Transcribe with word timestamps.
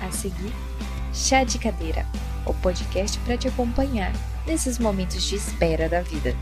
A 0.00 0.12
seguir, 0.12 0.52
Chá 1.12 1.42
de 1.42 1.58
Cadeira, 1.58 2.06
o 2.46 2.54
podcast 2.54 3.18
para 3.20 3.36
te 3.36 3.48
acompanhar 3.48 4.12
nesses 4.46 4.78
momentos 4.78 5.24
de 5.24 5.34
espera 5.34 5.88
da 5.88 6.00
vida. 6.02 6.34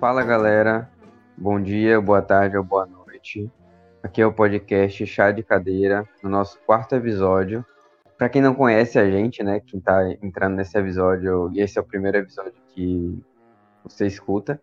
Fala 0.00 0.24
galera, 0.24 0.90
bom 1.36 1.60
dia, 1.62 2.00
boa 2.00 2.22
tarde 2.22 2.56
ou 2.56 2.64
boa 2.64 2.86
noite. 2.86 3.50
Aqui 4.02 4.20
é 4.22 4.26
o 4.26 4.32
podcast 4.32 5.06
Chá 5.06 5.30
de 5.30 5.42
Cadeira, 5.42 6.08
no 6.22 6.30
nosso 6.30 6.58
quarto 6.66 6.96
episódio. 6.96 7.64
Para 8.18 8.28
quem 8.28 8.40
não 8.40 8.54
conhece 8.54 8.98
a 8.98 9.10
gente, 9.10 9.42
né, 9.42 9.60
quem 9.60 9.78
está 9.78 10.10
entrando 10.22 10.56
nesse 10.56 10.78
episódio, 10.78 11.50
e 11.52 11.60
esse 11.60 11.78
é 11.78 11.80
o 11.80 11.84
primeiro 11.84 12.18
episódio 12.18 12.54
que 12.74 13.18
você 13.84 14.06
escuta, 14.06 14.60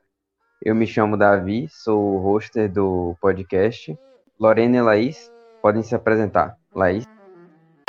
eu 0.62 0.76
me 0.76 0.86
chamo 0.86 1.16
Davi, 1.16 1.68
sou 1.70 2.00
o 2.00 2.18
hoster 2.18 2.70
do 2.72 3.16
podcast. 3.22 3.98
Lorena 4.38 4.78
e 4.78 4.82
Laís 4.82 5.32
podem 5.62 5.82
se 5.82 5.96
apresentar. 5.96 6.58
Laís. 6.74 7.06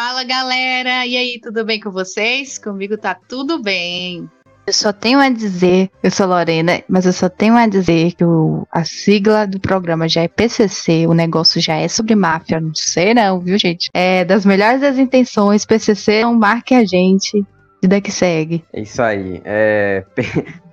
Fala 0.01 0.25
galera, 0.25 1.05
e 1.05 1.17
aí, 1.17 1.41
tudo 1.41 1.65
bem 1.65 1.81
com 1.81 1.91
vocês? 1.91 2.59
Comigo 2.59 2.97
tá 2.97 3.15
tudo 3.15 3.61
bem. 3.61 4.31
Eu 4.71 4.75
só 4.75 4.93
tenho 4.93 5.19
a 5.19 5.29
dizer, 5.29 5.91
eu 6.01 6.13
sou 6.13 6.29
Lorena, 6.29 6.81
mas 6.89 7.05
eu 7.05 7.13
só 7.13 7.29
tenho 7.29 7.57
a 7.57 7.67
dizer 7.67 8.13
que 8.13 8.25
o, 8.25 8.65
a 8.71 8.85
sigla 8.85 9.45
do 9.45 9.59
programa 9.59 10.09
já 10.09 10.23
é 10.23 10.29
PCC, 10.29 11.09
o 11.09 11.13
negócio 11.13 11.61
já 11.61 11.75
é 11.75 11.89
sobre 11.89 12.15
máfia, 12.15 12.61
não 12.61 12.73
sei 12.73 13.13
não, 13.13 13.41
viu 13.41 13.59
gente? 13.59 13.91
É 13.93 14.25
das 14.25 14.47
melhores 14.47 14.81
das 14.81 14.97
intenções, 14.97 15.67
PCC 15.67 16.23
não 16.23 16.35
marque 16.35 16.73
a 16.73 16.85
gente, 16.85 17.45
vida 17.83 18.01
que 18.01 18.13
segue. 18.13 18.65
É 18.73 18.83
isso 18.83 19.03
aí, 19.03 19.43
é... 19.45 20.05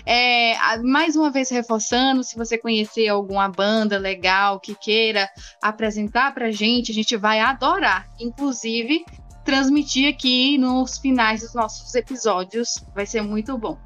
É, 0.07 0.55
mais 0.85 1.17
uma 1.17 1.33
vez 1.33 1.51
reforçando, 1.51 2.23
se 2.23 2.37
você 2.37 2.57
conhecer 2.57 3.09
alguma 3.09 3.49
banda 3.49 3.99
legal 3.99 4.61
que 4.61 4.77
queira 4.77 5.29
apresentar 5.61 6.33
pra 6.33 6.53
gente, 6.53 6.93
a 6.93 6.95
gente 6.95 7.17
vai 7.17 7.41
adorar. 7.41 8.07
Inclusive, 8.21 9.05
transmitir 9.45 10.09
aqui 10.09 10.57
nos 10.59 10.97
finais 10.97 11.41
dos 11.41 11.55
nossos 11.55 11.93
episódios. 11.97 12.79
Vai 12.95 13.05
ser 13.05 13.21
muito 13.21 13.59
bom. 13.59 13.77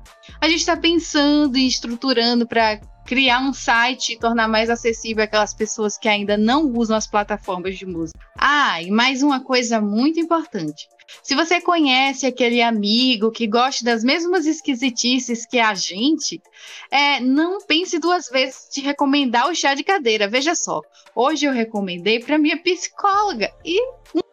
A 0.43 0.47
gente 0.47 0.61
está 0.61 0.77
pensando 0.77 1.57
e 1.57 1.67
estruturando 1.67 2.47
para 2.47 2.79
criar 3.05 3.41
um 3.41 3.53
site 3.53 4.13
e 4.13 4.19
tornar 4.19 4.49
mais 4.49 4.71
acessível 4.71 5.25
aquelas 5.25 5.55
pessoas 5.55 5.99
que 5.99 6.09
ainda 6.09 6.37
não 6.37 6.67
usam 6.73 6.97
as 6.97 7.07
plataformas 7.07 7.77
de 7.77 7.87
música. 7.87 8.19
Ah, 8.39 8.83
e 8.83 8.91
mais 8.91 9.23
uma 9.23 9.41
coisa 9.43 9.81
muito 9.81 10.19
importante. 10.19 10.89
Se 11.23 11.35
você 11.35 11.61
conhece 11.61 12.27
aquele 12.27 12.63
amigo 12.63 13.31
que 13.31 13.47
gosta 13.47 13.85
das 13.85 14.03
mesmas 14.03 14.47
esquisitices 14.47 15.47
que 15.47 15.59
a 15.59 15.75
gente, 15.75 16.41
é, 16.91 17.21
não 17.21 17.61
pense 17.61 17.99
duas 17.99 18.29
vezes 18.29 18.69
de 18.73 18.81
recomendar 18.81 19.49
o 19.49 19.55
chá 19.55 19.75
de 19.75 19.85
cadeira. 19.85 20.29
Veja 20.29 20.55
só, 20.55 20.81
hoje 21.15 21.47
eu 21.47 21.53
recomendei 21.53 22.21
para 22.21 22.39
minha 22.39 22.57
psicóloga 22.57 23.53
e 23.65 23.81
um 24.15 24.24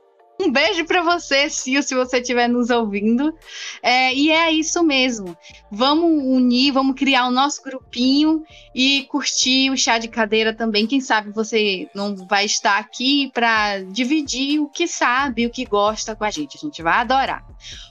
beijo 0.49 0.85
para 0.85 1.03
você, 1.03 1.49
Sil, 1.51 1.83
se 1.83 1.93
você 1.93 2.19
estiver 2.19 2.47
nos 2.47 2.69
ouvindo. 2.69 3.35
É, 3.83 4.13
e 4.13 4.31
é 4.31 4.49
isso 4.49 4.81
mesmo. 4.81 5.37
Vamos 5.69 6.09
unir, 6.09 6.71
vamos 6.71 6.95
criar 6.95 7.27
o 7.27 7.31
nosso 7.31 7.61
grupinho 7.61 8.43
e 8.73 9.03
curtir 9.03 9.69
o 9.69 9.77
chá 9.77 9.97
de 9.97 10.07
cadeira 10.07 10.53
também. 10.53 10.87
Quem 10.87 11.01
sabe 11.01 11.31
você 11.31 11.89
não 11.93 12.15
vai 12.15 12.45
estar 12.45 12.77
aqui 12.77 13.29
para 13.33 13.81
dividir 13.81 14.59
o 14.61 14.69
que 14.69 14.87
sabe, 14.87 15.45
o 15.45 15.49
que 15.49 15.65
gosta 15.65 16.15
com 16.15 16.23
a 16.23 16.31
gente. 16.31 16.57
A 16.57 16.61
gente 16.61 16.81
vai 16.81 16.93
adorar. 16.93 17.45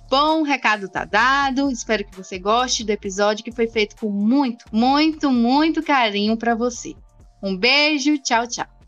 Bom, 0.09 0.41
o 0.41 0.45
recado 0.45 0.89
tá 0.89 1.05
dado. 1.05 1.71
Espero 1.71 2.05
que 2.05 2.17
você 2.17 2.39
goste 2.39 2.85
do 2.85 2.91
episódio 2.91 3.45
que 3.45 3.53
foi 3.53 3.69
feito 3.69 3.97
com 3.97 4.11
muito, 4.11 4.65
muito, 4.73 5.31
muito 5.31 5.83
carinho 5.83 6.37
para 6.37 6.55
você. 6.55 6.97
Um 7.43 7.57
beijo, 7.57 8.19
tchau, 8.19 8.47
tchau. 8.49 8.80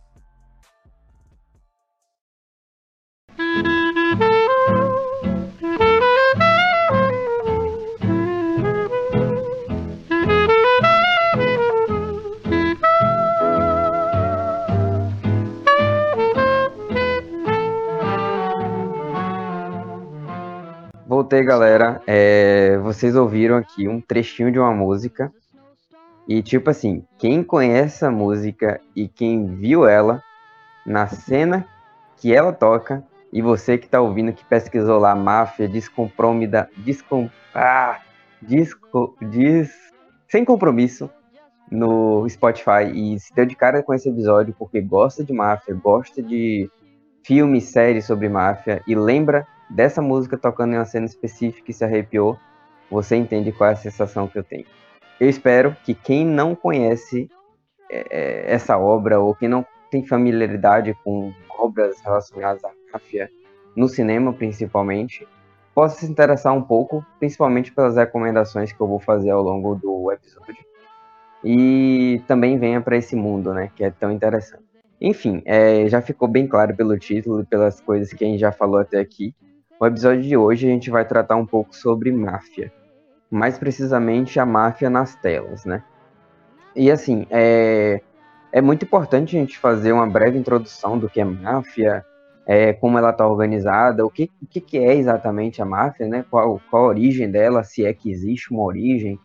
Voltei, 21.32 21.47
galera. 21.47 22.03
É, 22.06 22.76
vocês 22.82 23.16
ouviram 23.16 23.56
aqui 23.56 23.88
um 23.88 24.03
trechinho 24.03 24.53
de 24.53 24.59
uma 24.59 24.70
música. 24.75 25.32
E, 26.28 26.43
tipo 26.43 26.69
assim, 26.69 27.06
quem 27.16 27.43
conhece 27.43 28.04
a 28.04 28.10
música 28.10 28.78
e 28.94 29.09
quem 29.09 29.47
viu 29.47 29.88
ela 29.88 30.22
na 30.84 31.06
cena 31.06 31.66
que 32.19 32.34
ela 32.34 32.53
toca, 32.53 33.03
e 33.32 33.41
você 33.41 33.78
que 33.78 33.88
tá 33.88 33.98
ouvindo, 33.98 34.34
que 34.34 34.44
pesquisou 34.44 34.98
lá 34.98 35.15
máfia, 35.15 35.66
descompromida, 35.66 36.69
descom, 36.76 37.31
ah, 37.54 37.98
disco, 38.42 39.16
dis, 39.22 39.72
sem 40.28 40.45
compromisso 40.45 41.09
no 41.71 42.28
Spotify 42.28 42.92
e 42.92 43.18
se 43.18 43.34
deu 43.34 43.47
de 43.47 43.56
cara 43.56 43.83
com 43.83 43.95
esse 43.95 44.06
episódio 44.06 44.54
porque 44.59 44.83
gosta 44.83 45.24
de 45.24 45.33
máfia, 45.33 45.74
gosta 45.74 46.22
de 46.22 46.71
filmes, 47.24 47.65
séries 47.71 48.04
sobre 48.04 48.28
máfia 48.28 48.83
e 48.86 48.95
lembra 48.95 49.47
dessa 49.72 50.03
música 50.03 50.36
tocando 50.36 50.74
em 50.74 50.77
uma 50.77 50.84
cena 50.84 51.07
específica 51.07 51.71
e 51.71 51.74
se 51.74 51.84
arrepiou, 51.84 52.39
você 52.91 53.16
entende 53.16 53.53
qual 53.53 53.71
é 53.71 53.72
a 53.72 53.77
sensação 53.77 54.28
que 54.28 54.39
eu 54.39 54.45
tenho. 54.45 54.66
Eu 55.19 55.28
espero 55.28 55.74
que 55.84 55.95
quem 55.95 56.27
não 56.27 56.54
conhece 56.54 57.30
é, 57.91 58.07
é, 58.10 58.53
essa 58.53 58.77
obra 58.77 59.19
ou 59.19 59.34
quem 59.34 59.48
não 59.48 59.65
tem 59.91 60.07
familiaridade 60.07 60.95
com 61.03 61.33
obras 61.59 62.01
relacionadas 62.01 62.63
à 62.65 62.71
máfia, 62.92 63.30
no 63.74 63.89
cinema 63.89 64.33
principalmente, 64.33 65.27
possa 65.75 66.01
se 66.01 66.10
interessar 66.10 66.53
um 66.53 66.63
pouco, 66.63 67.04
principalmente 67.18 67.72
pelas 67.72 67.97
recomendações 67.97 68.72
que 68.72 68.80
eu 68.80 68.86
vou 68.86 68.98
fazer 68.98 69.30
ao 69.30 69.42
longo 69.42 69.75
do 69.75 70.13
episódio. 70.13 70.65
E 71.45 72.22
também 72.27 72.59
venha 72.59 72.80
para 72.80 72.97
esse 72.97 73.16
mundo, 73.16 73.54
né, 73.54 73.71
que 73.75 73.83
é 73.83 73.91
tão 73.91 74.10
interessante. 74.10 74.63
Enfim, 75.01 75.42
é, 75.45 75.89
já 75.89 76.01
ficou 76.01 76.28
bem 76.28 76.47
claro 76.47 76.77
pelo 76.77 76.97
título 76.98 77.41
e 77.41 77.45
pelas 77.45 77.80
coisas 77.80 78.13
que 78.13 78.25
a 78.25 78.28
gente 78.28 78.39
já 78.39 78.53
falou 78.53 78.78
até 78.78 79.01
aqui 79.01 79.34
no 79.82 79.88
episódio 79.88 80.22
de 80.22 80.36
hoje 80.36 80.64
a 80.64 80.70
gente 80.70 80.90
vai 80.90 81.04
tratar 81.04 81.34
um 81.34 81.44
pouco 81.44 81.74
sobre 81.74 82.12
máfia, 82.12 82.72
mais 83.28 83.58
precisamente 83.58 84.38
a 84.38 84.46
máfia 84.46 84.88
nas 84.88 85.16
telas, 85.16 85.64
né? 85.64 85.82
E 86.76 86.88
assim, 86.88 87.26
é, 87.28 88.00
é 88.52 88.60
muito 88.60 88.84
importante 88.84 89.36
a 89.36 89.40
gente 89.40 89.58
fazer 89.58 89.90
uma 89.90 90.06
breve 90.06 90.38
introdução 90.38 90.96
do 90.96 91.08
que 91.08 91.20
é 91.20 91.24
máfia, 91.24 92.06
é, 92.46 92.72
como 92.72 92.96
ela 92.96 93.10
está 93.10 93.26
organizada, 93.26 94.06
o 94.06 94.10
que, 94.10 94.30
que 94.48 94.78
é 94.78 94.94
exatamente 94.94 95.60
a 95.60 95.64
máfia, 95.64 96.06
né? 96.06 96.24
Qual, 96.30 96.60
qual 96.70 96.84
a 96.84 96.88
origem 96.88 97.28
dela, 97.28 97.64
se 97.64 97.84
é 97.84 97.92
que 97.92 98.08
existe 98.08 98.52
uma 98.52 98.62
origem, 98.62 99.18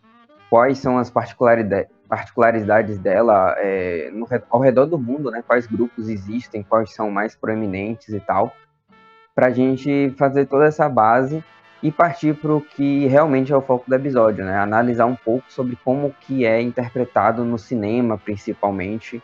quais 0.50 0.78
são 0.78 0.98
as 0.98 1.08
particularidades, 1.08 1.88
particularidades 2.08 2.98
dela 2.98 3.54
é, 3.58 4.10
no, 4.12 4.26
ao 4.50 4.60
redor 4.60 4.86
do 4.86 4.98
mundo, 4.98 5.30
né? 5.30 5.40
Quais 5.46 5.68
grupos 5.68 6.08
existem, 6.08 6.64
quais 6.64 6.92
são 6.92 7.12
mais 7.12 7.36
proeminentes 7.36 8.08
e 8.08 8.18
tal, 8.18 8.52
para 9.38 9.46
a 9.46 9.50
gente 9.50 10.12
fazer 10.18 10.46
toda 10.46 10.64
essa 10.64 10.88
base 10.88 11.44
e 11.80 11.92
partir 11.92 12.34
para 12.34 12.52
o 12.52 12.60
que 12.60 13.06
realmente 13.06 13.52
é 13.52 13.56
o 13.56 13.62
foco 13.62 13.88
do 13.88 13.94
episódio, 13.94 14.44
né? 14.44 14.58
Analisar 14.58 15.06
um 15.06 15.14
pouco 15.14 15.44
sobre 15.48 15.78
como 15.84 16.12
que 16.22 16.44
é 16.44 16.60
interpretado 16.60 17.44
no 17.44 17.56
cinema, 17.56 18.18
principalmente, 18.18 19.22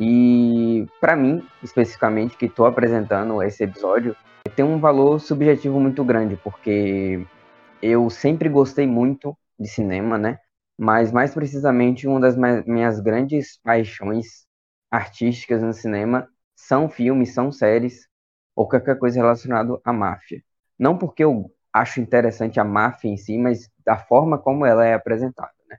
e 0.00 0.86
para 0.98 1.14
mim, 1.14 1.46
especificamente, 1.62 2.38
que 2.38 2.46
estou 2.46 2.64
apresentando 2.64 3.42
esse 3.42 3.62
episódio, 3.62 4.16
tem 4.56 4.64
um 4.64 4.78
valor 4.78 5.20
subjetivo 5.20 5.78
muito 5.78 6.02
grande, 6.02 6.40
porque 6.42 7.26
eu 7.82 8.08
sempre 8.08 8.48
gostei 8.48 8.86
muito 8.86 9.36
de 9.60 9.68
cinema, 9.68 10.16
né? 10.16 10.38
Mas 10.78 11.12
mais 11.12 11.34
precisamente, 11.34 12.08
uma 12.08 12.18
das 12.18 12.34
minhas 12.64 12.98
grandes 12.98 13.60
paixões 13.62 14.46
artísticas 14.90 15.62
no 15.62 15.74
cinema 15.74 16.26
são 16.56 16.88
filmes, 16.88 17.34
são 17.34 17.52
séries 17.52 18.08
ou 18.54 18.68
qualquer 18.68 18.98
coisa 18.98 19.16
relacionada 19.16 19.78
à 19.84 19.92
máfia. 19.92 20.42
Não 20.78 20.96
porque 20.98 21.24
eu 21.24 21.52
acho 21.72 22.00
interessante 22.00 22.60
a 22.60 22.64
máfia 22.64 23.10
em 23.10 23.16
si, 23.16 23.38
mas 23.38 23.70
da 23.84 23.96
forma 23.96 24.38
como 24.38 24.64
ela 24.66 24.84
é 24.86 24.94
apresentada, 24.94 25.52
né? 25.68 25.78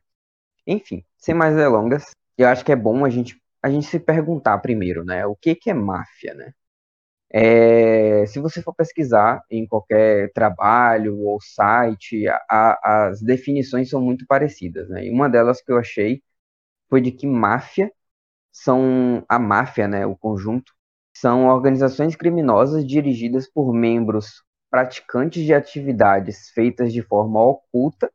Enfim, 0.68 1.04
sem 1.18 1.36
mais 1.36 1.56
delongas, 1.56 2.12
eu 2.38 2.48
acho 2.48 2.66
que 2.66 2.72
é 2.72 2.76
bom 2.76 3.06
a 3.06 3.10
gente 3.10 3.42
a 3.64 3.70
gente 3.70 3.88
se 3.88 4.00
perguntar 4.00 4.60
primeiro, 4.60 5.04
né? 5.04 5.26
O 5.26 5.36
que, 5.36 5.56
que 5.56 5.72
é 5.72 5.74
máfia, 5.74 6.36
né? 6.36 6.54
É, 7.32 8.26
se 8.28 8.40
você 8.40 8.62
for 8.62 8.74
pesquisar 8.76 9.44
em 9.50 9.68
qualquer 9.68 10.32
trabalho 10.34 11.20
ou 11.22 11.42
site, 11.42 12.28
a, 12.30 13.08
as 13.08 13.22
definições 13.22 13.90
são 13.90 14.02
muito 14.02 14.26
parecidas, 14.28 14.90
né? 14.90 15.06
E 15.06 15.12
uma 15.12 15.30
delas 15.30 15.62
que 15.62 15.72
eu 15.72 15.78
achei 15.78 16.24
foi 16.90 17.02
de 17.02 17.12
que 17.12 17.28
máfia 17.28 17.92
são 18.52 19.26
a 19.30 19.40
máfia, 19.40 19.88
né? 19.88 20.06
O 20.06 20.16
conjunto 20.16 20.74
são 21.16 21.48
organizações 21.48 22.16
criminosas 22.16 22.86
dirigidas 22.86 23.50
por 23.50 23.74
membros 23.74 24.44
praticantes 24.70 25.44
de 25.44 25.54
atividades 25.54 26.50
feitas 26.50 26.92
de 26.92 27.02
forma 27.02 27.42
oculta 27.42 28.12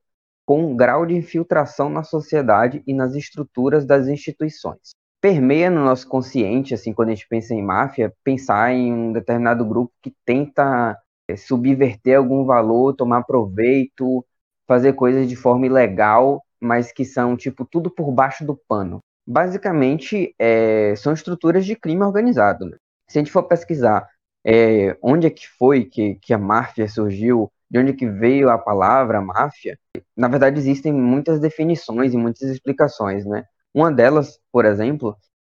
com 0.46 0.66
um 0.66 0.76
grau 0.76 1.06
de 1.06 1.14
infiltração 1.14 1.88
na 1.88 2.02
sociedade 2.02 2.82
e 2.86 2.92
nas 2.92 3.14
estruturas 3.14 3.84
das 3.84 4.08
instituições 4.08 4.90
permeia 5.20 5.70
no 5.70 5.84
nosso 5.84 6.08
consciente, 6.08 6.74
assim, 6.74 6.92
quando 6.92 7.10
a 7.10 7.14
gente 7.14 7.28
pensa 7.28 7.54
em 7.54 7.62
máfia, 7.62 8.12
pensar 8.24 8.72
em 8.72 8.92
um 8.92 9.12
determinado 9.12 9.64
grupo 9.64 9.92
que 10.02 10.14
tenta 10.24 10.96
é, 11.28 11.36
subverter 11.36 12.16
algum 12.16 12.44
valor, 12.44 12.94
tomar 12.94 13.22
proveito, 13.24 14.24
fazer 14.66 14.94
coisas 14.94 15.28
de 15.28 15.36
forma 15.36 15.66
ilegal, 15.66 16.42
mas 16.60 16.90
que 16.92 17.04
são, 17.04 17.36
tipo, 17.36 17.64
tudo 17.64 17.90
por 17.90 18.10
baixo 18.10 18.44
do 18.44 18.56
pano. 18.68 19.00
Basicamente, 19.26 20.34
é, 20.38 20.94
são 20.96 21.12
estruturas 21.12 21.66
de 21.66 21.76
crime 21.76 22.02
organizado. 22.02 22.64
Né? 22.66 22.76
Se 23.10 23.18
a 23.18 23.20
gente 23.20 23.32
for 23.32 23.42
pesquisar 23.42 24.08
é, 24.46 24.96
onde 25.02 25.26
é 25.26 25.30
que 25.30 25.48
foi 25.48 25.84
que, 25.84 26.14
que 26.16 26.32
a 26.32 26.38
máfia 26.38 26.88
surgiu, 26.88 27.50
de 27.68 27.80
onde 27.80 27.90
é 27.90 27.94
que 27.96 28.08
veio 28.08 28.48
a 28.48 28.56
palavra 28.56 29.20
máfia, 29.20 29.76
na 30.16 30.28
verdade 30.28 30.60
existem 30.60 30.92
muitas 30.92 31.40
definições 31.40 32.14
e 32.14 32.16
muitas 32.16 32.42
explicações, 32.42 33.26
né? 33.26 33.44
Uma 33.74 33.90
delas, 33.90 34.38
por 34.52 34.64
exemplo, 34.64 35.16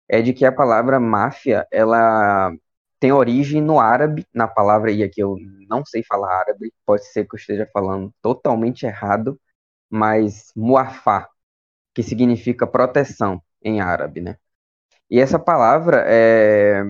é 0.09 0.23
de 0.23 0.33
que 0.33 0.45
a 0.45 0.53
palavra 0.53 1.01
máfia, 1.01 1.67
ela 1.73 2.53
tem 3.01 3.11
origem 3.11 3.61
no 3.61 3.81
árabe, 3.81 4.25
na 4.33 4.47
palavra, 4.47 4.93
e 4.93 5.03
aqui 5.03 5.21
eu 5.21 5.37
não 5.69 5.85
sei 5.85 6.05
falar 6.05 6.33
árabe, 6.41 6.73
pode 6.87 7.05
ser 7.07 7.27
que 7.27 7.35
eu 7.35 7.39
esteja 7.39 7.69
falando 7.73 8.15
totalmente 8.23 8.87
errado, 8.87 9.41
mas 9.91 10.53
muafá, 10.55 11.29
que 11.95 12.03
significa 12.03 12.65
proteção 12.67 13.43
em 13.61 13.81
árabe, 13.81 14.21
né? 14.21 14.37
E 15.11 15.19
essa 15.19 15.39
palavra 15.39 16.05
é, 16.07 16.85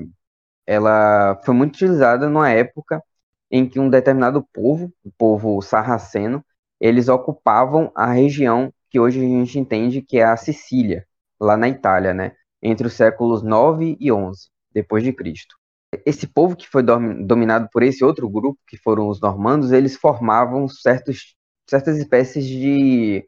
ela 0.71 1.37
foi 1.45 1.53
muito 1.53 1.75
utilizada 1.75 2.29
numa 2.29 2.49
época 2.49 3.03
em 3.51 3.69
que 3.69 3.81
um 3.81 3.91
determinado 3.91 4.41
povo, 4.53 4.93
o 5.05 5.11
povo 5.11 5.61
sarraceno, 5.61 6.45
eles 6.81 7.09
ocupavam 7.09 7.91
a 7.93 8.13
região 8.13 8.73
que 8.89 9.01
hoje 9.01 9.19
a 9.19 9.23
gente 9.23 9.59
entende 9.59 10.01
que 10.01 10.19
é 10.19 10.25
a 10.25 10.37
Sicília, 10.37 11.05
lá 11.41 11.57
na 11.57 11.69
Itália, 11.69 12.15
né? 12.15 12.37
Entre 12.63 12.87
os 12.87 12.93
séculos 12.93 13.43
9 13.43 13.97
e 13.99 14.13
11 14.13 14.49
depois 14.73 15.03
de 15.03 15.13
Cristo. 15.13 15.57
Esse 16.07 16.29
povo 16.29 16.55
que 16.55 16.69
foi 16.69 16.85
dominado 16.85 17.69
por 17.73 17.83
esse 17.83 18.05
outro 18.05 18.31
grupo, 18.31 18.61
que 18.69 18.77
foram 18.77 19.09
os 19.09 19.21
normandos, 19.21 19.73
eles 19.73 19.97
formavam 19.97 20.69
certos, 20.69 21.35
certas 21.69 21.99
espécies 21.99 22.47
de 22.47 23.27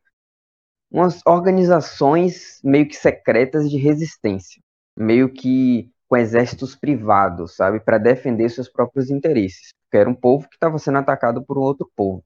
umas 0.89 1.21
organizações 1.27 2.61
meio 2.63 2.87
que 2.87 2.95
secretas 2.95 3.69
de 3.69 3.79
resistência, 3.79 4.63
meio 4.97 5.29
que 5.29 5.92
com 6.13 6.17
exércitos 6.19 6.77
privados, 6.77 7.57
sabe, 7.57 7.81
para 7.81 7.97
defender 7.97 8.51
seus 8.51 8.69
próprios 8.69 9.09
interesses. 9.09 9.73
Que 9.91 9.97
era 9.97 10.11
um 10.11 10.15
povo 10.15 10.47
que 10.47 10.57
estava 10.57 10.79
sendo 10.79 10.99
atacado 10.99 11.43
por 11.43 11.57
um 11.57 11.63
outro 11.63 11.91
povo. 11.97 12.23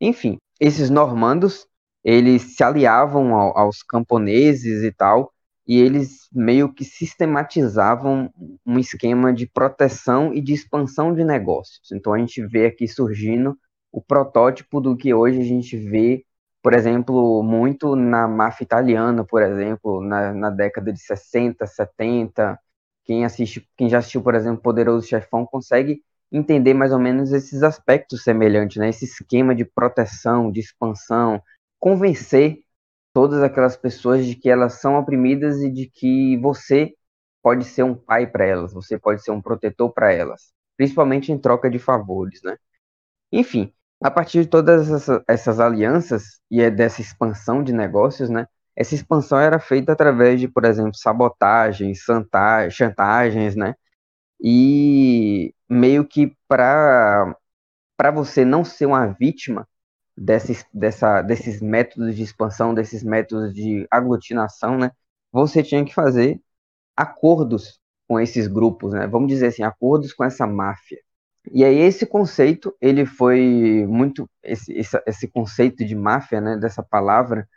Enfim, 0.00 0.36
esses 0.58 0.90
normandos 0.90 1.64
eles 2.02 2.56
se 2.56 2.64
aliavam 2.64 3.32
ao, 3.36 3.56
aos 3.56 3.84
camponeses 3.84 4.82
e 4.82 4.90
tal, 4.90 5.32
e 5.64 5.78
eles 5.78 6.26
meio 6.32 6.74
que 6.74 6.84
sistematizavam 6.84 8.32
um 8.66 8.80
esquema 8.80 9.32
de 9.32 9.46
proteção 9.46 10.34
e 10.34 10.40
de 10.40 10.52
expansão 10.52 11.14
de 11.14 11.22
negócios. 11.22 11.92
Então 11.92 12.12
a 12.12 12.18
gente 12.18 12.44
vê 12.44 12.66
aqui 12.66 12.88
surgindo 12.88 13.56
o 13.92 14.02
protótipo 14.02 14.80
do 14.80 14.96
que 14.96 15.14
hoje 15.14 15.40
a 15.40 15.44
gente 15.44 15.76
vê, 15.76 16.24
por 16.60 16.74
exemplo, 16.74 17.44
muito 17.44 17.94
na 17.94 18.26
máfia 18.26 18.64
italiana, 18.64 19.24
por 19.24 19.40
exemplo, 19.40 20.00
na, 20.00 20.34
na 20.34 20.50
década 20.50 20.92
de 20.92 20.98
60, 20.98 21.64
70. 21.64 22.58
Quem 23.10 23.24
assiste, 23.24 23.68
quem 23.76 23.88
já 23.88 23.98
assistiu, 23.98 24.22
por 24.22 24.36
exemplo, 24.36 24.62
Poderoso 24.62 25.04
Chefão 25.04 25.44
consegue 25.44 26.00
entender 26.30 26.74
mais 26.74 26.92
ou 26.92 26.98
menos 27.00 27.32
esses 27.32 27.60
aspectos 27.64 28.22
semelhantes, 28.22 28.76
né? 28.76 28.88
Esse 28.88 29.04
esquema 29.04 29.52
de 29.52 29.64
proteção, 29.64 30.48
de 30.48 30.60
expansão, 30.60 31.42
convencer 31.80 32.60
todas 33.12 33.42
aquelas 33.42 33.76
pessoas 33.76 34.24
de 34.24 34.36
que 34.36 34.48
elas 34.48 34.74
são 34.74 34.96
oprimidas 34.96 35.60
e 35.60 35.68
de 35.68 35.90
que 35.90 36.36
você 36.36 36.94
pode 37.42 37.64
ser 37.64 37.82
um 37.82 37.96
pai 37.96 38.28
para 38.28 38.46
elas, 38.46 38.72
você 38.72 38.96
pode 38.96 39.24
ser 39.24 39.32
um 39.32 39.42
protetor 39.42 39.92
para 39.92 40.12
elas, 40.12 40.52
principalmente 40.76 41.32
em 41.32 41.38
troca 41.38 41.68
de 41.68 41.80
favores, 41.80 42.40
né? 42.44 42.56
Enfim, 43.32 43.72
a 44.00 44.08
partir 44.08 44.42
de 44.42 44.48
todas 44.48 44.88
essas, 44.88 45.20
essas 45.26 45.58
alianças 45.58 46.40
e 46.48 46.60
é 46.60 46.70
dessa 46.70 47.00
expansão 47.00 47.64
de 47.64 47.72
negócios, 47.72 48.30
né? 48.30 48.46
Essa 48.80 48.94
expansão 48.94 49.38
era 49.40 49.60
feita 49.60 49.92
através 49.92 50.40
de, 50.40 50.48
por 50.48 50.64
exemplo, 50.64 50.94
sabotagens, 50.96 52.00
chantagens, 52.70 53.56
né? 53.56 53.74
E 54.42 55.54
meio 55.68 56.06
que 56.06 56.36
para 56.48 57.36
para 57.96 58.10
você 58.10 58.44
não 58.44 58.64
ser 58.64 58.86
uma 58.86 59.06
vítima, 59.08 59.68
desses, 60.16 60.64
dessa, 60.72 61.22
desses 61.22 61.62
métodos 61.62 62.16
de 62.16 62.22
expansão, 62.22 62.74
desses 62.74 63.02
métodos 63.02 63.54
de 63.54 63.86
aglutinação, 63.90 64.78
né, 64.78 64.90
você 65.32 65.62
tinha 65.62 65.84
que 65.84 65.94
fazer 65.94 66.40
acordos 66.96 67.80
com 68.08 68.20
esses 68.20 68.46
grupos, 68.48 68.92
né, 68.94 69.06
vamos 69.06 69.28
dizer 69.28 69.48
assim, 69.48 69.62
acordos 69.62 70.12
com 70.12 70.24
essa 70.24 70.46
máfia. 70.46 70.98
E 71.52 71.64
aí 71.64 71.78
esse 71.78 72.06
conceito, 72.06 72.74
ele 72.80 73.06
foi 73.06 73.86
muito, 73.88 74.28
esse, 74.42 74.72
esse, 74.74 75.02
esse 75.06 75.28
conceito 75.28 75.84
de 75.84 75.94
máfia, 75.94 76.40
né, 76.40 76.56
dessa 76.56 76.82
palavra, 76.82 77.48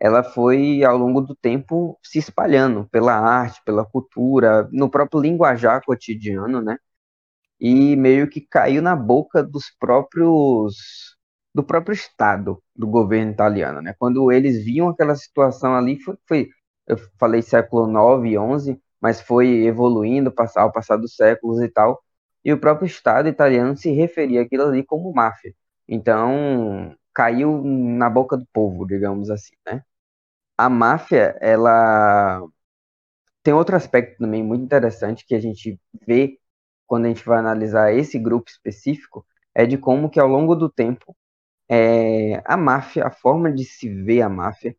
ela 0.00 0.22
foi 0.22 0.84
ao 0.84 0.96
longo 0.96 1.20
do 1.20 1.34
tempo 1.36 1.98
se 2.02 2.18
espalhando 2.18 2.88
pela 2.90 3.14
arte, 3.14 3.62
pela 3.64 3.84
cultura, 3.84 4.68
no 4.72 4.90
próprio 4.90 5.20
linguajar 5.20 5.82
cotidiano, 5.84 6.60
né? 6.60 6.78
E 7.60 7.96
meio 7.96 8.28
que 8.28 8.40
caiu 8.40 8.82
na 8.82 8.96
boca 8.96 9.42
dos 9.42 9.70
próprios 9.78 11.16
do 11.54 11.62
próprio 11.62 11.94
Estado, 11.94 12.62
do 12.74 12.86
governo 12.86 13.30
italiano. 13.32 13.80
Né? 13.80 13.94
Quando 13.98 14.32
eles 14.32 14.64
viam 14.64 14.88
aquela 14.88 15.14
situação 15.14 15.74
ali, 15.74 16.00
foi, 16.00 16.16
foi 16.26 16.48
eu 16.86 16.98
falei 17.18 17.42
século 17.42 17.86
9 17.86 18.30
e 18.30 18.38
11, 18.38 18.80
mas 19.00 19.20
foi 19.20 19.64
evoluindo 19.64 20.32
ao 20.56 20.72
passar 20.72 20.96
dos 20.96 21.14
séculos 21.16 21.60
e 21.62 21.68
tal, 21.68 22.02
e 22.44 22.52
o 22.52 22.58
próprio 22.58 22.86
Estado 22.86 23.28
italiano 23.28 23.76
se 23.76 23.90
referia 23.90 24.42
àquilo 24.42 24.64
ali 24.64 24.84
como 24.84 25.12
máfia. 25.12 25.54
Então, 25.88 26.94
caiu 27.14 27.62
na 27.64 28.10
boca 28.10 28.36
do 28.36 28.46
povo, 28.52 28.86
digamos 28.86 29.30
assim, 29.30 29.54
né? 29.66 29.82
A 30.58 30.68
máfia, 30.70 31.36
ela 31.40 32.42
tem 33.42 33.54
outro 33.54 33.76
aspecto 33.76 34.18
também 34.18 34.42
muito 34.42 34.64
interessante 34.64 35.26
que 35.26 35.34
a 35.34 35.40
gente 35.40 35.78
vê 36.06 36.38
quando 36.86 37.06
a 37.06 37.08
gente 37.08 37.24
vai 37.24 37.38
analisar 37.38 37.92
esse 37.92 38.18
grupo 38.18 38.50
específico, 38.50 39.26
é 39.54 39.66
de 39.66 39.78
como 39.78 40.10
que 40.10 40.20
ao 40.20 40.28
longo 40.28 40.54
do 40.54 40.68
tempo 40.70 41.16
é, 41.68 42.42
a 42.44 42.56
máfia, 42.56 43.06
a 43.06 43.10
forma 43.10 43.52
de 43.52 43.64
se 43.64 43.88
ver 43.88 44.22
a 44.22 44.28
máfia, 44.28 44.76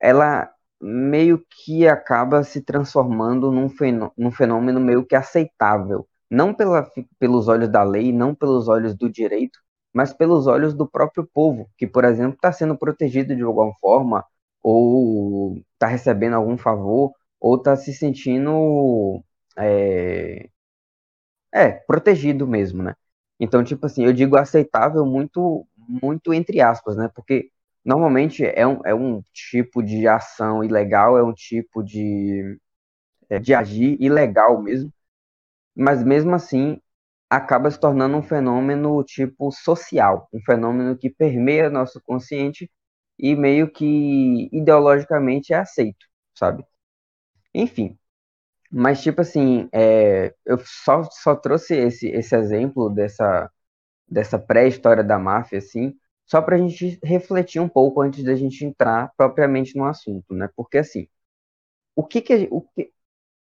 ela 0.00 0.50
meio 0.80 1.44
que 1.50 1.88
acaba 1.88 2.44
se 2.44 2.62
transformando 2.62 3.50
num 3.52 3.68
fenômeno, 3.68 4.12
num 4.16 4.30
fenômeno 4.30 4.80
meio 4.80 5.04
que 5.06 5.16
aceitável, 5.16 6.08
não 6.30 6.54
pela, 6.54 6.88
pelos 7.18 7.48
olhos 7.48 7.68
da 7.70 7.82
lei, 7.82 8.12
não 8.12 8.34
pelos 8.34 8.68
olhos 8.68 8.96
do 8.96 9.10
direito, 9.10 9.58
mas 9.92 10.12
pelos 10.12 10.46
olhos 10.46 10.74
do 10.74 10.88
próprio 10.88 11.26
povo, 11.32 11.70
que, 11.76 11.86
por 11.86 12.04
exemplo, 12.04 12.34
está 12.34 12.52
sendo 12.52 12.76
protegido 12.76 13.34
de 13.34 13.42
alguma 13.42 13.74
forma, 13.80 14.24
ou 14.62 15.56
está 15.74 15.86
recebendo 15.86 16.34
algum 16.34 16.58
favor, 16.58 17.12
ou 17.40 17.56
está 17.56 17.76
se 17.76 17.92
sentindo 17.94 19.22
é, 19.56 20.48
é, 21.52 21.70
protegido 21.70 22.46
mesmo, 22.46 22.82
né? 22.82 22.94
Então, 23.40 23.62
tipo 23.64 23.86
assim, 23.86 24.04
eu 24.04 24.12
digo 24.12 24.36
aceitável 24.36 25.04
muito, 25.06 25.66
muito 25.76 26.32
entre 26.34 26.60
aspas, 26.60 26.96
né? 26.96 27.08
Porque 27.14 27.50
normalmente 27.84 28.44
é 28.44 28.66
um, 28.66 28.80
é 28.84 28.94
um 28.94 29.22
tipo 29.32 29.82
de 29.82 30.06
ação 30.08 30.62
ilegal, 30.64 31.16
é 31.18 31.22
um 31.22 31.32
tipo 31.32 31.82
de, 31.82 32.58
é, 33.30 33.38
de 33.38 33.54
agir 33.54 33.96
ilegal 34.00 34.62
mesmo, 34.62 34.92
mas 35.76 36.02
mesmo 36.04 36.34
assim 36.34 36.80
acaba 37.30 37.70
se 37.70 37.78
tornando 37.80 38.16
um 38.16 38.22
fenômeno 38.22 39.02
tipo 39.04 39.50
social, 39.52 40.28
um 40.32 40.40
fenômeno 40.42 40.96
que 40.96 41.10
permeia 41.10 41.70
nosso 41.70 42.00
consciente 42.02 42.70
e 43.18 43.34
meio 43.36 43.70
que 43.70 44.48
ideologicamente 44.52 45.52
é 45.52 45.58
aceito, 45.58 46.06
sabe? 46.34 46.64
Enfim, 47.54 47.98
mas 48.70 49.02
tipo 49.02 49.20
assim, 49.22 49.68
é, 49.72 50.34
eu 50.46 50.58
só, 50.64 51.04
só 51.04 51.36
trouxe 51.36 51.76
esse, 51.76 52.08
esse 52.08 52.36
exemplo 52.36 52.90
dessa, 52.90 53.50
dessa 54.08 54.38
pré-história 54.38 55.04
da 55.04 55.18
máfia, 55.18 55.58
assim, 55.58 55.96
só 56.26 56.42
para 56.42 56.56
a 56.56 56.58
gente 56.58 56.98
refletir 57.04 57.60
um 57.60 57.68
pouco 57.68 58.02
antes 58.02 58.24
da 58.24 58.34
gente 58.36 58.64
entrar 58.64 59.12
propriamente 59.16 59.76
no 59.76 59.84
assunto, 59.84 60.34
né? 60.34 60.48
Porque 60.56 60.78
assim, 60.78 61.08
o 61.96 62.04
que 62.06 62.20
que, 62.22 62.48
o 62.50 62.62
que, 62.62 62.92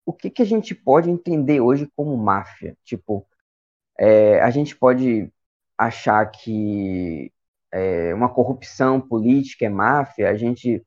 o 0.06 0.14
que, 0.14 0.30
que 0.30 0.42
a 0.42 0.46
gente 0.46 0.76
pode 0.76 1.10
entender 1.10 1.62
hoje 1.62 1.90
como 1.96 2.16
máfia? 2.18 2.78
Tipo, 2.86 3.28
é, 4.00 4.42
a 4.42 4.50
gente 4.50 4.76
pode 4.76 5.32
achar 5.78 6.26
que 6.32 7.32
é, 7.72 8.14
uma 8.14 8.30
corrupção 8.30 9.02
política 9.02 9.66
é 9.66 9.70
máfia, 9.70 10.30
a 10.30 10.36
gente 10.36 10.86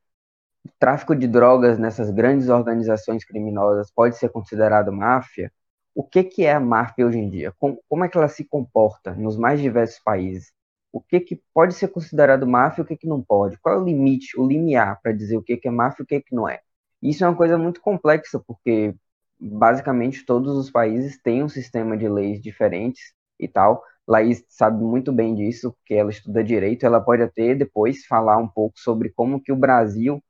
tráfico 0.79 1.15
de 1.15 1.27
drogas 1.27 1.79
nessas 1.79 2.11
grandes 2.11 2.49
organizações 2.49 3.25
criminosas 3.25 3.91
pode 3.91 4.17
ser 4.17 4.29
considerado 4.29 4.91
máfia? 4.91 5.51
O 5.95 6.03
que, 6.03 6.23
que 6.23 6.45
é 6.45 6.53
a 6.53 6.59
máfia 6.59 7.05
hoje 7.05 7.17
em 7.19 7.29
dia? 7.29 7.53
Como, 7.59 7.81
como 7.89 8.03
é 8.05 8.09
que 8.09 8.17
ela 8.17 8.27
se 8.27 8.45
comporta 8.45 9.13
nos 9.15 9.37
mais 9.37 9.59
diversos 9.61 9.99
países? 9.99 10.53
o 10.91 10.99
que, 11.01 11.19
que 11.19 11.41
pode 11.53 11.73
ser 11.73 11.87
considerado 11.87 12.45
máfia 12.45 12.81
e 12.81 12.83
o 12.83 12.87
que, 12.87 12.97
que 12.97 13.07
não 13.07 13.21
pode. 13.21 13.57
Qual 13.59 13.75
é 13.75 13.79
o 13.79 13.83
limite, 13.83 14.39
o 14.39 14.45
limiar 14.45 14.99
para 15.01 15.11
dizer 15.13 15.37
o 15.37 15.43
que, 15.43 15.57
que 15.57 15.67
é 15.67 15.71
máfia 15.71 16.01
e 16.01 16.03
o 16.03 16.07
que, 16.07 16.21
que 16.21 16.35
não 16.35 16.47
é. 16.49 16.59
Isso 17.01 17.23
é 17.23 17.27
uma 17.27 17.35
coisa 17.35 17.57
muito 17.57 17.81
complexa, 17.81 18.39
porque 18.45 18.93
basicamente 19.41 20.25
todos 20.25 20.55
os 20.55 20.69
países 20.69 21.19
têm 21.21 21.43
um 21.43 21.49
sistema 21.49 21.97
de 21.97 22.07
leis 22.07 22.39
diferentes 22.39 23.13
e 23.39 23.47
tal. 23.47 23.83
Laís 24.07 24.43
sabe 24.47 24.83
muito 24.83 25.11
bem 25.11 25.33
disso, 25.33 25.73
porque 25.73 25.95
ela 25.95 26.11
estuda 26.11 26.43
direito, 26.43 26.85
ela 26.85 27.01
pode 27.01 27.23
até 27.23 27.55
depois 27.55 28.05
falar 28.05 28.37
um 28.37 28.47
pouco 28.47 28.79
sobre 28.79 29.09
como 29.09 29.41
que 29.41 29.51
o 29.51 29.55
Brasil 29.55 30.23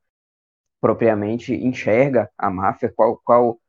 propriamente 0.80 1.54
enxerga 1.54 2.30
a 2.36 2.50
máfia, 2.50 2.92
qual, 2.94 3.20
qual 3.24 3.60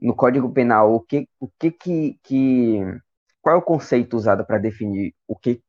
no 0.00 0.14
Código 0.14 0.52
Penal, 0.52 0.94
o 0.94 1.00
que, 1.00 1.28
o 1.38 1.48
que, 1.58 1.70
que, 1.70 2.18
que 2.22 2.80
qual 3.40 3.56
é 3.56 3.58
o 3.58 3.62
conceito 3.62 4.16
usado 4.16 4.44
para 4.44 4.58
definir 4.58 5.14
o 5.26 5.36
que 5.36 5.62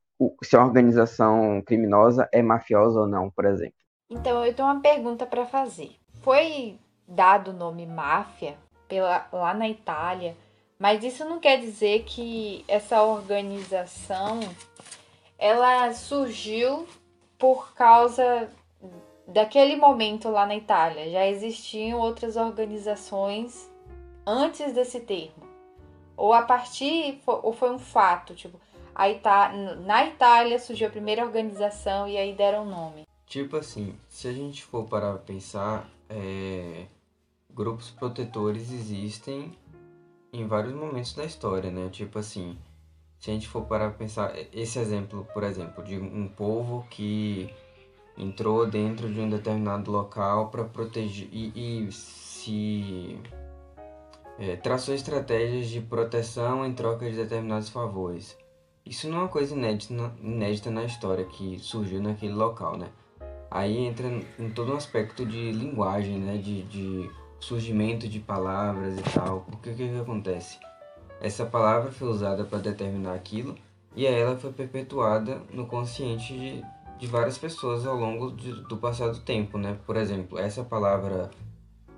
se 0.43 0.55
a 0.55 0.63
organização 0.63 1.61
criminosa 1.65 2.29
é 2.31 2.41
mafiosa 2.41 2.99
ou 2.99 3.07
não, 3.07 3.29
por 3.31 3.45
exemplo. 3.45 3.75
Então, 4.09 4.45
eu 4.45 4.53
tenho 4.53 4.67
uma 4.67 4.81
pergunta 4.81 5.25
para 5.25 5.45
fazer. 5.45 5.95
Foi 6.21 6.77
dado 7.07 7.51
o 7.51 7.53
nome 7.53 7.85
máfia 7.85 8.57
pela, 8.91 9.25
lá 9.31 9.53
na 9.53 9.69
Itália, 9.69 10.36
mas 10.77 11.01
isso 11.01 11.24
não 11.24 11.39
quer 11.39 11.62
dizer 11.62 12.03
que 12.03 12.65
essa 12.67 13.01
organização 13.01 14.41
ela 15.39 15.93
surgiu 15.93 16.86
por 17.39 17.74
causa 17.74 18.50
daquele 19.25 19.77
momento 19.77 20.29
lá 20.29 20.45
na 20.45 20.57
Itália. 20.57 21.10
Já 21.10 21.25
existiam 21.25 22.01
outras 22.01 22.36
organizações 22.36 23.71
antes 24.27 24.74
desse 24.74 25.00
termo. 25.00 25.50
Ou 26.17 26.33
a 26.33 26.41
partir, 26.41 27.21
ou 27.25 27.53
foi 27.53 27.71
um 27.71 27.79
fato, 27.79 28.36
tipo, 28.36 28.60
a 28.93 29.10
Ita 29.10 29.53
na 29.86 30.05
Itália 30.05 30.60
surgiu 30.60 30.89
a 30.89 30.91
primeira 30.91 31.24
organização 31.24 32.10
e 32.10 32.17
aí 32.17 32.33
deram 32.33 32.65
nome. 32.65 33.07
Tipo 33.25 33.55
assim, 33.55 33.95
se 34.10 34.27
a 34.27 34.33
gente 34.33 34.62
for 34.63 34.83
parar 34.83 35.13
pra 35.13 35.21
pensar, 35.21 35.88
é... 36.10 36.86
grupos 37.55 37.91
protetores 37.91 38.72
existem 38.72 39.51
em 40.34 40.48
vários 40.48 40.74
momentos 40.74 41.13
da 41.13 41.25
história, 41.25 41.70
né? 41.70 41.89
Tipo 41.89 42.20
assim, 42.20 42.58
se 43.20 43.29
a 43.29 43.34
gente 43.34 43.48
for 43.48 43.65
parar 43.65 43.91
pensar, 43.91 44.34
esse 44.53 44.79
exemplo, 44.79 45.27
por 45.34 45.43
exemplo, 45.43 45.84
de 45.84 45.98
um 45.98 46.27
povo 46.27 46.86
que 46.89 47.53
entrou 48.17 48.65
dentro 48.65 49.12
de 49.12 49.20
um 49.20 49.29
determinado 49.29 49.91
local 49.91 50.50
para 50.50 50.63
proteger 50.63 51.27
e, 51.31 51.86
e 51.88 51.91
se 51.91 53.20
é, 54.39 54.55
traçou 54.55 54.93
estratégias 54.93 55.67
de 55.67 55.81
proteção 55.81 56.65
em 56.65 56.74
troca 56.74 57.10
de 57.10 57.15
determinados 57.15 57.70
favores. 57.70 58.38
Isso 58.86 59.08
não 59.08 59.17
é 59.17 59.20
uma 59.22 59.27
coisa 59.27 59.53
inédita, 59.53 59.93
inédita 60.22 60.72
na 60.72 60.84
história 60.84 61.25
que 61.25 61.60
surgiu 61.60 62.01
naquele 62.01 62.34
local, 62.34 62.77
né? 62.77 62.89
Aí 63.51 63.77
entra 63.77 64.08
em 64.39 64.50
todo 64.50 64.72
um 64.74 64.77
aspecto 64.77 65.25
de 65.25 65.51
linguagem, 65.51 66.17
né? 66.17 66.38
De, 66.38 66.63
de 66.63 67.12
surgimento 67.41 68.07
de 68.07 68.19
palavras 68.19 68.98
e 68.98 69.03
tal. 69.03 69.41
Porque 69.50 69.71
o 69.71 69.75
que, 69.75 69.89
que 69.89 70.00
acontece? 70.00 70.57
Essa 71.19 71.45
palavra 71.45 71.91
foi 71.91 72.07
usada 72.07 72.43
para 72.43 72.60
determinar 72.60 73.13
aquilo 73.13 73.55
e 73.95 74.05
ela 74.05 74.38
foi 74.38 74.53
perpetuada 74.53 75.41
no 75.51 75.65
consciente 75.65 76.33
de, 76.33 76.63
de 76.98 77.07
várias 77.07 77.38
pessoas 77.38 77.86
ao 77.86 77.95
longo 77.95 78.31
de, 78.31 78.53
do 78.63 78.77
passado 78.77 79.19
tempo, 79.19 79.57
né? 79.57 79.77
Por 79.86 79.98
exemplo, 79.98 80.39
essa 80.39 80.63
palavra 80.63 81.29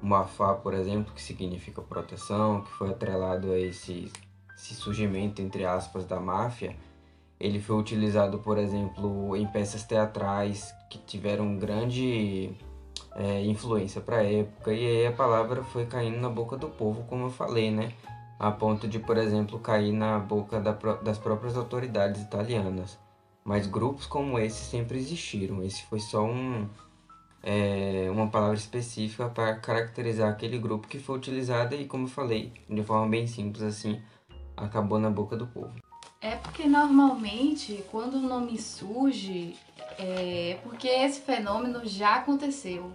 Mafá, 0.01 0.53
por 0.53 0.73
exemplo, 0.73 1.13
que 1.13 1.21
significa 1.21 1.81
proteção, 1.81 2.61
que 2.61 2.71
foi 2.71 2.89
atrelado 2.89 3.51
a 3.51 3.59
esse 3.59 4.11
esse 4.63 4.75
surgimento, 4.75 5.41
entre 5.41 5.65
aspas, 5.65 6.05
da 6.05 6.19
máfia, 6.19 6.75
ele 7.39 7.59
foi 7.59 7.75
utilizado, 7.75 8.39
por 8.39 8.57
exemplo, 8.57 9.35
em 9.35 9.45
peças 9.45 9.83
teatrais 9.83 10.73
que 10.89 10.97
tiveram 10.99 11.57
grande 11.57 12.51
é, 13.15 13.41
influência 13.45 14.01
para 14.01 14.17
a 14.17 14.23
época, 14.23 14.73
e 14.73 14.85
aí 14.85 15.07
a 15.07 15.11
palavra 15.11 15.63
foi 15.63 15.85
caindo 15.85 16.19
na 16.19 16.29
boca 16.29 16.57
do 16.57 16.67
povo, 16.67 17.03
como 17.03 17.25
eu 17.25 17.29
falei, 17.29 17.71
né? 17.71 17.91
A 18.39 18.51
ponto 18.51 18.87
de, 18.87 18.99
por 18.99 19.17
exemplo, 19.17 19.59
cair 19.59 19.93
na 19.93 20.19
boca 20.19 20.59
da, 20.59 20.71
das 20.71 21.17
próprias 21.17 21.55
autoridades 21.55 22.21
italianas. 22.21 22.97
Mas 23.43 23.67
grupos 23.67 24.05
como 24.05 24.39
esse 24.39 24.63
sempre 24.65 24.97
existiram. 24.97 25.63
Esse 25.63 25.83
foi 25.83 25.99
só 25.99 26.25
um, 26.25 26.67
é, 27.43 28.07
uma 28.09 28.27
palavra 28.27 28.55
específica 28.55 29.27
para 29.29 29.55
caracterizar 29.55 30.29
aquele 30.29 30.57
grupo 30.57 30.87
que 30.87 30.97
foi 30.97 31.17
utilizada 31.17 31.75
e, 31.75 31.85
como 31.85 32.05
eu 32.05 32.09
falei, 32.09 32.53
de 32.69 32.83
forma 32.83 33.07
bem 33.07 33.27
simples 33.27 33.63
assim, 33.63 34.01
acabou 34.55 34.97
na 34.97 35.09
boca 35.09 35.35
do 35.35 35.45
povo. 35.47 35.73
É 36.21 36.35
porque 36.37 36.65
normalmente 36.65 37.83
quando 37.91 38.15
o 38.15 38.21
nome 38.21 38.57
surge 38.57 39.57
é 39.99 40.57
porque 40.63 40.87
esse 40.87 41.19
fenômeno 41.19 41.81
já 41.85 42.15
aconteceu. 42.15 42.91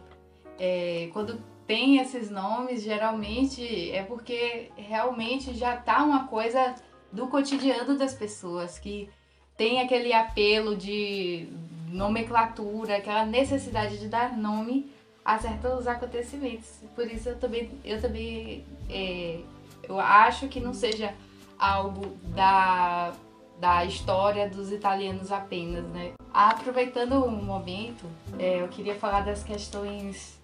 É, 0.59 1.09
quando 1.12 1.41
tem 1.67 1.99
esses 1.99 2.31
nomes, 2.31 2.83
geralmente 2.83 3.91
é 3.91 4.03
porque 4.03 4.71
realmente 4.77 5.55
já 5.55 5.77
tá 5.77 6.03
uma 6.03 6.27
coisa 6.27 6.75
do 7.12 7.27
cotidiano 7.29 7.97
das 7.97 8.15
pessoas 8.15 8.79
que 8.79 9.09
tem 9.57 9.81
aquele 9.81 10.12
apelo 10.12 10.77
de 10.77 11.49
nomenclatura, 11.88 12.97
aquela 12.97 13.25
necessidade 13.25 13.99
de 13.99 14.09
dar 14.09 14.37
nome 14.37 14.91
a 15.25 15.38
certos 15.38 15.87
acontecimentos. 15.87 16.81
Por 16.95 17.07
isso 17.07 17.29
eu 17.29 17.38
também, 17.38 17.71
eu 17.85 18.00
também 18.00 18.65
é, 18.88 19.41
eu 19.83 20.00
acho 20.00 20.49
que 20.49 20.61
não 20.61 20.73
seja 20.73 21.15
algo 21.59 22.17
da, 22.35 23.12
da 23.61 23.85
história 23.85 24.49
dos 24.49 24.71
italianos 24.71 25.33
apenas, 25.33 25.85
né? 25.87 26.12
Aproveitando 26.33 27.25
o 27.25 27.31
momento, 27.31 28.07
é, 28.38 28.62
eu 28.62 28.69
queria 28.69 28.95
falar 28.95 29.23
das 29.23 29.43
questões 29.43 30.38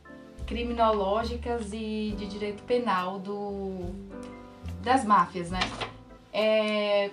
criminológicas 0.46 1.72
e 1.72 2.14
de 2.16 2.26
direito 2.26 2.62
penal 2.64 3.18
do, 3.18 3.86
das 4.82 5.04
máfias, 5.04 5.50
né? 5.50 5.60
É, 6.32 7.10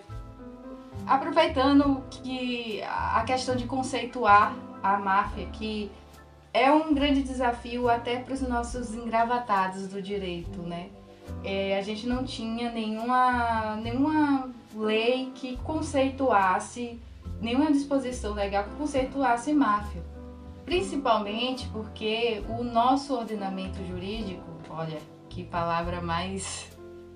aproveitando 1.05 2.03
que 2.09 2.81
a 2.83 3.23
questão 3.25 3.55
de 3.55 3.65
conceituar 3.65 4.55
a 4.81 4.97
máfia, 4.97 5.45
que 5.47 5.91
é 6.53 6.71
um 6.71 6.93
grande 6.93 7.21
desafio 7.23 7.88
até 7.88 8.19
para 8.19 8.33
os 8.33 8.41
nossos 8.41 8.93
engravatados 8.93 9.88
do 9.88 10.01
direito, 10.01 10.61
né? 10.61 10.89
é, 11.43 11.77
a 11.77 11.81
gente 11.81 12.07
não 12.07 12.23
tinha 12.23 12.71
nenhuma, 12.71 13.75
nenhuma 13.77 14.50
lei 14.75 15.31
que 15.33 15.57
conceituasse, 15.57 17.00
nenhuma 17.41 17.71
disposição 17.71 18.33
legal 18.33 18.65
que 18.65 18.75
conceituasse 18.75 19.53
máfia. 19.53 20.03
Principalmente 20.65 21.68
porque 21.70 22.44
o 22.50 22.63
nosso 22.63 23.15
ordenamento 23.15 23.84
jurídico, 23.86 24.44
olha, 24.70 25.00
que 25.30 25.44
palavra 25.44 26.01
mais 26.01 26.70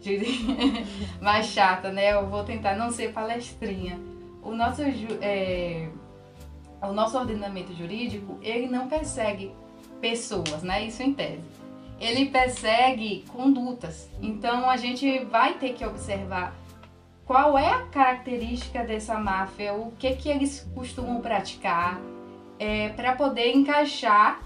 mais 1.21 1.47
chata, 1.47 1.91
né? 1.91 2.13
Eu 2.13 2.27
vou 2.27 2.43
tentar 2.43 2.75
não 2.75 2.91
ser 2.91 3.11
palestrinha. 3.11 3.99
O 4.41 4.51
nosso, 4.51 4.81
é, 5.21 5.89
o 6.81 6.93
nosso 6.93 7.17
ordenamento 7.17 7.73
jurídico, 7.73 8.37
ele 8.41 8.67
não 8.67 8.87
persegue 8.87 9.51
pessoas, 9.99 10.61
né? 10.61 10.85
Isso 10.85 11.01
em 11.01 11.13
tese. 11.13 11.43
Ele 11.99 12.27
persegue 12.27 13.23
condutas. 13.33 14.09
Então 14.21 14.69
a 14.69 14.77
gente 14.77 15.19
vai 15.25 15.55
ter 15.55 15.73
que 15.73 15.85
observar 15.85 16.55
qual 17.25 17.57
é 17.57 17.69
a 17.69 17.87
característica 17.87 18.83
dessa 18.83 19.17
máfia, 19.17 19.73
o 19.73 19.91
que 19.97 20.15
que 20.15 20.29
eles 20.29 20.69
costumam 20.75 21.21
praticar, 21.21 21.99
é, 22.59 22.89
para 22.89 23.13
poder 23.13 23.55
encaixar 23.55 24.41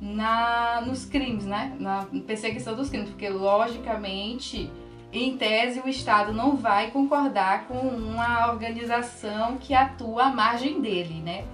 na, 0.00 0.82
nos 0.86 1.04
crimes, 1.04 1.44
né? 1.44 1.76
Na 1.78 2.06
perseguição 2.26 2.74
dos 2.74 2.88
crimes, 2.88 3.10
porque 3.10 3.28
logicamente, 3.28 4.70
em 5.12 5.36
tese, 5.36 5.80
o 5.80 5.88
Estado 5.88 6.32
não 6.32 6.56
vai 6.56 6.90
concordar 6.90 7.66
com 7.66 7.78
uma 7.78 8.50
organização 8.50 9.56
que 9.58 9.74
atua 9.74 10.24
à 10.24 10.30
margem 10.30 10.80
dele, 10.80 11.20
né? 11.20 11.44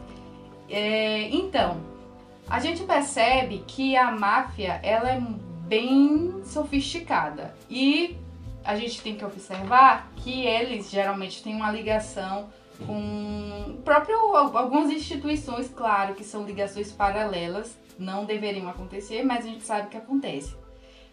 É, 0.69 1.29
então, 1.31 1.81
a 2.49 2.59
gente 2.61 2.83
percebe 2.83 3.65
que 3.67 3.97
a 3.97 4.11
máfia 4.11 4.81
ela 4.83 5.11
é 5.11 5.21
bem 5.21 6.43
sofisticada 6.45 7.55
e 7.71 8.17
a 8.65 8.77
gente 8.77 9.01
tem 9.03 9.15
que 9.15 9.25
observar 9.25 10.11
que 10.17 10.47
eles 10.47 10.91
geralmente 10.91 11.43
têm 11.43 11.55
uma 11.55 11.71
ligação 11.71 12.49
com 12.87 13.81
próprio 13.85 14.37
algumas 14.37 14.91
instituições, 14.91 15.71
claro, 15.75 16.15
que 16.15 16.25
são 16.25 16.45
ligações 16.45 16.91
paralelas, 16.91 17.77
não 17.99 18.25
deveriam 18.25 18.69
acontecer, 18.69 19.23
mas 19.23 19.45
a 19.45 19.49
gente 19.49 19.65
sabe 19.65 19.89
que 19.89 19.97
acontece. 19.97 20.55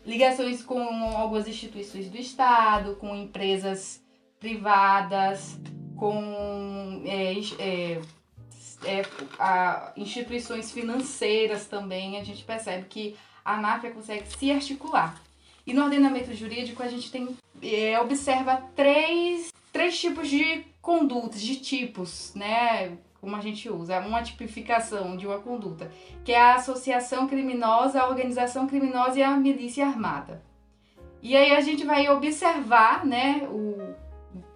Ligações 0.05 0.63
com 0.63 0.81
algumas 1.15 1.47
instituições 1.47 2.09
do 2.09 2.17
Estado, 2.17 2.95
com 2.95 3.15
empresas 3.15 4.03
privadas, 4.39 5.59
com 5.95 7.03
é, 7.05 7.33
é, 7.59 8.01
é, 8.83 9.05
a, 9.37 9.93
instituições 9.95 10.71
financeiras 10.71 11.67
também, 11.67 12.17
a 12.17 12.23
gente 12.23 12.43
percebe 12.43 12.87
que 12.89 13.15
a 13.45 13.57
máfia 13.57 13.91
consegue 13.91 14.25
se 14.35 14.51
articular. 14.51 15.21
E 15.65 15.73
no 15.73 15.83
ordenamento 15.83 16.33
jurídico 16.33 16.81
a 16.81 16.87
gente 16.87 17.11
tem 17.11 17.37
é, 17.61 17.99
observa 17.99 18.63
três, 18.75 19.51
três 19.71 19.99
tipos 19.99 20.29
de 20.29 20.65
condutas, 20.81 21.41
de 21.41 21.57
tipos, 21.57 22.33
né? 22.35 22.97
Como 23.19 23.35
a 23.35 23.41
gente 23.41 23.69
usa, 23.69 23.99
uma 23.99 24.23
tipificação 24.23 25.15
de 25.15 25.27
uma 25.27 25.39
conduta, 25.39 25.91
que 26.25 26.31
é 26.31 26.39
a 26.39 26.55
associação 26.55 27.27
criminosa, 27.27 28.01
a 28.01 28.09
organização 28.09 28.67
criminosa 28.67 29.19
e 29.19 29.23
a 29.23 29.37
milícia 29.37 29.85
armada. 29.85 30.41
E 31.21 31.35
aí 31.37 31.51
a 31.51 31.61
gente 31.61 31.85
vai 31.85 32.09
observar, 32.09 33.05
né? 33.05 33.47
O, 33.47 33.93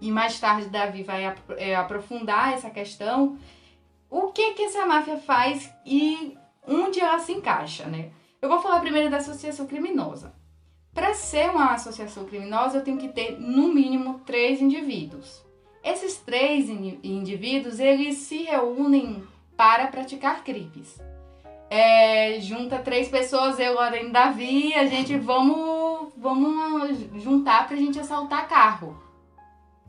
e 0.01 0.11
mais 0.11 0.39
tarde 0.39 0.69
Davi 0.69 1.03
vai 1.03 1.35
é, 1.57 1.75
aprofundar 1.75 2.53
essa 2.53 2.69
questão. 2.69 3.37
O 4.09 4.31
que 4.31 4.53
que 4.53 4.63
essa 4.63 4.85
máfia 4.85 5.17
faz 5.17 5.71
e 5.85 6.35
onde 6.67 6.99
ela 6.99 7.19
se 7.19 7.33
encaixa, 7.33 7.85
né? 7.85 8.09
Eu 8.41 8.49
vou 8.49 8.59
falar 8.59 8.79
primeiro 8.79 9.09
da 9.09 9.17
associação 9.17 9.67
criminosa. 9.67 10.33
Para 10.95 11.13
ser 11.13 11.49
uma 11.49 11.73
associação 11.73 12.23
criminosa, 12.23 12.77
eu 12.77 12.81
tenho 12.81 12.97
que 12.97 13.09
ter 13.09 13.37
no 13.37 13.67
mínimo 13.67 14.21
três 14.25 14.61
indivíduos. 14.61 15.43
Esses 15.83 16.15
três 16.17 16.69
indivíduos, 16.69 17.81
eles 17.81 18.15
se 18.19 18.43
reúnem 18.43 19.21
para 19.57 19.87
praticar 19.87 20.41
crimes. 20.41 20.97
É, 21.69 22.39
junta 22.39 22.79
três 22.79 23.09
pessoas, 23.09 23.59
eu, 23.59 23.73
Lorena 23.75 24.09
Davi, 24.09 24.73
a 24.73 24.85
gente 24.85 25.17
vamos, 25.19 26.13
vamos 26.15 26.97
juntar 27.21 27.67
para 27.67 27.75
a 27.75 27.79
gente 27.79 27.99
assaltar 27.99 28.47
carro. 28.47 28.97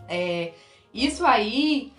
É, 0.09 0.55
isso 0.93 1.25
aí 1.25 1.93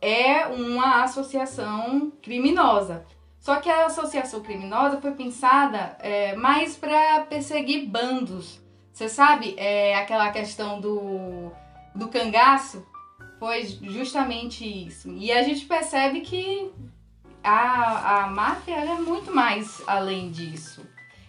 é 0.00 0.46
uma 0.46 1.02
associação 1.02 2.10
criminosa. 2.22 3.04
Só 3.44 3.56
que 3.56 3.68
a 3.68 3.84
associação 3.84 4.40
criminosa 4.40 5.02
foi 5.02 5.10
pensada 5.10 5.98
é, 6.00 6.34
mais 6.34 6.76
para 6.76 7.26
perseguir 7.26 7.86
bandos. 7.86 8.58
Você 8.90 9.06
sabe, 9.06 9.54
é, 9.58 9.94
aquela 9.96 10.30
questão 10.30 10.80
do, 10.80 11.52
do 11.94 12.08
cangaço, 12.08 12.86
foi 13.38 13.62
justamente 13.82 14.64
isso. 14.64 15.10
E 15.10 15.30
a 15.30 15.42
gente 15.42 15.66
percebe 15.66 16.22
que 16.22 16.72
a, 17.42 18.22
a 18.22 18.26
máfia 18.28 18.76
é 18.76 18.94
muito 18.94 19.30
mais 19.30 19.82
além 19.86 20.30
disso. 20.30 20.80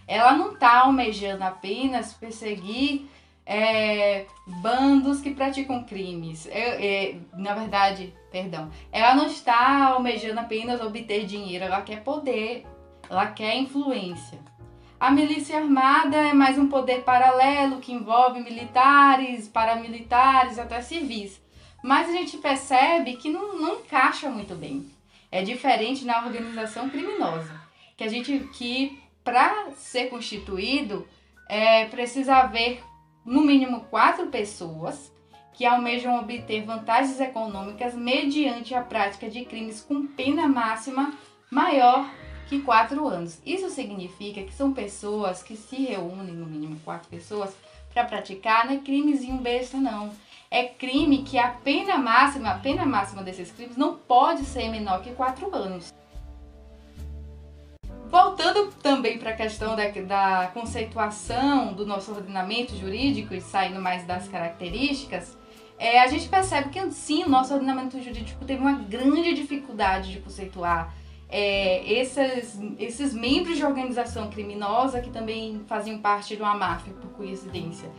Ela 0.07 0.37
não 0.37 0.53
está 0.53 0.83
almejando 0.83 1.43
apenas 1.43 2.13
perseguir 2.13 3.09
é, 3.45 4.25
bandos 4.45 5.21
que 5.21 5.31
praticam 5.31 5.83
crimes. 5.83 6.47
É, 6.47 6.85
é, 6.85 7.19
na 7.33 7.53
verdade, 7.53 8.13
perdão, 8.31 8.69
ela 8.91 9.15
não 9.15 9.27
está 9.27 9.87
almejando 9.87 10.39
apenas 10.39 10.81
obter 10.81 11.25
dinheiro, 11.25 11.65
ela 11.65 11.81
quer 11.81 12.03
poder, 12.03 12.65
ela 13.09 13.27
quer 13.27 13.55
influência. 13.55 14.39
A 14.99 15.11
milícia 15.11 15.57
armada 15.57 16.15
é 16.15 16.33
mais 16.33 16.57
um 16.57 16.67
poder 16.67 17.03
paralelo 17.03 17.79
que 17.79 17.91
envolve 17.91 18.39
militares, 18.39 19.47
paramilitares, 19.47 20.57
até 20.57 20.81
civis 20.81 21.43
mas 21.85 22.09
a 22.09 22.13
gente 22.13 22.37
percebe 22.37 23.15
que 23.15 23.29
não, 23.29 23.59
não 23.61 23.75
encaixa 23.81 24.27
muito 24.27 24.55
bem. 24.55 24.89
É 25.31 25.43
diferente 25.43 26.03
na 26.03 26.25
organização 26.25 26.89
criminosa, 26.89 27.61
que 27.95 28.03
a 28.03 28.07
gente 28.07 28.39
que 28.53 28.99
para 29.23 29.69
ser 29.75 30.09
constituído 30.09 31.07
é, 31.47 31.85
precisa 31.85 32.37
haver 32.37 32.81
no 33.25 33.41
mínimo 33.41 33.85
quatro 33.89 34.27
pessoas 34.27 35.11
que 35.53 35.65
almejam 35.65 36.19
obter 36.19 36.63
vantagens 36.63 37.19
econômicas 37.19 37.95
mediante 37.95 38.75
a 38.75 38.81
prática 38.81 39.29
de 39.29 39.45
crimes 39.45 39.81
com 39.81 40.05
pena 40.05 40.47
máxima 40.47 41.13
maior 41.49 42.09
que 42.47 42.61
quatro 42.61 43.07
anos. 43.07 43.41
Isso 43.45 43.69
significa 43.69 44.43
que 44.43 44.53
são 44.53 44.73
pessoas 44.73 45.41
que 45.41 45.55
se 45.55 45.77
reúnem, 45.77 46.35
no 46.35 46.45
mínimo 46.45 46.79
quatro 46.83 47.09
pessoas, 47.09 47.55
para 47.93 48.03
praticar, 48.03 48.65
não 48.65 48.73
é 48.73 48.77
crimezinho 48.77 49.37
besta, 49.37 49.77
não 49.77 50.11
é 50.51 50.65
crime 50.65 51.23
que 51.23 51.37
a 51.37 51.49
pena 51.49 51.97
máxima, 51.97 52.49
a 52.49 52.59
pena 52.59 52.85
máxima 52.85 53.23
desses 53.23 53.51
crimes 53.51 53.77
não 53.77 53.95
pode 53.97 54.45
ser 54.45 54.69
menor 54.69 55.01
que 55.01 55.11
4 55.11 55.53
anos. 55.55 55.93
Voltando 58.15 58.71
também 58.81 59.17
para 59.17 59.31
a 59.31 59.33
questão 59.33 59.75
da, 59.75 59.89
da 59.89 60.49
conceituação 60.53 61.73
do 61.73 61.85
nosso 61.85 62.13
ordenamento 62.13 62.73
jurídico 62.73 63.33
e 63.33 63.41
saindo 63.41 63.81
mais 63.81 64.05
das 64.05 64.25
características, 64.29 65.37
é, 65.77 65.99
a 65.99 66.07
gente 66.07 66.29
percebe 66.29 66.69
que 66.69 66.91
sim, 66.91 67.25
o 67.25 67.29
nosso 67.29 67.53
ordenamento 67.53 68.01
jurídico 68.01 68.45
teve 68.45 68.61
uma 68.61 68.71
grande 68.71 69.33
dificuldade 69.33 70.13
de 70.13 70.21
conceituar 70.21 70.95
é, 71.27 71.83
esses, 71.91 72.57
esses 72.79 73.13
membros 73.13 73.57
de 73.57 73.65
organização 73.65 74.29
criminosa 74.29 75.01
que 75.01 75.09
também 75.09 75.61
faziam 75.67 75.97
parte 75.97 76.37
de 76.37 76.41
uma 76.41 76.55
máfia, 76.55 76.93
por 76.93 77.09
coincidência. 77.17 77.89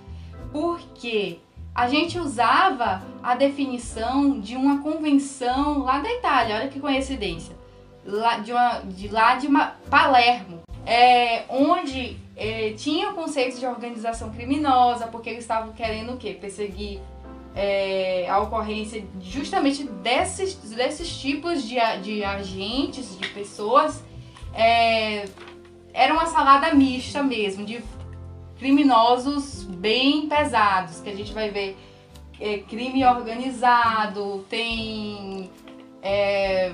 Porque 0.51 1.41
a 1.75 1.89
gente 1.89 2.19
usava 2.19 3.03
a 3.23 3.35
definição 3.35 4.41
de 4.41 4.57
uma 4.57 4.79
convenção 4.79 5.81
lá 5.81 5.99
da 5.99 6.11
Itália, 6.11 6.57
olha 6.57 6.69
que 6.69 6.81
coincidência, 6.81 7.55
lá 8.07 8.39
de, 8.39 8.53
uma, 8.53 8.81
de 8.81 9.09
lá 9.09 9.35
de 9.35 9.47
uma, 9.47 9.77
Palermo, 9.91 10.63
é, 10.85 11.45
onde 11.49 12.17
é, 12.37 12.73
tinha 12.73 13.11
o 13.11 13.15
conceito 13.15 13.59
de 13.59 13.67
organização 13.67 14.31
criminosa, 14.31 15.07
porque 15.09 15.29
eles 15.31 15.43
estavam 15.43 15.73
querendo 15.73 16.15
o 16.15 16.17
quê? 16.17 16.37
Perseguir 16.41 17.01
é, 17.55 18.29
a 18.29 18.39
ocorrência 18.39 19.05
justamente 19.21 19.85
desses, 19.85 20.55
desses 20.55 21.09
tipos 21.19 21.63
de, 21.63 21.77
de 22.03 22.23
agentes, 22.23 23.19
de 23.19 23.29
pessoas. 23.29 24.05
É, 24.55 25.25
era 25.93 26.13
uma 26.13 26.27
salada 26.27 26.75
mista 26.75 27.23
mesmo, 27.23 27.65
de 27.65 27.83
criminosos 28.59 29.65
bem 29.65 30.29
pesados, 30.29 31.01
que 31.01 31.09
a 31.09 31.15
gente 31.17 31.33
vai 31.33 31.51
ver 31.51 31.77
é, 32.39 32.59
crime 32.59 33.05
organizado, 33.05 34.45
tem 34.49 35.51
é, 36.03 36.73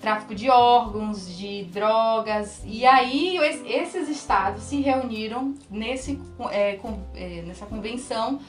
tráfico 0.00 0.34
de 0.34 0.48
órgãos, 0.48 1.36
de 1.36 1.64
drogas. 1.64 2.62
E 2.64 2.84
aí 2.86 3.36
esses 3.66 4.08
estados 4.08 4.62
se 4.62 4.80
reuniram 4.80 5.54
nesse, 5.70 6.20
é, 6.50 6.74
com, 6.74 7.00
é, 7.14 7.42
nessa 7.42 7.66
convenção 7.66 8.40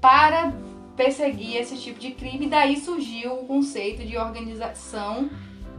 para 0.00 0.52
perseguir 0.96 1.56
esse 1.56 1.76
tipo 1.76 1.98
de 1.98 2.12
crime. 2.12 2.46
Daí 2.46 2.78
surgiu 2.78 3.34
o 3.34 3.46
conceito 3.46 4.04
de 4.06 4.16
organização 4.16 5.30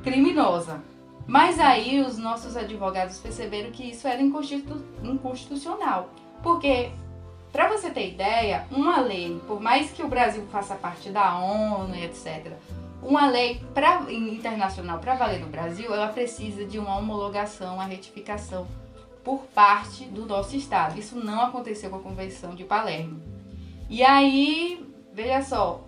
criminosa. 0.04 0.82
Mas 1.26 1.60
aí 1.60 2.02
os 2.02 2.18
nossos 2.18 2.58
advogados 2.58 3.18
perceberam 3.18 3.72
que 3.72 3.90
isso 3.90 4.08
era 4.08 4.22
inconstitucional. 4.22 6.10
Porque, 6.42 6.92
para 7.52 7.70
você 7.70 7.90
ter 7.90 8.10
ideia, 8.10 8.66
uma 8.70 9.00
lei, 9.00 9.40
por 9.48 9.62
mais 9.62 9.90
que 9.92 10.04
o 10.04 10.08
Brasil 10.10 10.46
faça 10.52 10.76
parte 10.76 11.10
da 11.10 11.38
ONU 11.40 11.96
etc., 11.96 12.52
uma 13.06 13.28
lei 13.28 13.62
pra, 13.74 14.06
internacional 14.12 15.00
para 15.00 15.16
valer 15.16 15.40
no 15.40 15.48
Brasil, 15.48 15.94
ela 15.94 16.08
precisa 16.08 16.66
de 16.66 16.80
uma 16.80 16.98
homologação, 16.98 17.76
uma 17.76 17.86
retificação 17.86 18.68
por 19.24 19.44
parte 19.54 20.06
do 20.06 20.26
nosso 20.26 20.56
estado. 20.56 21.00
Isso 21.00 21.16
não 21.16 21.42
aconteceu 21.42 21.90
com 21.90 21.98
a 21.98 22.02
Convenção 22.02 22.56
de 22.56 22.64
Palermo. 22.64 23.22
E 23.90 24.04
aí, 24.04 24.86
veja 25.14 25.42
só, 25.42 25.84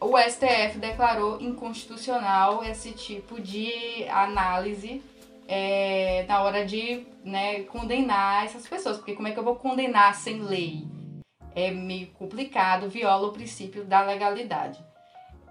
o 0.00 0.18
STF 0.18 0.78
declarou 0.78 1.40
inconstitucional 1.40 2.64
esse 2.64 2.92
tipo 2.92 3.40
de 3.40 4.08
análise 4.08 5.02
é, 5.46 6.24
na 6.28 6.42
hora 6.42 6.64
de 6.64 7.06
né, 7.24 7.62
condenar 7.64 8.44
essas 8.44 8.66
pessoas. 8.66 8.96
Porque 8.96 9.14
como 9.14 9.28
é 9.28 9.32
que 9.32 9.38
eu 9.38 9.44
vou 9.44 9.56
condenar 9.56 10.14
sem 10.14 10.40
lei? 10.40 10.84
É 11.54 11.70
meio 11.70 12.06
complicado, 12.08 12.88
viola 12.88 13.28
o 13.28 13.32
princípio 13.32 13.84
da 13.84 14.02
legalidade. 14.02 14.82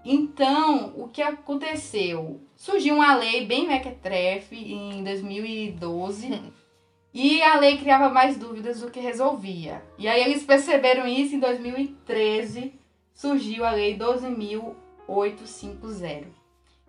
Então, 0.04 0.92
o 0.96 1.08
que 1.08 1.22
aconteceu? 1.22 2.40
Surgiu 2.56 2.94
uma 2.94 3.14
lei 3.14 3.46
bem 3.46 3.68
mequetrefe 3.68 4.56
em 4.56 5.04
2012 5.04 6.42
e 7.12 7.42
a 7.42 7.58
lei 7.58 7.76
criava 7.78 8.08
mais 8.08 8.36
dúvidas 8.36 8.80
do 8.80 8.90
que 8.90 9.00
resolvia. 9.00 9.82
E 9.98 10.06
aí 10.08 10.22
eles 10.22 10.44
perceberam 10.44 11.06
isso 11.06 11.36
em 11.36 11.40
2013, 11.40 12.72
surgiu 13.12 13.62
a 13.64 13.72
lei 13.72 13.98
12.850, 13.98 16.28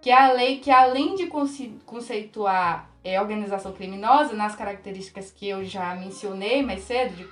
que 0.02 0.10
é 0.10 0.18
a 0.18 0.32
lei 0.32 0.60
que 0.60 0.72
além 0.72 1.16
de 1.16 1.28
conceituar 1.86 2.90
é, 3.04 3.20
organização 3.20 3.74
criminosa 3.74 4.34
nas 4.34 4.56
características 4.56 5.32
que 5.32 5.50
eu 5.50 5.66
já 5.66 5.96
mencionei 5.96 6.62
mais 6.62 6.84
cedo, 6.84 7.16
de 7.16 7.28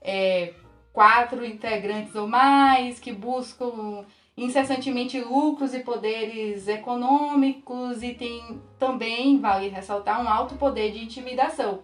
é, 0.00 0.54
quatro 0.92 1.44
integrantes 1.44 2.14
ou 2.14 2.26
mais 2.26 3.00
que 3.00 3.12
buscam 3.12 4.04
incessantemente 4.38 5.20
lucros 5.20 5.74
e 5.74 5.80
poderes 5.80 6.68
econômicos 6.68 8.02
e 8.04 8.14
tem 8.14 8.62
também, 8.78 9.40
vale 9.40 9.68
ressaltar, 9.68 10.22
um 10.22 10.28
alto 10.28 10.54
poder 10.54 10.92
de 10.92 11.02
intimidação. 11.02 11.80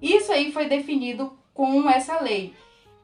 Isso 0.00 0.30
aí 0.30 0.52
foi 0.52 0.66
definido 0.66 1.36
com 1.52 1.90
essa 1.90 2.20
lei. 2.20 2.54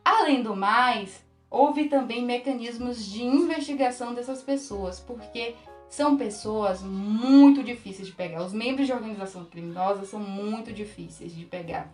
Além 0.04 0.40
do 0.40 0.54
mais, 0.54 1.24
houve 1.50 1.88
também 1.88 2.24
mecanismos 2.24 3.04
de 3.04 3.24
investigação 3.24 4.14
dessas 4.14 4.40
pessoas, 4.40 5.00
porque 5.00 5.56
são 5.88 6.16
pessoas 6.16 6.80
muito 6.80 7.64
difíceis 7.64 8.06
de 8.06 8.14
pegar. 8.14 8.42
Os 8.42 8.52
membros 8.52 8.86
de 8.86 8.92
organização 8.92 9.44
criminosa 9.44 10.04
são 10.04 10.20
muito 10.20 10.72
difíceis 10.72 11.34
de 11.34 11.44
pegar, 11.44 11.92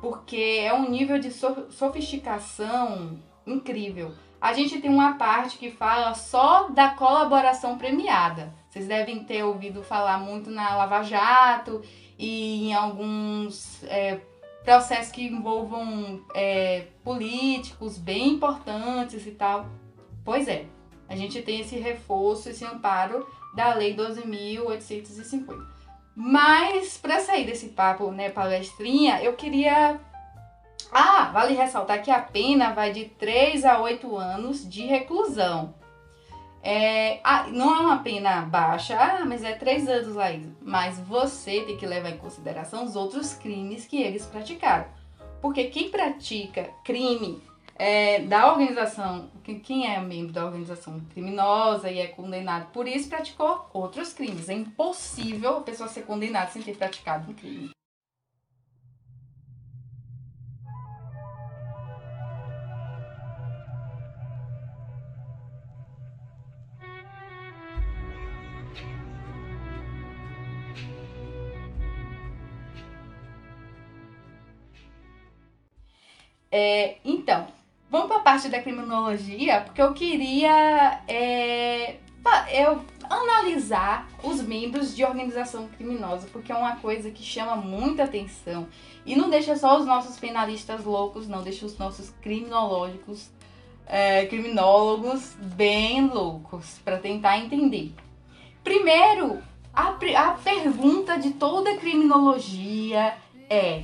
porque 0.00 0.60
é 0.60 0.72
um 0.72 0.88
nível 0.88 1.18
de 1.18 1.30
sofisticação 1.30 3.18
incrível. 3.46 4.12
A 4.40 4.52
gente 4.52 4.80
tem 4.80 4.90
uma 4.90 5.14
parte 5.14 5.58
que 5.58 5.70
fala 5.70 6.14
só 6.14 6.68
da 6.68 6.90
colaboração 6.90 7.78
premiada. 7.78 8.54
Vocês 8.68 8.86
devem 8.86 9.24
ter 9.24 9.42
ouvido 9.42 9.82
falar 9.82 10.18
muito 10.18 10.50
na 10.50 10.76
Lava 10.76 11.02
Jato 11.02 11.82
e 12.18 12.68
em 12.68 12.74
alguns 12.74 13.82
é, 13.84 14.20
processos 14.64 15.12
que 15.12 15.26
envolvam 15.26 16.22
é, 16.34 16.88
políticos 17.02 17.96
bem 17.96 18.30
importantes 18.30 19.26
e 19.26 19.30
tal. 19.30 19.66
Pois 20.24 20.48
é, 20.48 20.66
a 21.08 21.16
gente 21.16 21.40
tem 21.42 21.60
esse 21.60 21.76
reforço, 21.76 22.50
esse 22.50 22.64
amparo 22.64 23.26
da 23.54 23.74
Lei 23.74 23.96
12.850. 23.96 25.76
Mas, 26.14 26.96
para 26.96 27.20
sair 27.20 27.44
desse 27.44 27.68
papo, 27.68 28.10
né, 28.10 28.30
palestrinha, 28.30 29.22
eu 29.22 29.34
queria 29.34 30.00
ah, 30.92 31.30
vale 31.32 31.54
ressaltar 31.54 32.02
que 32.02 32.10
a 32.10 32.20
pena 32.20 32.72
vai 32.72 32.92
de 32.92 33.06
3 33.06 33.64
a 33.64 33.80
8 33.80 34.16
anos 34.16 34.68
de 34.68 34.86
reclusão. 34.86 35.74
É, 36.62 37.20
ah, 37.22 37.46
não 37.48 37.74
é 37.76 37.80
uma 37.80 37.98
pena 37.98 38.42
baixa, 38.42 38.98
ah, 38.98 39.24
mas 39.24 39.44
é 39.44 39.52
3 39.52 39.88
anos, 39.88 40.16
Laís. 40.16 40.46
Mas 40.60 40.98
você 40.98 41.60
tem 41.62 41.76
que 41.76 41.86
levar 41.86 42.10
em 42.10 42.18
consideração 42.18 42.84
os 42.84 42.96
outros 42.96 43.34
crimes 43.34 43.86
que 43.86 44.02
eles 44.02 44.26
praticaram. 44.26 44.86
Porque 45.40 45.64
quem 45.64 45.90
pratica 45.90 46.70
crime 46.84 47.40
é, 47.78 48.20
da 48.20 48.50
organização, 48.50 49.30
quem 49.62 49.92
é 49.92 50.00
membro 50.00 50.32
da 50.32 50.44
organização 50.44 51.00
criminosa 51.12 51.90
e 51.90 51.98
é 51.98 52.06
condenado 52.08 52.72
por 52.72 52.88
isso, 52.88 53.08
praticou 53.08 53.68
outros 53.72 54.12
crimes. 54.12 54.48
É 54.48 54.54
impossível 54.54 55.58
a 55.58 55.60
pessoa 55.60 55.88
ser 55.88 56.02
condenada 56.02 56.50
sem 56.50 56.62
ter 56.62 56.76
praticado 56.76 57.30
um 57.30 57.34
crime. 57.34 57.70
É, 76.50 76.96
então, 77.04 77.48
vamos 77.90 78.08
para 78.08 78.16
a 78.16 78.20
parte 78.20 78.48
da 78.48 78.62
criminologia, 78.62 79.62
porque 79.62 79.82
eu 79.82 79.92
queria 79.92 81.00
é, 81.08 81.96
eu 82.52 82.84
analisar 83.08 84.08
os 84.22 84.42
membros 84.42 84.94
de 84.94 85.04
organização 85.04 85.68
criminosa, 85.68 86.28
porque 86.32 86.50
é 86.50 86.54
uma 86.54 86.76
coisa 86.76 87.10
que 87.10 87.22
chama 87.22 87.56
muita 87.56 88.04
atenção. 88.04 88.66
E 89.04 89.14
não 89.14 89.30
deixa 89.30 89.56
só 89.56 89.78
os 89.78 89.86
nossos 89.86 90.18
penalistas 90.18 90.84
loucos, 90.84 91.28
não, 91.28 91.42
deixa 91.42 91.64
os 91.64 91.78
nossos 91.78 92.10
criminológicos, 92.20 93.30
é, 93.86 94.26
criminólogos 94.26 95.34
bem 95.34 96.08
loucos, 96.08 96.80
para 96.84 96.98
tentar 96.98 97.38
entender. 97.38 97.94
Primeiro, 98.64 99.40
a, 99.72 99.90
a 99.90 100.30
pergunta 100.32 101.16
de 101.18 101.34
toda 101.34 101.76
criminologia 101.76 103.16
é 103.48 103.82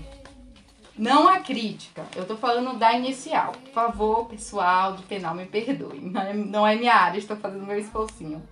não 0.96 1.26
a 1.26 1.40
crítica, 1.40 2.07
eu 2.14 2.26
tô 2.26 2.37
falando 2.37 2.78
da 2.78 2.92
inicial. 2.92 3.52
Por 3.52 3.72
favor, 3.72 4.28
pessoal 4.28 4.94
do 4.94 5.02
penal, 5.05 5.35
me 5.35 5.46
perdoe. 5.46 6.00
Não 6.00 6.20
é, 6.20 6.35
não 6.35 6.66
é 6.66 6.76
minha 6.76 6.94
área, 6.94 7.18
estou 7.18 7.37
fazendo 7.37 7.66
meu 7.66 7.78
esforcinho. 7.78 8.46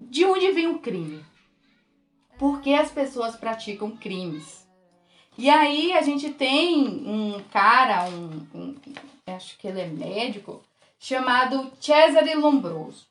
De 0.00 0.24
onde 0.24 0.52
vem 0.52 0.68
o 0.68 0.78
crime? 0.78 1.24
Por 2.38 2.60
que 2.60 2.74
as 2.74 2.90
pessoas 2.90 3.36
praticam 3.36 3.96
crimes? 3.96 4.66
E 5.38 5.50
aí 5.50 5.92
a 5.92 6.00
gente 6.00 6.30
tem 6.32 6.86
um 7.06 7.42
cara, 7.50 8.08
um, 8.08 8.46
um 8.54 8.74
acho 9.26 9.58
que 9.58 9.66
ele 9.66 9.80
é 9.80 9.86
médico, 9.86 10.62
chamado 10.98 11.70
Cesare 11.78 12.34
Lombroso. 12.34 13.06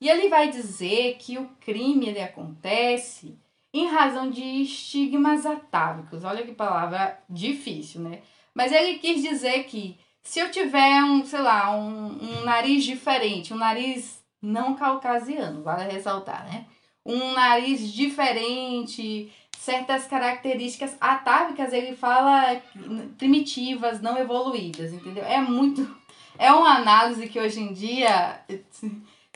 E 0.00 0.08
ele 0.08 0.28
vai 0.28 0.50
dizer 0.50 1.16
que 1.18 1.38
o 1.38 1.48
crime 1.60 2.08
ele 2.08 2.20
acontece 2.20 3.36
em 3.72 3.86
razão 3.86 4.30
de 4.30 4.42
estigmas 4.42 5.44
atávicos. 5.44 6.24
Olha 6.24 6.44
que 6.44 6.52
palavra 6.52 7.18
difícil, 7.28 8.00
né? 8.00 8.20
Mas 8.54 8.72
ele 8.72 8.98
quis 8.98 9.22
dizer 9.22 9.64
que 9.64 9.98
se 10.22 10.40
eu 10.40 10.50
tiver 10.50 11.02
um, 11.04 11.24
sei 11.24 11.40
lá, 11.40 11.70
um, 11.74 12.06
um 12.06 12.44
nariz 12.44 12.84
diferente, 12.84 13.54
um 13.54 13.58
nariz 13.58 14.22
não 14.40 14.74
caucasiano, 14.74 15.62
vale 15.62 15.90
ressaltar, 15.90 16.44
né? 16.44 16.66
Um 17.04 17.32
nariz 17.32 17.92
diferente, 17.92 19.32
certas 19.58 20.06
características 20.06 20.96
atávicas, 21.00 21.72
ele 21.72 21.96
fala 21.96 22.60
primitivas, 23.16 24.00
não 24.00 24.18
evoluídas, 24.18 24.92
entendeu? 24.92 25.24
É 25.24 25.40
muito. 25.40 25.96
É 26.38 26.52
uma 26.52 26.76
análise 26.76 27.28
que 27.28 27.40
hoje 27.40 27.60
em 27.60 27.72
dia 27.72 28.40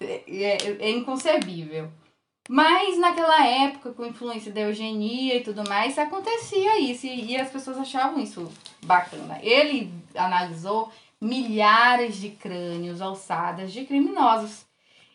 é, 0.00 0.24
é, 0.28 0.56
é 0.78 0.90
inconcebível. 0.90 1.90
Mas 2.48 2.98
naquela 2.98 3.46
época, 3.46 3.92
com 3.92 4.04
influência 4.04 4.52
da 4.52 4.62
eugenia 4.62 5.36
e 5.36 5.42
tudo 5.42 5.62
mais, 5.68 5.96
acontecia 5.98 6.80
isso 6.80 7.06
e, 7.06 7.36
as 7.36 7.50
pessoas 7.50 7.78
achavam 7.78 8.20
isso 8.20 8.50
bacana. 8.84 9.38
Ele 9.42 9.92
analisou 10.14 10.90
milhares 11.20 12.16
de 12.16 12.30
crânios, 12.30 13.00
alçadas 13.00 13.72
de 13.72 13.84
criminosos. 13.84 14.66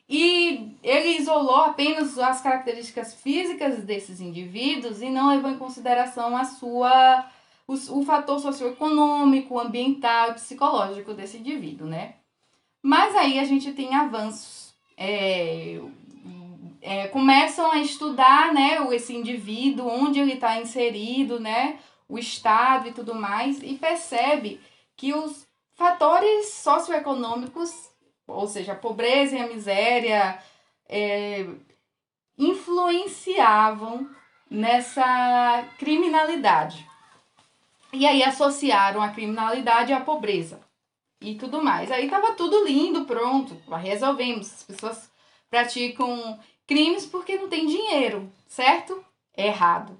E 0.09 0.71
ele 0.81 1.17
isolou 1.17 1.57
apenas 1.57 2.17
as 2.17 2.39
características 2.39 3.13
físicas 3.13 3.83
desses 3.83 4.21
indivíduos 4.21 5.01
e 5.01 5.09
não 5.09 5.29
levou 5.29 5.51
em 5.51 5.57
consideração 5.57 6.37
a 6.37 6.45
sua 6.45 7.29
o, 7.67 7.73
o 7.73 8.05
fator 8.05 8.39
socioeconômico, 8.39 9.59
ambiental 9.59 10.31
e 10.31 10.35
psicológico 10.35 11.13
desse 11.13 11.37
indivíduo, 11.37 11.85
né? 11.85 12.15
Mas 12.81 13.13
aí 13.15 13.37
a 13.37 13.43
gente 13.43 13.73
tem 13.73 13.93
avanços. 13.93 14.73
É, 14.95 15.81
é, 16.81 17.07
começam 17.07 17.71
a 17.71 17.79
estudar 17.79 18.53
né, 18.53 18.77
esse 18.95 19.15
indivíduo, 19.15 19.87
onde 19.87 20.19
ele 20.19 20.33
está 20.33 20.59
inserido, 20.59 21.39
né, 21.39 21.79
o 22.07 22.17
Estado 22.17 22.87
e 22.87 22.93
tudo 22.93 23.13
mais, 23.13 23.61
e 23.61 23.75
percebe 23.75 24.59
que 24.95 25.13
os 25.13 25.47
fatores 25.75 26.53
socioeconômicos, 26.53 27.71
ou 28.25 28.47
seja, 28.47 28.73
a 28.73 28.75
pobreza 28.75 29.35
e 29.35 29.39
a 29.39 29.47
miséria, 29.47 30.39
é, 30.87 31.45
influenciavam 32.37 34.09
nessa 34.49 35.65
criminalidade. 35.77 36.87
E 37.93 38.05
aí 38.05 38.23
associaram 38.23 39.01
a 39.01 39.09
criminalidade 39.09 39.93
à 39.93 39.99
pobreza 40.01 40.59
e 41.21 41.35
tudo 41.35 41.63
mais. 41.63 41.91
Aí 41.91 42.09
tava 42.09 42.33
tudo 42.33 42.65
lindo, 42.65 43.05
pronto, 43.05 43.57
resolvemos. 43.77 44.53
As 44.53 44.63
pessoas 44.63 45.11
praticam 45.49 46.39
crimes 46.67 47.05
porque 47.05 47.37
não 47.37 47.47
tem 47.47 47.65
dinheiro, 47.65 48.31
certo? 48.45 49.03
Errado. 49.35 49.97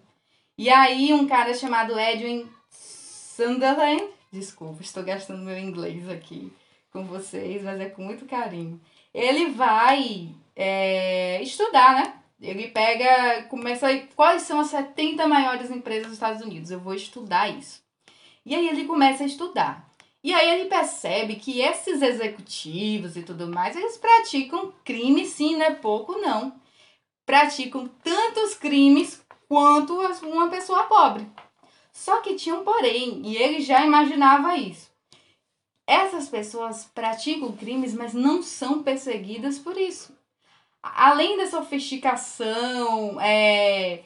E 0.58 0.70
aí 0.70 1.14
um 1.14 1.28
cara 1.28 1.54
chamado 1.54 1.98
Edwin 1.98 2.50
Sunderland, 2.70 4.04
desculpa, 4.32 4.82
estou 4.82 5.04
gastando 5.04 5.44
meu 5.44 5.58
inglês 5.58 6.10
aqui 6.10 6.52
com 6.92 7.04
vocês, 7.06 7.64
mas 7.64 7.80
é 7.80 7.90
com 7.90 8.04
muito 8.04 8.26
carinho. 8.26 8.82
Ele 9.14 9.52
vai 9.52 10.30
é, 10.56 11.42
estudar, 11.42 11.96
né? 11.96 12.14
Ele 12.40 12.68
pega, 12.68 13.44
começa 13.44 13.90
a, 13.90 14.00
quais 14.16 14.44
são 14.44 14.60
as 14.60 14.68
70 14.68 15.28
maiores 15.28 15.72
empresas 15.72 16.06
dos 16.06 16.14
Estados 16.14 16.42
Unidos. 16.42 16.70
Eu 16.70 16.80
vou 16.80 16.94
estudar 16.94 17.50
isso. 17.50 17.82
E 18.46 18.56
aí 18.56 18.68
ele 18.68 18.86
começa 18.86 19.24
a 19.24 19.28
estudar. 19.28 19.87
E 20.24 20.34
aí 20.34 20.50
ele 20.50 20.70
percebe 20.70 21.36
que 21.36 21.62
esses 21.62 22.02
executivos 22.02 23.16
e 23.16 23.24
tudo 23.24 23.48
mais, 23.48 23.76
eles 23.76 23.98
praticam 23.98 24.74
crime 24.84 25.26
sim, 25.26 25.56
não 25.56 25.66
é 25.66 25.76
pouco 25.76 26.14
não. 26.14 26.60
Praticam 27.26 27.88
tantos 28.04 28.56
crimes 28.56 29.22
quanto 29.48 29.94
uma 30.24 30.50
pessoa 30.50 30.84
pobre. 30.84 31.26
Só 31.92 32.22
que 32.22 32.36
tinha 32.36 32.56
um 32.56 32.64
porém, 32.64 33.22
e 33.26 33.38
ele 33.38 33.62
já 33.62 33.86
imaginava 33.86 34.56
isso. 34.56 34.92
Essas 35.88 36.28
pessoas 36.28 36.86
praticam 36.94 37.52
crimes, 37.54 37.94
mas 37.94 38.14
não 38.14 38.44
são 38.44 38.84
perseguidas 38.84 39.58
por 39.58 39.78
isso. 39.78 40.16
Além 40.84 41.38
da 41.38 41.48
sofisticação 41.48 43.20
é, 43.22 44.04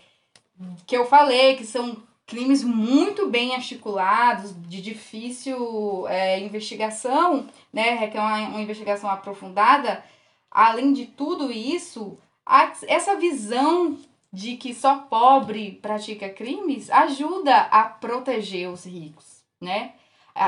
que 0.86 0.96
eu 0.96 1.06
falei, 1.06 1.56
que 1.56 1.66
são 1.66 2.02
crimes 2.32 2.64
muito 2.64 3.28
bem 3.28 3.54
articulados, 3.54 4.56
de 4.70 4.82
difícil 4.82 6.08
é, 6.08 6.40
investigação, 6.40 7.46
né, 7.74 7.96
requer 7.96 8.22
uma, 8.22 8.38
uma 8.48 8.62
investigação 8.62 9.10
aprofundada. 9.10 10.02
Além 10.50 10.94
de 10.94 11.08
tudo 11.08 11.52
isso, 11.52 12.18
a, 12.46 12.72
essa 12.88 13.18
visão 13.18 13.98
de 14.32 14.56
que 14.56 14.74
só 14.74 15.00
pobre 15.00 15.74
pratica 15.82 16.30
crimes 16.30 16.90
ajuda 16.90 17.54
a 17.64 17.84
proteger 17.84 18.70
os 18.70 18.86
ricos, 18.86 19.44
né? 19.60 19.92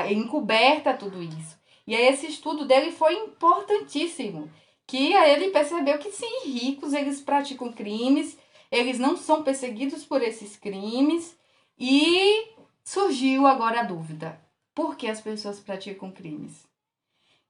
Encoberta 0.09 0.93
tudo 0.93 1.21
isso. 1.21 1.57
E 1.85 1.93
aí 1.93 2.07
esse 2.07 2.27
estudo 2.27 2.63
dele 2.63 2.93
foi 2.93 3.13
importantíssimo, 3.15 4.49
que 4.87 5.11
ele 5.13 5.49
percebeu 5.49 5.97
que 5.97 6.13
sim, 6.13 6.45
ricos 6.45 6.93
eles 6.93 7.19
praticam 7.19 7.73
crimes, 7.73 8.37
eles 8.71 8.97
não 8.97 9.17
são 9.17 9.43
perseguidos 9.43 10.05
por 10.05 10.21
esses 10.21 10.55
crimes 10.55 11.35
e 11.77 12.53
surgiu 12.83 13.47
agora 13.47 13.81
a 13.81 13.83
dúvida: 13.83 14.39
por 14.73 14.95
que 14.95 15.07
as 15.07 15.21
pessoas 15.21 15.59
praticam 15.59 16.11
crimes? 16.11 16.63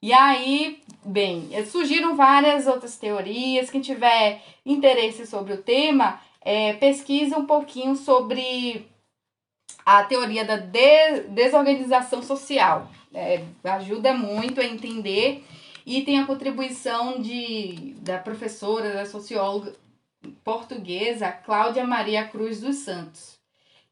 E 0.02 0.12
aí, 0.12 0.82
bem, 1.06 1.50
surgiram 1.66 2.16
várias 2.16 2.68
outras 2.68 2.98
teorias. 2.98 3.70
Quem 3.70 3.80
tiver 3.80 4.44
interesse 4.66 5.26
sobre 5.26 5.54
o 5.54 5.62
tema, 5.62 6.20
é, 6.42 6.74
pesquisa 6.74 7.38
um 7.38 7.46
pouquinho 7.46 7.96
sobre 7.96 8.86
a 9.86 10.04
teoria 10.04 10.44
da 10.44 10.58
de 10.58 11.22
desorganização 11.30 12.22
social. 12.22 12.90
É, 13.14 13.44
ajuda 13.64 14.14
muito 14.14 14.60
a 14.60 14.66
entender 14.66 15.46
e 15.86 16.02
tem 16.02 16.20
a 16.20 16.26
contribuição 16.26 17.22
de, 17.22 17.96
da 18.00 18.18
professora, 18.18 18.94
da 18.94 19.06
socióloga 19.06 19.74
portuguesa 20.44 21.32
Cláudia 21.32 21.86
Maria 21.86 22.28
Cruz 22.28 22.62
dos 22.62 22.78
Santos, 22.78 23.38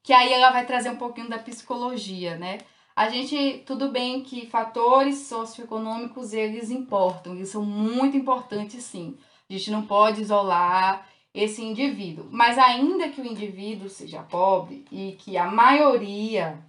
que 0.04 0.14
aí 0.14 0.32
ela 0.34 0.52
vai 0.52 0.66
trazer 0.66 0.90
um 0.90 0.98
pouquinho 0.98 1.30
da 1.30 1.40
psicologia, 1.40 2.38
né? 2.38 2.60
A 2.96 3.10
gente, 3.10 3.64
tudo 3.66 3.90
bem 3.90 4.22
que 4.22 4.48
fatores 4.48 5.20
socioeconômicos 5.28 6.34
eles 6.34 6.70
importam, 6.70 7.36
eles 7.36 7.50
são 7.50 7.64
muito 7.64 8.18
importantes 8.18 8.84
sim. 8.84 9.18
A 9.50 9.54
gente 9.54 9.72
não 9.72 9.86
pode 9.86 10.22
isolar 10.22 11.08
esse 11.34 11.64
indivíduo. 11.64 12.28
Mas 12.30 12.58
ainda 12.58 13.10
que 13.10 13.22
o 13.22 13.26
indivíduo 13.26 13.90
seja 13.90 14.22
pobre 14.24 14.86
e 14.92 15.14
que 15.14 15.38
a 15.38 15.46
maioria, 15.46 16.60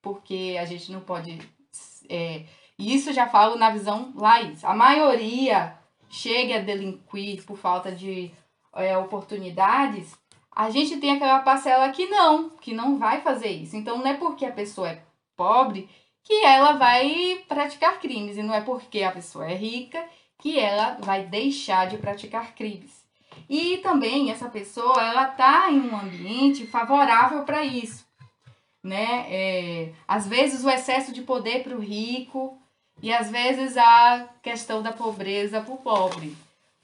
porque 0.00 0.56
a 0.60 0.64
gente 0.64 0.92
não 0.92 1.00
pode. 1.00 1.38
É, 2.08 2.44
isso 2.78 3.12
já 3.12 3.26
falo 3.26 3.56
na 3.56 3.70
visão 3.70 4.12
Laís, 4.14 4.64
a 4.64 4.74
maioria 4.74 5.76
chegue 6.08 6.52
a 6.52 6.60
delinquir 6.60 7.44
por 7.44 7.56
falta 7.56 7.90
de 7.90 8.30
é, 8.74 8.96
oportunidades, 8.96 10.16
a 10.56 10.70
gente 10.70 10.96
tem 10.96 11.12
aquela 11.12 11.40
parcela 11.40 11.90
que 11.90 12.06
não, 12.06 12.48
que 12.48 12.72
não 12.72 12.96
vai 12.96 13.20
fazer 13.20 13.50
isso. 13.50 13.76
Então 13.76 13.98
não 13.98 14.06
é 14.06 14.14
porque 14.14 14.46
a 14.46 14.50
pessoa 14.50 14.88
é 14.88 15.02
pobre 15.36 15.86
que 16.24 16.42
ela 16.42 16.72
vai 16.72 17.44
praticar 17.46 18.00
crimes, 18.00 18.38
e 18.38 18.42
não 18.42 18.54
é 18.54 18.62
porque 18.62 19.02
a 19.02 19.12
pessoa 19.12 19.48
é 19.48 19.54
rica 19.54 20.02
que 20.38 20.58
ela 20.58 20.96
vai 21.00 21.24
deixar 21.24 21.86
de 21.86 21.98
praticar 21.98 22.54
crimes. 22.54 23.04
E 23.48 23.76
também 23.78 24.30
essa 24.30 24.48
pessoa 24.48 25.00
ela 25.00 25.26
tá 25.26 25.70
em 25.70 25.78
um 25.78 25.94
ambiente 25.94 26.66
favorável 26.66 27.44
para 27.44 27.62
isso, 27.62 28.06
né? 28.82 29.26
É, 29.28 29.92
às 30.08 30.26
vezes 30.26 30.64
o 30.64 30.70
excesso 30.70 31.12
de 31.12 31.20
poder 31.20 31.62
para 31.62 31.76
o 31.76 31.80
rico 31.80 32.58
e 33.02 33.12
às 33.12 33.30
vezes 33.30 33.76
a 33.76 34.26
questão 34.42 34.82
da 34.82 34.92
pobreza 34.92 35.60
para 35.60 35.74
o 35.74 35.78
pobre. 35.78 36.34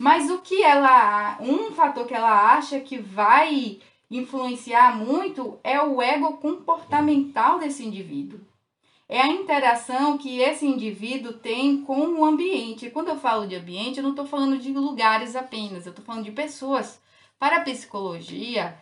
Mas 0.03 0.29
o 0.31 0.38
que 0.38 0.62
ela, 0.62 1.38
um 1.41 1.71
fator 1.71 2.07
que 2.07 2.15
ela 2.15 2.55
acha 2.55 2.81
que 2.81 2.99
vai 2.99 3.79
influenciar 4.11 4.97
muito 4.97 5.59
é 5.62 5.81
o 5.81 6.03
ego 6.03 6.38
comportamental 6.38 7.59
desse 7.59 7.85
indivíduo 7.85 8.41
é 9.12 9.21
a 9.21 9.29
interação 9.29 10.17
que 10.17 10.41
esse 10.41 10.65
indivíduo 10.65 11.35
tem 11.35 11.83
com 11.83 12.19
o 12.19 12.25
ambiente. 12.25 12.88
Quando 12.88 13.09
eu 13.09 13.19
falo 13.19 13.47
de 13.47 13.55
ambiente, 13.55 13.99
eu 13.99 14.03
não 14.03 14.12
estou 14.12 14.25
falando 14.25 14.57
de 14.57 14.73
lugares 14.73 15.37
apenas, 15.37 15.85
eu 15.85 15.91
estou 15.91 16.03
falando 16.03 16.25
de 16.25 16.33
pessoas. 16.33 16.99
Para 17.38 17.59
a 17.59 17.61
psicologia, 17.61 18.75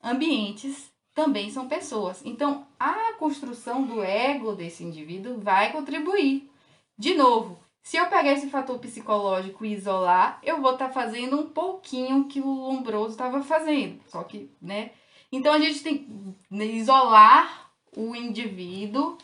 ambientes 0.00 0.88
também 1.12 1.50
são 1.50 1.66
pessoas. 1.66 2.24
Então, 2.24 2.64
a 2.78 3.14
construção 3.14 3.82
do 3.82 4.00
ego 4.00 4.52
desse 4.52 4.84
indivíduo 4.84 5.40
vai 5.40 5.72
contribuir. 5.72 6.48
De 6.96 7.14
novo, 7.14 7.58
se 7.82 7.96
eu 7.96 8.06
pegar 8.06 8.32
esse 8.32 8.48
fator 8.48 8.78
psicológico 8.78 9.64
e 9.64 9.72
isolar, 9.72 10.38
eu 10.42 10.60
vou 10.60 10.72
estar 10.72 10.88
tá 10.88 10.92
fazendo 10.92 11.40
um 11.40 11.48
pouquinho 11.48 12.24
que 12.26 12.40
o 12.40 12.46
Lombroso 12.46 13.10
estava 13.10 13.42
fazendo. 13.42 14.00
Só 14.06 14.22
que, 14.22 14.48
né? 14.60 14.92
Então 15.32 15.52
a 15.52 15.58
gente 15.58 15.82
tem 15.82 15.98
que 15.98 16.64
isolar 16.64 17.70
o 17.96 18.14
indivíduo 18.14 19.18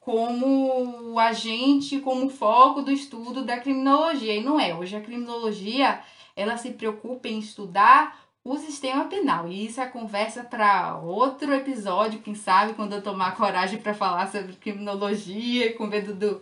como 0.00 1.18
agente, 1.18 2.00
como 2.00 2.28
foco 2.28 2.82
do 2.82 2.90
estudo 2.90 3.44
da 3.44 3.58
criminologia. 3.58 4.34
E 4.34 4.42
não 4.42 4.58
é. 4.58 4.74
Hoje 4.74 4.96
a 4.96 5.00
criminologia 5.00 6.00
ela 6.34 6.56
se 6.56 6.72
preocupa 6.72 7.28
em 7.28 7.38
estudar 7.38 8.25
o 8.46 8.56
sistema 8.56 9.06
penal. 9.06 9.48
E 9.48 9.66
isso 9.66 9.80
é 9.80 9.86
conversa 9.86 10.44
para 10.44 10.96
outro 10.98 11.52
episódio, 11.52 12.20
quem 12.20 12.36
sabe, 12.36 12.74
quando 12.74 12.92
eu 12.92 13.02
tomar 13.02 13.34
coragem 13.34 13.80
para 13.80 13.92
falar 13.92 14.28
sobre 14.28 14.52
criminologia, 14.54 15.74
com 15.74 15.86
medo 15.86 16.14
do. 16.14 16.40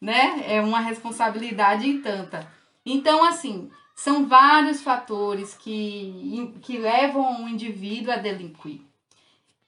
né? 0.00 0.42
É 0.48 0.60
uma 0.60 0.80
responsabilidade 0.80 1.88
em 1.88 2.02
tanta. 2.02 2.44
Então, 2.84 3.22
assim, 3.22 3.70
são 3.94 4.26
vários 4.26 4.82
fatores 4.82 5.54
que, 5.54 6.52
que 6.60 6.76
levam 6.76 7.44
o 7.44 7.48
indivíduo 7.48 8.12
a 8.12 8.16
delinquir. 8.16 8.80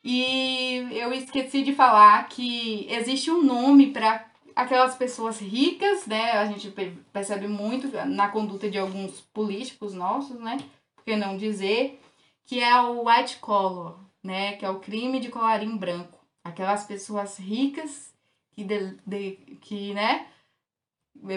E 0.03 0.88
eu 0.90 1.12
esqueci 1.12 1.62
de 1.62 1.72
falar 1.72 2.29
que 2.29 2.87
existe 2.90 3.31
um 3.31 3.42
nome 3.42 3.92
para 3.92 4.25
aquelas 4.57 4.96
pessoas 4.96 5.38
ricas, 5.38 6.07
né? 6.07 6.33
A 6.33 6.46
gente 6.46 6.72
percebe 7.12 7.46
muito 7.46 7.88
na 8.07 8.29
conduta 8.29 8.68
de 8.68 8.79
alguns 8.79 9.20
políticos 9.20 9.94
nossos, 9.94 10.38
né? 10.40 10.59
Que 11.07 11.14
não 11.14 11.37
dizer 11.37 12.01
que 12.45 12.61
é 12.61 12.81
o 12.81 13.09
white 13.09 13.37
collar, 13.37 13.95
né? 14.23 14.57
Que 14.57 14.66
é 14.66 14.71
o 14.71 14.81
crime 14.81 15.21
de 15.21 15.29
colarinho 15.29 15.79
branco. 15.79 16.19
Aquelas 16.42 16.85
pessoas 16.85 17.38
ricas 17.38 18.12
que, 18.51 18.64
de, 18.64 18.97
de, 19.07 19.31
que 19.61 19.95
né? 19.95 20.27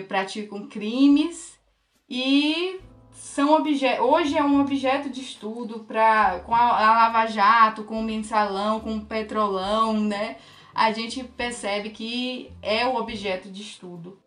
praticam 0.07 0.67
crimes 0.67 1.59
e 2.09 2.79
são 3.11 3.53
objetos. 3.53 4.03
Hoje 4.03 4.35
é 4.35 4.43
um 4.43 4.59
objeto 4.59 5.07
de 5.07 5.21
estudo 5.21 5.81
para 5.81 6.39
com 6.39 6.55
a, 6.55 6.61
a 6.61 6.93
Lava 6.93 7.27
Jato, 7.27 7.83
com 7.83 7.99
o 7.99 8.03
mensalão, 8.03 8.79
com 8.79 8.97
o 8.97 9.05
petrolão, 9.05 9.99
né? 9.99 10.37
A 10.73 10.91
gente 10.91 11.23
percebe 11.23 11.91
que 11.91 12.51
é 12.63 12.87
o 12.87 12.95
objeto 12.95 13.51
de 13.51 13.61
estudo. 13.61 14.19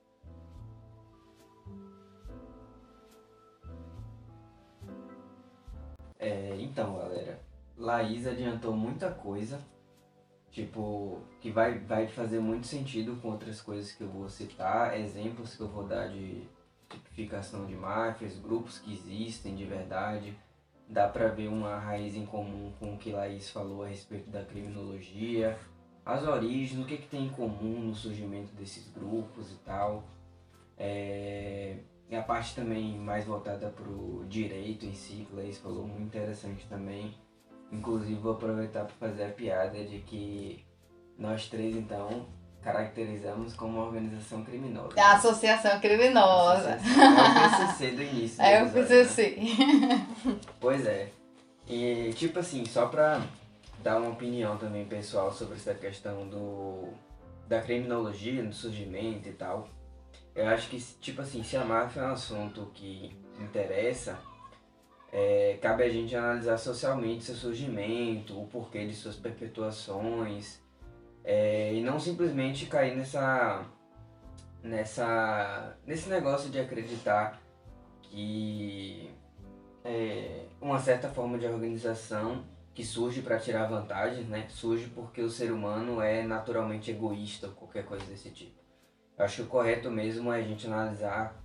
É, 6.23 6.57
então, 6.61 6.95
galera, 6.99 7.41
Laís 7.77 8.29
adiantou 8.29 8.77
muita 8.77 9.11
coisa, 9.11 9.61
tipo, 10.53 11.21
que 11.41 11.51
vai, 11.51 11.81
vai 11.81 12.07
fazer 12.07 12.39
muito 12.39 12.69
sentido 12.69 13.17
com 13.21 13.33
outras 13.33 13.61
coisas 13.61 13.91
que 13.91 14.05
eu 14.05 14.09
vou 14.09 14.29
citar, 14.29 14.97
exemplos 14.97 15.57
que 15.57 15.63
eu 15.63 15.67
vou 15.67 15.85
dar 15.85 16.07
de 16.07 16.47
tipificação 16.89 17.67
de 17.67 17.75
máfias, 17.75 18.39
grupos 18.39 18.79
que 18.79 18.93
existem 18.93 19.57
de 19.57 19.65
verdade. 19.65 20.39
Dá 20.89 21.09
para 21.09 21.27
ver 21.27 21.49
uma 21.49 21.77
raiz 21.77 22.15
em 22.15 22.25
comum 22.25 22.73
com 22.79 22.95
o 22.95 22.99
que 22.99 23.11
Laís 23.11 23.51
falou 23.51 23.83
a 23.83 23.89
respeito 23.89 24.31
da 24.31 24.45
criminologia, 24.45 25.59
as 26.07 26.23
origens, 26.23 26.81
o 26.81 26.87
que, 26.87 26.99
que 26.99 27.09
tem 27.09 27.27
em 27.27 27.31
comum 27.31 27.81
no 27.81 27.97
surgimento 27.97 28.55
desses 28.55 28.89
grupos 28.93 29.51
e 29.51 29.57
tal. 29.65 30.05
É... 30.79 31.79
e 32.13 32.17
a 32.17 32.21
parte 32.21 32.55
também 32.55 32.99
mais 32.99 33.25
voltada 33.25 33.71
pro 33.71 34.23
direito 34.29 34.85
em 34.85 34.93
si, 34.93 35.27
que 35.27 35.35
Laís 35.35 35.57
falou, 35.57 35.87
muito 35.87 36.03
interessante 36.03 36.67
também. 36.69 37.15
Inclusive 37.73 38.21
vou 38.21 38.33
aproveitar 38.33 38.85
para 38.85 39.09
fazer 39.09 39.25
a 39.25 39.29
piada 39.31 39.83
de 39.83 40.01
que 40.01 40.63
nós 41.19 41.49
três 41.49 41.75
então 41.75 42.27
caracterizamos 42.61 43.55
como 43.55 43.79
uma 43.79 43.87
organização 43.87 44.45
criminosa. 44.45 45.01
A 45.01 45.15
associação 45.15 45.81
criminosa. 45.81 46.73
É 46.73 46.77
o 46.77 47.67
PCC 47.67 47.91
do 47.93 48.03
início. 48.03 48.37
É 48.45 48.63
o 48.63 48.67
episódio, 48.67 48.97
né? 48.97 49.05
PCC. 49.05 49.39
Pois 50.61 50.85
é. 50.85 51.09
E 51.67 52.13
tipo 52.15 52.39
assim, 52.39 52.67
só 52.67 52.89
pra 52.89 53.23
dar 53.83 53.97
uma 53.97 54.11
opinião 54.11 54.59
também 54.59 54.85
pessoal 54.85 55.33
sobre 55.33 55.55
essa 55.55 55.73
questão 55.73 56.29
do 56.29 56.91
da 57.49 57.63
criminologia, 57.63 58.43
do 58.43 58.53
surgimento 58.53 59.31
e 59.31 59.33
tal. 59.33 59.67
Eu 60.35 60.47
acho 60.49 60.69
que, 60.71 60.81
tipo 61.01 61.21
assim, 61.21 61.43
se 61.43 61.57
a 61.57 61.65
máfia 61.65 62.01
é 62.01 62.05
um 62.07 62.13
assunto 62.13 62.71
que 62.75 63.15
interessa, 63.39 64.19
é, 65.13 65.59
cabe 65.61 65.83
a 65.83 65.89
gente 65.91 66.17
analisar 66.17 66.57
socialmente 66.57 67.25
seu 67.25 67.35
surgimento, 67.35 68.41
o 68.41 68.47
porquê 68.47 68.87
de 68.87 68.95
suas 68.95 69.17
perpetuações, 69.17 70.59
é, 71.23 71.75
e 71.75 71.83
não 71.83 72.01
simplesmente 72.01 72.67
cair 72.67 72.97
nessa, 72.97 73.65
nessa, 74.63 75.77
nesse 75.87 76.09
negócio 76.09 76.51
de 76.51 76.59
acreditar 76.59 77.41
que 78.03 79.11
é, 79.85 80.47
uma 80.61 80.79
certa 80.79 81.09
forma 81.09 81.39
de 81.39 81.47
organização 81.47 82.45
que 82.75 82.85
surge 82.85 83.21
para 83.21 83.39
tirar 83.39 83.67
vantagens, 83.67 84.27
né? 84.29 84.47
Surge 84.49 84.87
porque 84.89 85.21
o 85.21 85.29
ser 85.29 85.53
humano 85.53 86.01
é 86.01 86.23
naturalmente 86.23 86.91
egoísta, 86.91 87.49
ou 87.49 87.53
qualquer 87.53 87.85
coisa 87.85 88.05
desse 88.07 88.31
tipo. 88.31 88.62
Eu 89.19 89.25
acho 89.25 89.37
que 89.37 89.43
o 89.43 89.47
correto 89.47 89.91
mesmo 89.91 90.33
é 90.33 90.41
a 90.41 90.43
gente 90.43 90.67
analisar, 90.67 91.37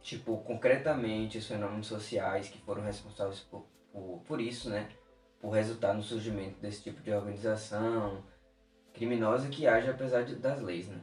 tipo, 0.00 0.38
concretamente 0.38 1.38
os 1.38 1.46
fenômenos 1.46 1.86
sociais 1.86 2.48
que 2.48 2.58
foram 2.60 2.82
responsáveis 2.82 3.40
por, 3.40 3.66
por, 3.92 4.22
por 4.26 4.40
isso, 4.40 4.70
né? 4.70 4.88
Por 5.40 5.50
resultar 5.50 5.94
no 5.94 6.02
surgimento 6.02 6.60
desse 6.60 6.82
tipo 6.82 7.02
de 7.02 7.12
organização 7.12 8.22
criminosa 8.92 9.48
que 9.48 9.66
age 9.66 9.90
apesar 9.90 10.24
de, 10.24 10.36
das 10.36 10.60
leis, 10.60 10.88
né? 10.88 11.00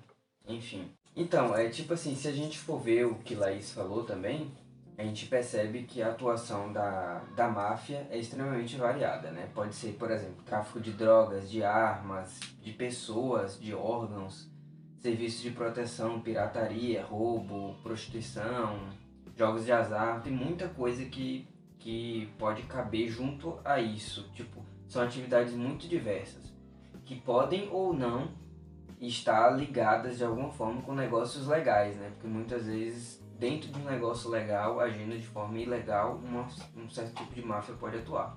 Enfim. 0.48 0.92
Então, 1.16 1.56
é 1.56 1.70
tipo 1.70 1.94
assim, 1.94 2.16
se 2.16 2.28
a 2.28 2.32
gente 2.32 2.58
for 2.58 2.78
ver 2.80 3.06
o 3.06 3.16
que 3.16 3.36
Laís 3.36 3.72
falou 3.72 4.04
também, 4.04 4.52
a 4.98 5.04
gente 5.04 5.28
percebe 5.28 5.84
que 5.84 6.02
a 6.02 6.10
atuação 6.10 6.72
da, 6.72 7.20
da 7.36 7.48
máfia 7.48 8.08
é 8.10 8.18
extremamente 8.18 8.78
variada, 8.78 9.32
né? 9.32 9.50
Pode 9.54 9.76
ser, 9.76 9.94
por 9.94 10.10
exemplo, 10.12 10.44
tráfico 10.44 10.80
de 10.80 10.92
drogas, 10.92 11.50
de 11.50 11.64
armas, 11.64 12.40
de 12.62 12.72
pessoas, 12.72 13.60
de 13.60 13.74
órgãos, 13.74 14.50
serviços 15.06 15.44
de 15.44 15.52
proteção, 15.52 16.20
pirataria, 16.20 17.06
roubo, 17.06 17.76
prostituição, 17.84 18.90
jogos 19.38 19.64
de 19.64 19.72
azar, 19.72 20.24
tem 20.24 20.34
muita 20.34 20.68
coisa 20.68 21.06
que, 21.06 21.48
que 21.78 22.28
pode 22.40 22.64
caber 22.64 23.08
junto 23.08 23.60
a 23.64 23.80
isso. 23.80 24.28
Tipo, 24.34 24.66
são 24.88 25.04
atividades 25.04 25.54
muito 25.54 25.88
diversas, 25.88 26.52
que 27.06 27.16
podem 27.16 27.70
ou 27.72 27.94
não 27.94 28.32
estar 29.00 29.52
ligadas 29.52 30.18
de 30.18 30.24
alguma 30.24 30.50
forma 30.50 30.82
com 30.82 30.96
negócios 30.96 31.46
legais, 31.46 31.96
né? 31.98 32.10
Porque 32.10 32.28
muitas 32.28 32.66
vezes 32.66 33.24
dentro 33.38 33.70
de 33.72 33.80
um 33.80 33.86
negócio 33.86 34.28
legal, 34.32 34.80
agindo 34.80 35.16
de 35.16 35.28
forma 35.28 35.60
ilegal, 35.60 36.16
uma, 36.16 36.48
um 36.76 36.90
certo 36.90 37.14
tipo 37.14 37.36
de 37.36 37.46
máfia 37.46 37.76
pode 37.76 37.98
atuar. 37.98 38.36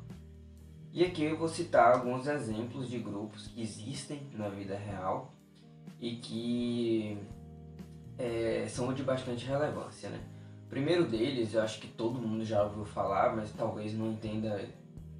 E 0.92 1.02
aqui 1.02 1.24
eu 1.24 1.38
vou 1.38 1.48
citar 1.48 1.94
alguns 1.94 2.26
exemplos 2.26 2.90
de 2.90 2.98
grupos 2.98 3.46
que 3.46 3.62
existem 3.62 4.28
na 4.34 4.50
vida 4.50 4.76
real 4.76 5.32
e 6.00 6.16
que 6.16 7.18
é, 8.18 8.66
são 8.68 8.92
de 8.92 9.02
bastante 9.02 9.46
relevância. 9.46 10.08
Né? 10.08 10.20
O 10.66 10.68
primeiro 10.68 11.06
deles, 11.06 11.54
eu 11.54 11.62
acho 11.62 11.80
que 11.80 11.88
todo 11.88 12.20
mundo 12.20 12.44
já 12.44 12.62
ouviu 12.62 12.84
falar, 12.84 13.34
mas 13.34 13.52
talvez 13.52 13.94
não 13.94 14.12
entenda 14.12 14.60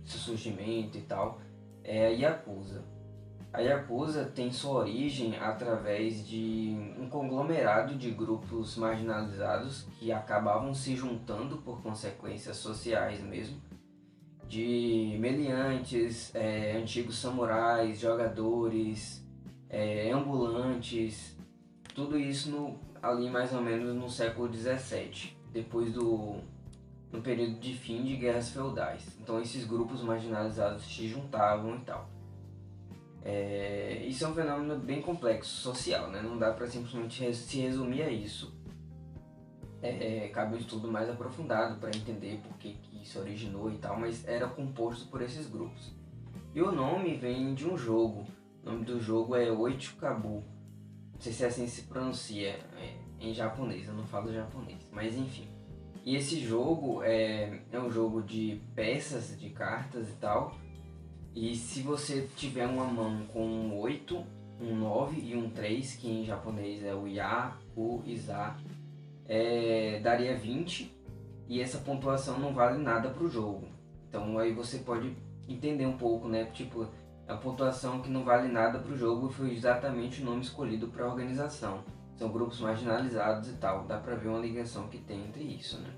seu 0.05 0.19
surgimento 0.19 0.99
e 0.99 1.03
tal, 1.03 1.41
é 1.85 2.07
a 2.07 2.11
Yakuza. 2.11 2.83
A 3.53 3.61
Yakuza 3.61 4.27
tem 4.27 4.53
sua 4.53 4.81
origem 4.81 5.37
através 5.39 6.27
de 6.27 6.77
um 6.99 7.09
conglomerado 7.09 7.95
de 7.95 8.11
grupos 8.11 8.77
marginalizados 8.77 9.87
que 9.99 10.13
acabavam 10.13 10.75
se 10.75 10.95
juntando 10.95 11.57
por 11.59 11.83
consequências 11.83 12.59
sociais 12.59 13.23
mesmo, 13.23 13.57
de 14.47 15.17
meliantes, 15.19 16.35
é, 16.35 16.77
antigos 16.77 17.19
samurais, 17.19 17.99
jogadores, 17.99 19.27
é, 19.71 20.11
ambulantes, 20.11 21.37
tudo 21.95 22.19
isso 22.19 22.51
no, 22.51 22.79
ali 23.03 23.29
mais 23.31 23.53
ou 23.53 23.61
menos 23.61 23.95
no 23.95 24.09
século 24.09 24.53
XVII, 24.53 25.37
depois 25.53 25.93
do 25.93 26.37
no 27.11 27.23
período 27.23 27.59
de 27.59 27.75
fim 27.75 28.05
de 28.05 28.17
guerras 28.17 28.51
feudais. 28.51 29.03
Então 29.21 29.41
esses 29.41 29.65
grupos 29.65 30.03
marginalizados 30.03 30.85
se 30.85 31.09
juntavam 31.09 31.77
e 31.77 31.81
tal. 31.81 32.09
É, 33.25 34.05
isso 34.07 34.25
é 34.25 34.29
um 34.29 34.35
fenômeno 34.35 34.79
bem 34.79 35.03
complexo 35.03 35.51
social, 35.51 36.11
né? 36.11 36.23
Não 36.23 36.39
dá 36.39 36.53
para 36.53 36.67
simplesmente 36.67 37.35
se 37.35 37.61
resumir 37.61 38.03
a 38.03 38.11
isso. 38.11 38.57
É, 39.81 40.25
é, 40.25 40.29
cabe 40.29 40.57
um 40.57 40.59
estudo 40.59 40.91
mais 40.91 41.09
aprofundado 41.09 41.79
para 41.79 41.91
entender 41.91 42.41
por 42.43 42.57
que, 42.59 42.75
que 42.75 43.03
isso 43.03 43.19
originou 43.19 43.71
e 43.71 43.79
tal, 43.79 43.99
mas 43.99 44.27
era 44.27 44.47
composto 44.49 45.07
por 45.09 45.23
esses 45.23 45.47
grupos. 45.49 45.93
E 46.55 46.61
o 46.61 46.73
nome 46.73 47.15
vem 47.17 47.55
de 47.55 47.69
um 47.69 47.77
jogo. 47.77 48.27
O 48.63 48.71
nome 48.71 48.85
do 48.85 49.01
jogo 49.01 49.35
é 49.37 49.51
Oichukabu. 49.51 50.45
Não 51.13 51.21
sei 51.21 51.33
se 51.33 51.45
assim 51.45 51.67
se 51.67 51.83
pronuncia 51.83 52.59
é, 52.77 52.95
em 53.21 53.35
japonês, 53.35 53.89
eu 53.89 53.95
não 53.95 54.07
falo 54.07 54.33
japonês, 54.33 54.89
mas 54.93 55.17
enfim. 55.17 55.49
E 56.05 56.17
esse 56.17 56.41
jogo 56.41 57.03
é, 57.03 57.61
é 57.71 57.79
um 57.79 57.91
jogo 57.91 58.23
de 58.23 58.61
peças, 58.75 59.39
de 59.39 59.51
cartas 59.51 60.09
e 60.09 60.15
tal. 60.15 60.57
E 61.35 61.55
se 61.55 61.83
você 61.83 62.29
tiver 62.37 62.67
uma 62.67 62.85
mão 62.85 63.27
com 63.27 63.45
um 63.45 63.79
8, 63.79 64.25
um 64.61 64.75
9 64.77 65.21
e 65.21 65.37
um 65.37 65.51
3, 65.51 65.97
que 65.97 66.09
em 66.09 66.25
japonês 66.25 66.83
é 66.83 66.95
o 66.95 67.07
Ya, 67.07 67.57
o 67.77 68.03
Iza, 68.07 68.57
é, 69.27 70.01
daria 70.01 70.37
20 70.37 70.91
e 71.49 71.61
essa 71.61 71.79
pontuação 71.79 72.39
não 72.39 72.53
vale 72.53 72.79
nada 72.79 73.11
pro 73.11 73.29
jogo. 73.29 73.69
Então 74.09 74.39
aí 74.39 74.53
você 74.53 74.79
pode 74.79 75.15
entender 75.49 75.87
um 75.87 75.97
pouco, 75.97 76.29
né? 76.29 76.47
Tipo, 76.47 76.89
a 77.29 77.37
pontuação 77.37 78.01
que 78.01 78.09
não 78.09 78.25
vale 78.25 78.49
nada 78.49 78.79
pro 78.79 78.97
jogo 78.97 79.29
foi 79.29 79.53
exatamente 79.53 80.23
o 80.23 80.25
nome 80.25 80.41
escolhido 80.41 80.89
para 80.89 81.05
a 81.05 81.09
organização. 81.09 81.85
São 82.17 82.31
grupos 82.31 82.61
marginalizados 82.61 83.51
e 83.51 83.53
tal. 83.53 83.85
Dá 83.85 83.99
pra 83.99 84.17
ver 84.17 84.29
uma 84.29 84.41
ligação 84.41 84.89
que 84.89 84.99
tem 84.99 85.25
entre 85.25 85.45
isso, 85.45 85.79
né? 85.79 85.91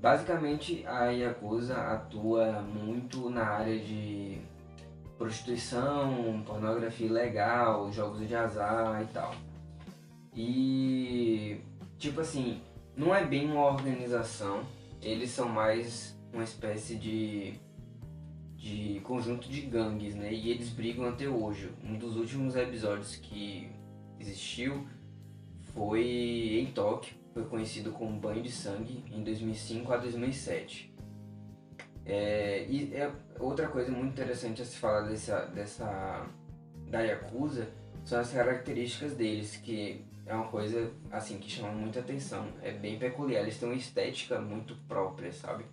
Basicamente, 0.00 0.84
a 0.86 1.10
Yakuza 1.10 1.76
atua 1.76 2.62
muito 2.62 3.28
na 3.28 3.44
área 3.44 3.78
de 3.78 4.40
prostituição, 5.18 6.42
pornografia 6.46 7.06
ilegal, 7.06 7.92
jogos 7.92 8.26
de 8.26 8.34
azar 8.34 9.02
e 9.02 9.06
tal. 9.12 9.34
E, 10.34 11.60
tipo 11.98 12.22
assim, 12.22 12.62
não 12.96 13.14
é 13.14 13.22
bem 13.26 13.50
uma 13.50 13.66
organização, 13.66 14.62
eles 15.02 15.30
são 15.30 15.50
mais 15.50 16.18
uma 16.32 16.44
espécie 16.44 16.96
de, 16.96 17.60
de 18.60 19.00
conjunto 19.00 19.48
de 19.48 19.62
gangues, 19.62 20.14
né? 20.14 20.30
E 20.32 20.50
eles 20.50 20.68
brigam 20.68 21.08
até 21.08 21.26
hoje. 21.26 21.72
Um 21.82 21.96
dos 21.96 22.16
últimos 22.16 22.54
episódios 22.54 23.16
que 23.16 23.72
existiu 24.18 24.86
foi 25.72 26.60
em 26.60 26.66
Tóquio, 26.66 27.14
foi 27.32 27.46
conhecido 27.46 27.90
como 27.90 28.20
Banho 28.20 28.42
de 28.42 28.52
Sangue 28.52 29.02
em 29.10 29.24
2005 29.24 29.90
a 29.90 29.96
2007. 29.96 30.94
É, 32.04 32.66
e 32.68 32.94
é 32.94 33.10
outra 33.38 33.66
coisa 33.66 33.90
muito 33.90 34.12
interessante 34.12 34.60
a 34.60 34.64
se 34.64 34.76
falar 34.76 35.08
dessa, 35.08 35.46
dessa 35.46 36.26
da 36.88 37.00
Yakuza 37.00 37.66
são 38.04 38.20
as 38.20 38.30
características 38.30 39.14
deles, 39.14 39.56
que 39.56 40.04
é 40.26 40.34
uma 40.34 40.48
coisa 40.48 40.92
assim 41.10 41.38
que 41.38 41.50
chama 41.50 41.72
muita 41.72 42.00
atenção. 42.00 42.46
É 42.62 42.72
bem 42.72 42.98
peculiar, 42.98 43.42
eles 43.42 43.58
têm 43.58 43.70
uma 43.70 43.74
estética 43.74 44.38
muito 44.38 44.74
própria, 44.86 45.32
sabe? 45.32 45.64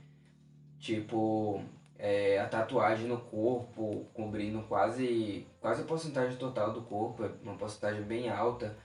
Tipo, 0.79 1.63
é, 1.99 2.39
a 2.39 2.47
tatuagem 2.47 3.07
no 3.07 3.19
corpo, 3.19 4.05
cobrindo 4.13 4.61
quase, 4.63 5.47
quase 5.59 5.81
a 5.81 5.85
porcentagem 5.85 6.37
total 6.37 6.71
do 6.71 6.81
corpo, 6.83 7.23
é 7.23 7.31
uma 7.41 7.55
porcentagem 7.55 8.03
bem 8.03 8.29
alta. 8.29 8.77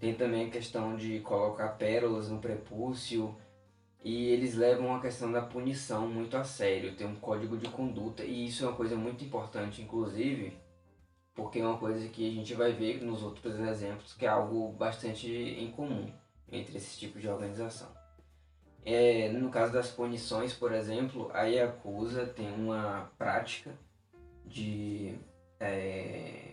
Tem 0.00 0.14
também 0.14 0.46
a 0.46 0.50
questão 0.50 0.96
de 0.96 1.20
colocar 1.20 1.68
pérolas 1.70 2.28
no 2.28 2.38
prepúcio. 2.38 3.36
E 4.02 4.28
eles 4.28 4.54
levam 4.54 4.94
a 4.94 5.00
questão 5.00 5.30
da 5.30 5.42
punição 5.42 6.08
muito 6.08 6.36
a 6.36 6.44
sério. 6.44 6.94
Tem 6.94 7.06
um 7.06 7.16
código 7.16 7.56
de 7.56 7.68
conduta. 7.68 8.22
E 8.22 8.46
isso 8.46 8.64
é 8.64 8.68
uma 8.68 8.76
coisa 8.76 8.96
muito 8.96 9.24
importante, 9.24 9.82
inclusive, 9.82 10.56
porque 11.34 11.58
é 11.58 11.66
uma 11.66 11.78
coisa 11.78 12.08
que 12.08 12.28
a 12.28 12.32
gente 12.32 12.54
vai 12.54 12.72
ver 12.72 13.02
nos 13.02 13.22
outros 13.22 13.58
exemplos, 13.58 14.14
que 14.14 14.24
é 14.24 14.28
algo 14.28 14.72
bastante 14.72 15.28
em 15.28 15.70
comum 15.72 16.06
entre 16.50 16.76
esses 16.76 16.96
tipos 16.96 17.20
de 17.20 17.28
organização. 17.28 17.97
É, 18.90 19.28
no 19.28 19.50
caso 19.50 19.70
das 19.70 19.90
punições, 19.90 20.54
por 20.54 20.72
exemplo, 20.72 21.30
a 21.34 21.42
Yakuza 21.42 22.24
tem 22.24 22.50
uma 22.50 23.10
prática 23.18 23.70
de 24.46 25.14
é, 25.60 26.52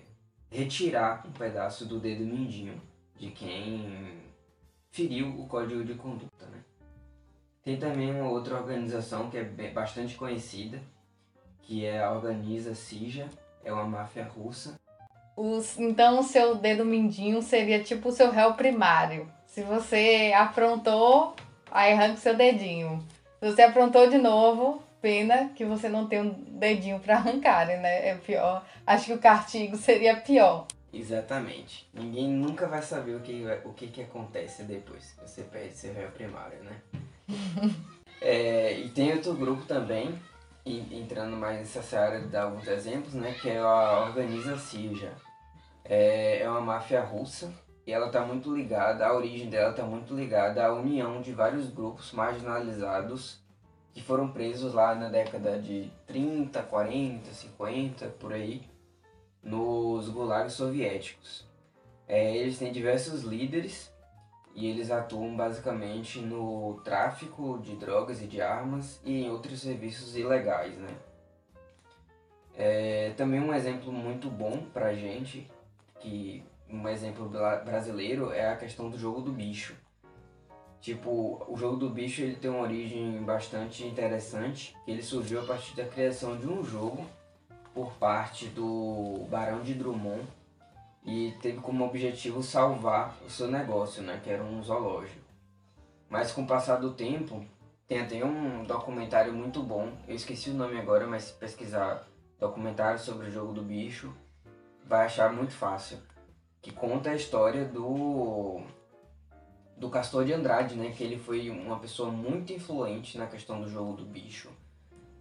retirar 0.52 1.24
um 1.26 1.32
pedaço 1.32 1.86
do 1.86 1.98
dedo 1.98 2.26
mindinho 2.26 2.82
de 3.18 3.32
quem 3.32 4.20
feriu 4.92 5.30
o 5.40 5.48
código 5.48 5.82
de 5.86 5.94
conduta, 5.94 6.46
né? 6.48 6.60
Tem 7.64 7.78
também 7.78 8.12
uma 8.12 8.30
outra 8.30 8.56
organização 8.58 9.30
que 9.30 9.38
é 9.38 9.44
bastante 9.72 10.16
conhecida, 10.16 10.82
que 11.62 11.86
é 11.86 12.04
a 12.04 12.12
Organiza 12.12 12.76
Sija, 12.76 13.30
é 13.64 13.72
uma 13.72 13.86
máfia 13.86 14.26
russa. 14.26 14.76
Os- 15.38 15.80
então 15.80 16.20
o 16.20 16.24
seu 16.24 16.56
dedo 16.56 16.84
mindinho 16.84 17.42
seria 17.42 17.82
tipo 17.82 18.10
o 18.10 18.12
seu 18.12 18.30
réu 18.30 18.56
primário. 18.56 19.32
Se 19.48 19.64
você 19.64 20.34
afrontou, 20.36 21.34
aí 21.76 21.92
arranca 21.92 22.14
o 22.14 22.18
seu 22.18 22.36
dedinho. 22.36 23.06
Se 23.40 23.52
você 23.52 23.62
aprontou 23.62 24.10
de 24.10 24.18
novo, 24.18 24.82
pena 25.02 25.50
que 25.50 25.66
você 25.66 25.90
não 25.90 26.08
tem 26.08 26.22
um 26.22 26.30
dedinho 26.32 27.00
pra 27.00 27.18
arrancar, 27.18 27.68
né? 27.68 28.10
É 28.10 28.16
pior. 28.16 28.66
Acho 28.88 29.08
que 29.08 29.14
o 29.14 29.20
castigo 29.20 29.76
seria 29.76 30.16
pior. 30.16 30.66
Exatamente. 30.94 31.88
Ninguém 31.94 32.30
nunca 32.30 32.66
vai 32.68 32.82
saber 32.82 33.16
o 33.16 33.20
que, 33.20 33.46
o 33.66 33.74
que, 33.74 33.88
que 33.88 34.02
acontece 34.02 34.64
depois 34.64 35.12
que 35.12 35.30
você 35.30 35.44
perde 35.44 35.74
seu 35.74 35.94
réu 35.94 36.10
primário, 36.12 36.58
né? 36.64 36.82
É, 38.22 38.80
e 38.80 38.90
tem 38.90 39.12
outro 39.12 39.36
grupo 39.36 39.66
também, 39.66 40.18
entrando 40.66 41.36
mais 41.36 41.60
nessa 41.60 41.84
seara 41.84 42.22
de 42.22 42.28
dar 42.28 42.44
alguns 42.44 42.66
exemplos, 42.66 43.14
né? 43.14 43.36
Que 43.40 43.50
é 43.50 43.60
a 43.60 44.06
Organiza 44.08 44.58
Sija. 44.58 45.12
É, 45.84 46.40
é 46.42 46.50
uma 46.50 46.62
máfia 46.62 47.02
russa 47.02 47.54
e 47.86 47.92
ela 47.92 48.08
está 48.08 48.26
muito 48.26 48.54
ligada, 48.56 49.06
a 49.06 49.14
origem 49.14 49.50
dela 49.50 49.72
está 49.72 49.84
muito 49.84 50.14
ligada 50.16 50.66
à 50.66 50.74
união 50.74 51.22
de 51.22 51.32
vários 51.34 51.70
grupos 51.70 52.12
marginalizados 52.12 53.44
que 53.94 54.02
foram 54.02 54.32
presos 54.32 54.74
lá 54.74 54.94
na 54.96 55.08
década 55.08 55.60
de 55.60 55.90
30, 56.08 56.62
40, 56.64 57.32
50, 57.32 58.08
por 58.20 58.34
aí, 58.34 58.62
nos 59.42 60.10
gulags 60.10 60.54
soviéticos. 60.54 61.48
É, 62.08 62.36
eles 62.36 62.60
têm 62.60 62.74
diversos 62.74 63.24
líderes 63.24 63.94
e 64.54 64.68
eles 64.68 64.92
atuam 64.92 65.36
basicamente 65.36 66.20
no 66.20 66.82
tráfico 66.84 67.60
de 67.60 67.76
drogas 67.76 68.22
e 68.22 68.28
de 68.28 68.42
armas 68.42 69.00
e 69.04 69.24
em 69.24 69.30
outros 69.30 69.62
serviços 69.62 70.18
ilegais, 70.18 70.78
né? 70.78 70.90
É, 72.58 73.14
também 73.18 73.40
um 73.40 73.54
exemplo 73.54 73.92
muito 73.92 74.30
bom 74.30 74.64
pra 74.74 74.94
gente, 74.94 75.50
que 76.00 76.44
um 76.76 76.90
exemplo 76.90 77.28
bra- 77.28 77.58
brasileiro 77.58 78.32
é 78.32 78.52
a 78.52 78.56
questão 78.56 78.90
do 78.90 78.98
jogo 78.98 79.22
do 79.22 79.32
bicho. 79.32 79.76
Tipo, 80.82 81.44
o 81.48 81.58
jogo 81.58 81.78
do 81.78 81.90
bicho 81.90 82.22
ele 82.22 82.36
tem 82.36 82.52
uma 82.52 82.62
origem 82.62 83.24
bastante 83.24 83.84
interessante, 83.84 84.76
ele 84.86 85.02
surgiu 85.02 85.42
a 85.42 85.46
partir 85.46 85.76
da 85.76 85.86
criação 85.86 86.38
de 86.38 86.48
um 86.48 86.64
jogo 86.64 87.06
por 87.74 87.94
parte 87.94 88.46
do 88.48 89.26
Barão 89.30 89.62
de 89.62 89.74
Drummond 89.74 90.24
e 91.04 91.34
teve 91.42 91.60
como 91.60 91.86
objetivo 91.86 92.44
salvar 92.44 93.18
o 93.26 93.30
seu 93.30 93.48
negócio, 93.48 94.04
né, 94.04 94.20
que 94.24 94.30
era 94.30 94.44
um 94.44 94.62
zoológico. 94.62 95.26
Mas 96.10 96.32
com 96.32 96.44
o 96.44 96.48
passar 96.48 96.76
do 96.78 96.94
tempo, 96.94 97.44
tem 97.88 98.02
até 98.02 98.24
um 98.24 98.64
documentário 98.64 99.34
muito 99.34 99.64
bom, 99.64 99.92
eu 100.08 100.16
esqueci 100.16 100.52
o 100.52 100.54
nome 100.54 100.80
agora, 100.80 101.08
mas 101.08 101.24
se 101.24 101.34
pesquisar 101.34 102.08
documentário 102.40 103.00
sobre 103.00 103.28
o 103.28 103.32
jogo 103.32 103.54
do 103.54 103.64
bicho, 103.64 104.14
vai 104.86 105.06
achar 105.06 105.34
muito 105.34 105.54
fácil, 105.54 105.98
que 106.66 106.72
conta 106.72 107.12
a 107.12 107.16
história 107.16 107.64
do 107.64 108.60
do 109.78 109.88
Castor 109.88 110.26
de 110.26 110.34
Andrade, 110.34 110.74
né, 110.74 110.92
que 110.98 111.04
ele 111.04 111.20
foi 111.20 111.52
uma 111.52 111.78
pessoa 111.78 112.10
muito 112.10 112.52
influente 112.54 113.20
na 113.20 113.28
questão 113.28 113.62
do 113.62 113.70
jogo 113.70 113.94
do 113.94 114.04
bicho. 114.04 114.50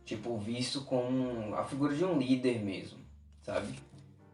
Tipo, 0.07 0.39
visto 0.39 0.87
como 0.87 1.55
a 1.55 1.65
figura 1.65 1.95
de 1.95 2.03
um 2.03 2.17
líder 2.17 2.65
mesmo, 2.65 2.99
sabe? 3.43 3.75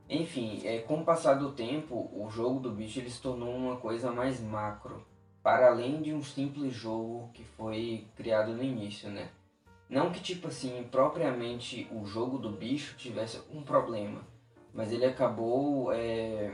Enfim, 0.08 0.60
é, 0.64 0.78
com 0.78 1.00
o 1.00 1.04
passar 1.04 1.34
do 1.34 1.50
tempo, 1.50 2.08
o 2.12 2.30
jogo 2.30 2.60
do 2.60 2.70
bicho 2.70 3.00
ele 3.00 3.10
se 3.10 3.20
tornou 3.20 3.56
uma 3.56 3.76
coisa 3.78 4.12
mais 4.12 4.40
macro, 4.40 5.04
para 5.42 5.68
além 5.68 6.00
de 6.00 6.14
um 6.14 6.22
simples 6.22 6.72
jogo 6.72 7.30
que 7.34 7.42
foi 7.42 8.06
criado 8.14 8.52
no 8.52 8.62
início, 8.62 9.10
né? 9.10 9.30
Não 9.88 10.12
que, 10.12 10.20
tipo 10.20 10.46
assim, 10.46 10.86
propriamente 10.92 11.88
o 11.90 12.04
jogo 12.04 12.38
do 12.38 12.50
bicho 12.50 12.96
tivesse 12.96 13.40
um 13.52 13.62
problema, 13.62 14.20
mas 14.72 14.92
ele 14.92 15.06
acabou 15.06 15.92
é, 15.92 16.52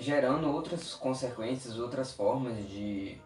gerando 0.00 0.50
outras 0.50 0.94
consequências, 0.94 1.78
outras 1.78 2.12
formas 2.12 2.56
de, 2.68 3.18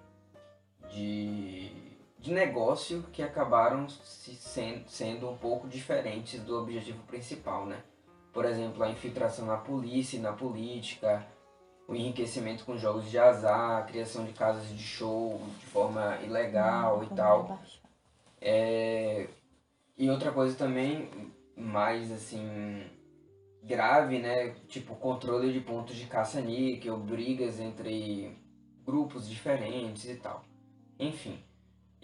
de, 0.90 1.70
de 2.18 2.32
negócio 2.32 3.02
que 3.12 3.22
acabaram 3.22 3.88
se 3.88 4.34
sendo, 4.34 4.88
sendo 4.88 5.28
um 5.30 5.36
pouco 5.36 5.68
diferentes 5.68 6.40
do 6.40 6.58
objetivo 6.58 7.02
principal, 7.04 7.66
né? 7.66 7.82
Por 8.32 8.44
exemplo, 8.44 8.82
a 8.82 8.88
infiltração 8.90 9.46
na 9.46 9.58
polícia 9.58 10.18
na 10.20 10.32
política, 10.32 11.26
o 11.86 11.94
enriquecimento 11.94 12.64
com 12.64 12.78
jogos 12.78 13.10
de 13.10 13.18
azar, 13.18 13.78
a 13.78 13.82
criação 13.82 14.24
de 14.24 14.32
casas 14.32 14.66
de 14.68 14.82
show 14.82 15.40
de 15.60 15.66
forma 15.66 16.16
ilegal 16.22 17.04
e 17.04 17.08
tal. 17.14 17.60
É, 18.40 19.28
E 19.96 20.08
outra 20.10 20.32
coisa 20.32 20.56
também, 20.56 21.08
mais 21.56 22.10
assim, 22.10 22.82
grave, 23.62 24.18
né? 24.18 24.50
Tipo, 24.68 24.96
controle 24.96 25.52
de 25.52 25.60
pontos 25.60 25.94
de 25.96 26.06
caça-níquel, 26.06 26.98
brigas 26.98 27.60
entre 27.60 28.36
grupos 28.84 29.28
diferentes 29.28 30.08
e 30.08 30.16
tal. 30.16 30.44
Enfim. 30.98 31.42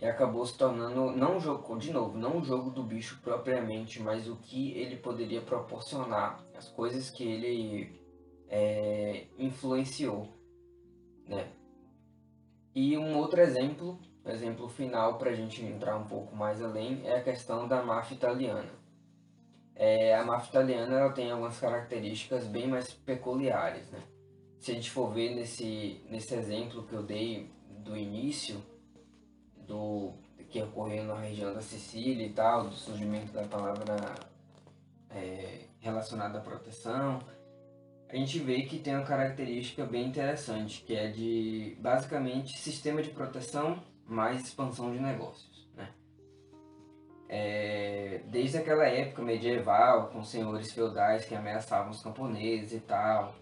E 0.01 0.07
acabou 0.07 0.47
se 0.47 0.57
tornando, 0.57 1.11
não 1.17 1.37
um 1.37 1.41
jogo, 1.41 1.77
de 1.77 1.93
novo, 1.93 2.17
não 2.17 2.37
um 2.37 2.45
jogo 2.45 2.71
do 2.71 2.85
bicho 2.85 3.19
propriamente, 3.21 4.01
mas 4.01 4.29
o 4.29 4.37
que 4.37 4.71
ele 4.73 4.97
poderia 4.97 5.41
proporcionar, 5.41 6.41
as 6.57 6.69
coisas 6.69 7.11
que 7.11 7.25
ele 7.25 8.01
é, 8.49 9.27
influenciou, 9.37 10.29
né? 11.27 11.51
E 12.73 12.97
um 12.97 13.17
outro 13.17 13.41
exemplo, 13.41 13.99
exemplo 14.25 14.69
final 14.69 15.19
para 15.19 15.31
a 15.31 15.35
gente 15.35 15.65
entrar 15.65 15.97
um 15.97 16.07
pouco 16.07 16.37
mais 16.37 16.63
além, 16.63 17.05
é 17.05 17.17
a 17.17 17.25
questão 17.25 17.67
da 17.67 17.83
máfia 17.83 18.15
italiana. 18.15 18.78
É, 19.81 20.17
a 20.17 20.25
máfia 20.25 20.49
italiana 20.49 20.99
ela 20.99 21.13
tem 21.13 21.31
algumas 21.31 21.59
características 21.61 22.49
bem 22.49 22.67
mais 22.67 22.93
peculiares, 22.93 23.89
né? 23.91 24.03
Se 24.59 24.73
a 24.73 24.75
gente 24.75 24.91
for 24.91 25.15
ver 25.15 25.37
nesse, 25.37 26.05
nesse 26.11 26.35
exemplo 26.35 26.83
que 26.83 26.93
eu 26.93 27.03
dei 27.05 27.49
do 27.85 27.97
início, 27.97 28.61
do 29.57 30.15
que 30.51 30.61
ocorreu 30.61 31.05
na 31.05 31.15
região 31.15 31.55
da 31.55 31.61
Sicília 31.61 32.27
e 32.27 32.33
tal, 32.33 32.65
do 32.65 32.75
surgimento 32.75 33.33
da 33.33 33.45
palavra 33.45 33.97
é, 35.11 35.67
relacionada 35.79 36.39
à 36.39 36.41
proteção, 36.41 37.21
a 38.09 38.17
gente 38.17 38.41
vê 38.41 38.63
que 38.63 38.81
tem 38.81 38.97
uma 38.97 39.05
característica 39.05 39.85
bem 39.85 40.07
interessante, 40.09 40.83
que 40.83 40.97
é 40.97 41.09
de 41.09 41.77
basicamente 41.81 42.59
sistema 42.59 43.01
de 43.01 43.11
proteção 43.11 43.81
mais 44.05 44.41
expansão 44.41 44.91
de 44.91 44.99
negócios. 44.99 45.48
É, 47.29 48.23
desde 48.27 48.57
aquela 48.57 48.87
época 48.87 49.23
medieval, 49.23 50.09
com 50.09 50.25
senhores 50.25 50.73
feudais 50.73 51.27
que 51.27 51.35
ameaçavam 51.35 51.91
os 51.91 52.03
camponeses 52.03 52.73
e 52.73 52.81
tal, 52.81 53.35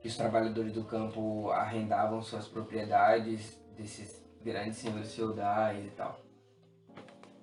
que 0.00 0.08
os 0.08 0.16
trabalhadores 0.16 0.72
do 0.72 0.84
campo 0.84 1.50
arrendavam 1.50 2.22
suas 2.22 2.46
propriedades 2.46 3.60
desses 3.76 4.24
grandes 4.42 4.78
senhores 4.78 5.12
feudais 5.12 5.84
e 5.84 5.90
tal. 5.90 6.20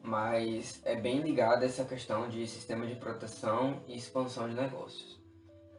Mas 0.01 0.81
é 0.85 0.95
bem 0.95 1.19
ligado 1.19 1.63
essa 1.63 1.83
questão 1.83 2.29
de 2.29 2.47
sistema 2.47 2.85
de 2.85 2.95
proteção 2.95 3.81
e 3.87 3.97
expansão 3.97 4.47
de 4.47 4.55
negócios. 4.55 5.21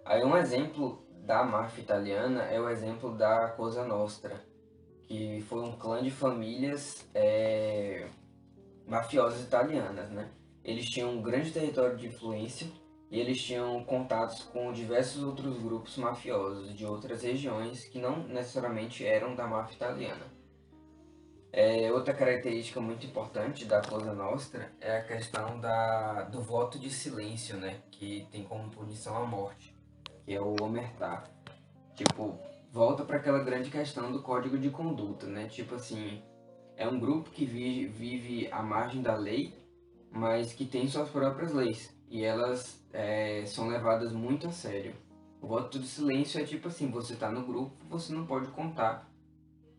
Aí 0.04 0.22
um 0.22 0.36
exemplo 0.36 1.02
da 1.24 1.42
máfia 1.42 1.82
italiana 1.82 2.42
é 2.42 2.60
o 2.60 2.68
exemplo 2.68 3.16
da 3.16 3.48
Cosa 3.48 3.84
Nostra, 3.84 4.44
que 5.06 5.42
foi 5.48 5.60
um 5.60 5.72
clã 5.72 6.02
de 6.02 6.10
famílias 6.10 7.08
é, 7.14 8.06
mafiosas 8.86 9.42
italianas, 9.42 10.10
né? 10.10 10.30
Eles 10.64 10.88
tinham 10.88 11.10
um 11.10 11.22
grande 11.22 11.50
território 11.50 11.96
de 11.96 12.06
influência 12.06 12.66
e 13.10 13.20
eles 13.20 13.40
tinham 13.42 13.84
contatos 13.84 14.42
com 14.44 14.72
diversos 14.72 15.22
outros 15.22 15.58
grupos 15.62 15.96
mafiosos 15.96 16.74
de 16.74 16.84
outras 16.84 17.22
regiões 17.22 17.84
que 17.84 17.98
não 17.98 18.26
necessariamente 18.26 19.06
eram 19.06 19.34
da 19.34 19.46
máfia 19.46 19.76
italiana. 19.76 20.34
É, 21.52 21.92
outra 21.92 22.12
característica 22.12 22.80
muito 22.80 23.06
importante 23.06 23.64
da 23.64 23.80
Cosa 23.80 24.12
Nostra 24.12 24.72
é 24.80 24.96
a 24.96 25.04
questão 25.04 25.60
da, 25.60 26.22
do 26.24 26.42
voto 26.42 26.80
de 26.80 26.90
silêncio, 26.90 27.56
né? 27.56 27.80
Que 27.92 28.26
tem 28.32 28.42
como 28.42 28.68
punição 28.70 29.16
a 29.16 29.24
morte, 29.24 29.72
que 30.24 30.34
é 30.34 30.40
o 30.40 30.56
omertá. 30.60 31.22
Tipo, 31.94 32.36
volta 32.72 33.04
para 33.04 33.18
aquela 33.18 33.38
grande 33.44 33.70
questão 33.70 34.10
do 34.10 34.20
código 34.20 34.58
de 34.58 34.68
conduta, 34.68 35.26
né? 35.26 35.46
Tipo 35.46 35.76
assim, 35.76 36.20
é 36.76 36.88
um 36.88 36.98
grupo 36.98 37.30
que 37.30 37.44
vive, 37.44 37.86
vive 37.86 38.48
à 38.52 38.62
margem 38.62 39.02
da 39.02 39.16
lei, 39.16 39.54
mas 40.10 40.52
que 40.52 40.64
tem 40.64 40.88
suas 40.88 41.08
próprias 41.08 41.52
leis 41.52 41.94
e 42.08 42.22
elas 42.22 42.84
é, 42.92 43.44
são 43.46 43.68
levadas 43.68 44.12
muito 44.12 44.46
a 44.46 44.50
sério. 44.50 44.94
O 45.40 45.46
voto 45.46 45.78
de 45.78 45.86
silêncio 45.86 46.40
é 46.40 46.44
tipo 46.44 46.68
assim, 46.68 46.90
você 46.90 47.16
tá 47.16 47.30
no 47.30 47.44
grupo, 47.44 47.76
você 47.88 48.12
não 48.12 48.26
pode 48.26 48.48
contar 48.48 49.10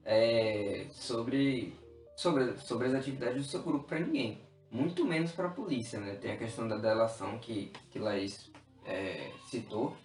é, 0.03 0.85
sobre, 0.91 1.73
sobre, 2.15 2.57
sobre 2.57 2.87
as 2.87 2.93
atividades 2.93 3.45
do 3.45 3.49
seu 3.49 3.63
grupo 3.63 3.87
para 3.87 3.99
ninguém. 3.99 4.41
Muito 4.69 5.05
menos 5.05 5.31
para 5.31 5.47
a 5.47 5.51
polícia, 5.51 5.99
né? 5.99 6.15
Tem 6.15 6.33
a 6.33 6.37
questão 6.37 6.67
da 6.67 6.77
delação 6.77 7.39
que, 7.39 7.71
que 7.89 7.97
Laís 7.97 8.51
é, 8.85 9.31
citou. 9.49 9.95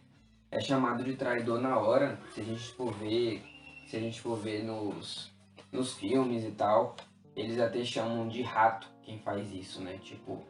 É 0.51 0.61
chamado 0.61 1.05
de 1.05 1.15
traidor 1.15 1.61
na 1.61 1.79
hora, 1.79 2.19
se 2.35 2.41
a 2.41 2.45
gente 2.45 2.73
for 2.73 2.93
ver, 2.95 3.43
se 3.87 3.97
a 3.97 4.01
gente 4.01 4.21
for 4.21 4.37
ver 4.37 4.65
nos, 4.65 5.33
nos 5.73 5.95
filmes 5.95 6.45
e 6.45 6.51
tal. 6.51 6.97
eles 7.37 7.59
até 7.61 7.85
chamam 7.85 8.29
de 8.29 8.43
rato 8.43 8.89
quem 9.03 9.19
faz 9.19 9.53
isso, 9.53 9.81
né? 9.81 9.99
Tipo, 10.03 10.41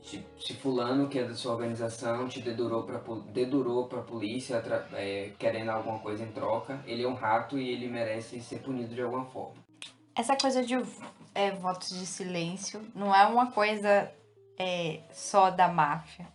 se, 0.00 0.24
se 0.38 0.54
fulano 0.54 1.08
que 1.08 1.18
é 1.18 1.24
da 1.24 1.34
sua 1.34 1.52
organização 1.52 2.26
te 2.26 2.40
dedurou 2.40 2.84
pra, 2.84 3.00
dedurou 3.32 3.86
pra 3.86 4.00
polícia 4.00 4.62
é, 4.94 5.32
querendo 5.38 5.70
alguma 5.70 5.98
coisa 5.98 6.24
em 6.24 6.32
troca, 6.32 6.80
ele 6.86 7.02
é 7.02 7.08
um 7.08 7.14
rato 7.14 7.58
e 7.58 7.68
ele 7.68 7.88
merece 7.88 8.40
ser 8.40 8.60
punido 8.60 8.94
de 8.94 9.02
alguma 9.02 9.26
forma. 9.26 9.56
Essa 10.14 10.36
coisa 10.36 10.64
de 10.64 10.74
é, 11.34 11.50
votos 11.50 11.90
de 11.90 12.06
silêncio 12.06 12.82
não 12.94 13.14
é 13.14 13.26
uma 13.26 13.52
coisa 13.52 14.10
é, 14.58 15.00
só 15.12 15.50
da 15.50 15.68
máfia, 15.68 16.26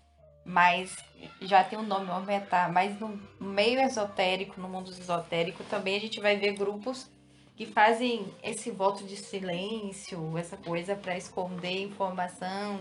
mas 0.46 0.96
já 1.42 1.64
tem 1.64 1.78
um 1.78 1.84
nome, 1.84 2.10
aumentar. 2.10 2.72
Mas 2.72 3.00
no 3.00 3.20
meio 3.40 3.80
esotérico, 3.82 4.62
no 4.62 4.70
mundo 4.70 4.92
esotérico, 4.92 5.64
também 5.66 5.98
a 5.98 6.00
gente 6.00 6.20
vai 6.20 6.38
ver 6.38 6.54
grupos 6.54 7.10
que 7.58 7.66
fazem 7.66 8.32
esse 8.44 8.70
voto 8.70 9.04
de 9.04 9.18
silêncio, 9.18 10.38
essa 10.38 10.56
coisa 10.56 10.96
para 10.96 11.18
esconder 11.18 11.82
informação. 11.82 12.80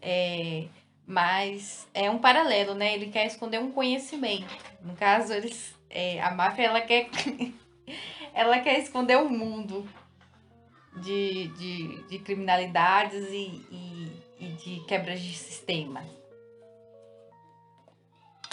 É, 0.00 0.66
mas 1.06 1.88
é 1.94 2.10
um 2.10 2.18
paralelo, 2.18 2.74
né? 2.74 2.94
Ele 2.94 3.06
quer 3.06 3.26
esconder 3.26 3.58
um 3.58 3.72
conhecimento. 3.72 4.54
No 4.82 4.94
caso, 4.94 5.32
eles, 5.32 5.74
é, 5.88 6.20
a 6.20 6.30
máfia 6.30 6.64
ela 6.64 6.82
quer, 6.82 7.08
ela 8.34 8.58
quer 8.60 8.78
esconder 8.78 9.16
o 9.16 9.30
mundo 9.30 9.88
de, 11.02 11.48
de, 11.48 12.02
de 12.06 12.18
criminalidades 12.18 13.26
e, 13.30 13.64
e, 13.70 14.12
e 14.38 14.46
de 14.48 14.80
quebras 14.86 15.18
de 15.18 15.34
sistema. 15.34 16.04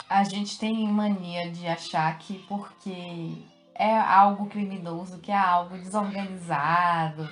A 0.08 0.24
gente 0.24 0.58
tem 0.58 0.88
mania 0.88 1.52
de 1.52 1.68
achar 1.68 2.18
que 2.20 2.40
porque 2.48 3.36
é 3.76 3.98
algo 3.98 4.48
criminoso, 4.48 5.20
que 5.20 5.32
é 5.32 5.38
algo 5.38 5.78
desorganizado, 5.78 7.28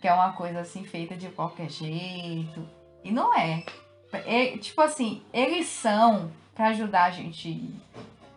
que 0.00 0.08
é 0.08 0.12
uma 0.12 0.32
coisa 0.32 0.60
assim 0.60 0.84
feita 0.84 1.16
de 1.16 1.28
qualquer 1.28 1.70
jeito. 1.70 2.66
E 3.04 3.10
não 3.10 3.36
é. 3.36 3.64
É, 4.12 4.58
tipo 4.58 4.80
assim, 4.80 5.22
eles 5.32 5.66
são, 5.66 6.30
para 6.54 6.68
ajudar 6.68 7.04
a 7.04 7.10
gente 7.10 7.70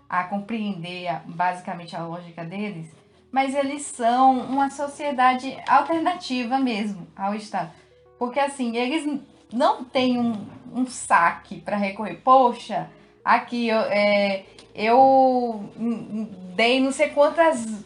a 0.08 0.24
compreender 0.26 1.10
basicamente 1.26 1.96
a 1.96 2.06
lógica 2.06 2.46
deles, 2.46 2.88
mas 3.32 3.56
eles 3.56 3.82
são 3.82 4.42
uma 4.42 4.70
sociedade 4.70 5.58
alternativa 5.68 6.60
mesmo 6.60 7.08
ao 7.16 7.34
Estado. 7.34 7.72
Porque 8.20 8.40
assim, 8.40 8.78
eles 8.78 9.20
não 9.52 9.84
têm 9.84 10.20
um, 10.20 10.46
um 10.72 10.86
saque 10.86 11.60
para 11.62 11.78
recorrer. 11.78 12.22
Poxa, 12.24 12.90
aqui 13.24 13.68
eu, 13.68 13.80
é, 13.80 14.44
eu 14.76 15.70
dei 16.56 16.80
não 16.80 16.92
sei 16.92 17.10
quantas 17.10 17.86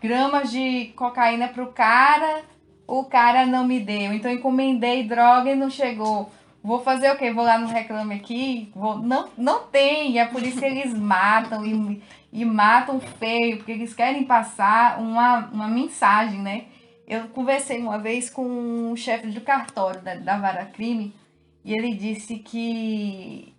gramas 0.00 0.50
de 0.50 0.92
cocaína 0.96 1.48
pro 1.48 1.68
cara, 1.68 2.42
o 2.86 3.04
cara 3.04 3.46
não 3.46 3.66
me 3.66 3.80
deu. 3.80 4.12
Então 4.12 4.30
encomendei 4.30 5.04
droga 5.04 5.50
e 5.50 5.54
não 5.54 5.70
chegou. 5.70 6.30
Vou 6.62 6.80
fazer 6.82 7.10
o 7.10 7.16
quê? 7.16 7.30
Vou 7.30 7.44
lá 7.44 7.58
no 7.58 7.66
Reclame 7.66 8.14
Aqui? 8.14 8.70
Vou... 8.74 8.98
Não, 8.98 9.28
não 9.36 9.64
tem. 9.64 10.18
É 10.18 10.24
por 10.24 10.42
isso 10.42 10.58
que 10.58 10.64
eles 10.64 10.94
matam 10.94 11.64
e, 11.64 12.02
e 12.32 12.44
matam 12.44 13.00
feio, 13.00 13.58
porque 13.58 13.72
eles 13.72 13.94
querem 13.94 14.24
passar 14.24 14.98
uma, 14.98 15.46
uma 15.52 15.68
mensagem, 15.68 16.40
né? 16.40 16.64
Eu 17.06 17.28
conversei 17.28 17.78
uma 17.78 17.98
vez 17.98 18.30
com 18.30 18.90
o 18.92 18.96
chefe 18.96 19.26
do 19.26 19.42
cartório 19.42 20.00
da, 20.00 20.14
da 20.14 20.38
Vara 20.38 20.64
Crime 20.64 21.14
e 21.62 21.74
ele 21.74 21.94
disse 21.94 22.36
que 22.36 23.53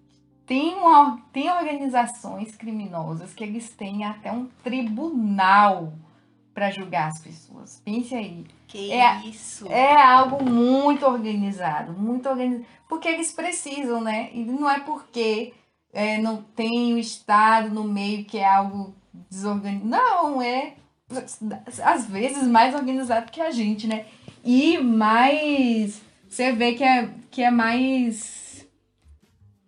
tem, 0.45 0.75
uma, 0.75 1.19
tem 1.33 1.49
organizações 1.49 2.55
criminosas 2.55 3.33
que 3.33 3.43
eles 3.43 3.69
têm 3.69 4.03
até 4.03 4.31
um 4.31 4.47
tribunal 4.63 5.93
para 6.53 6.71
julgar 6.71 7.09
as 7.09 7.19
pessoas. 7.19 7.81
Pense 7.83 8.15
aí. 8.15 8.45
Que 8.67 8.91
É- 8.91 9.21
isso? 9.25 9.67
É 9.71 10.01
algo 10.01 10.43
muito 10.43 11.05
organizado, 11.05 11.93
muito 11.93 12.29
organizado. 12.29 12.65
Porque 12.87 13.07
eles 13.07 13.31
precisam, 13.31 14.01
né? 14.01 14.29
E 14.33 14.43
não 14.43 14.69
é 14.69 14.79
porque 14.79 15.53
é, 15.91 16.17
não 16.17 16.41
tem 16.41 16.93
o 16.93 16.97
Estado 16.97 17.69
no 17.69 17.83
meio 17.83 18.25
que 18.25 18.37
é 18.37 18.47
algo 18.47 18.93
desorganizado. 19.29 19.85
Não, 19.87 20.41
é 20.41 20.73
às 21.83 22.05
vezes 22.07 22.47
mais 22.47 22.73
organizado 22.73 23.31
que 23.31 23.41
a 23.41 23.51
gente, 23.51 23.87
né? 23.87 24.05
E 24.43 24.77
mais. 24.77 26.01
Você 26.27 26.51
vê 26.51 26.73
que 26.73 26.83
é, 26.83 27.09
que 27.31 27.41
é 27.41 27.51
mais. 27.51 28.34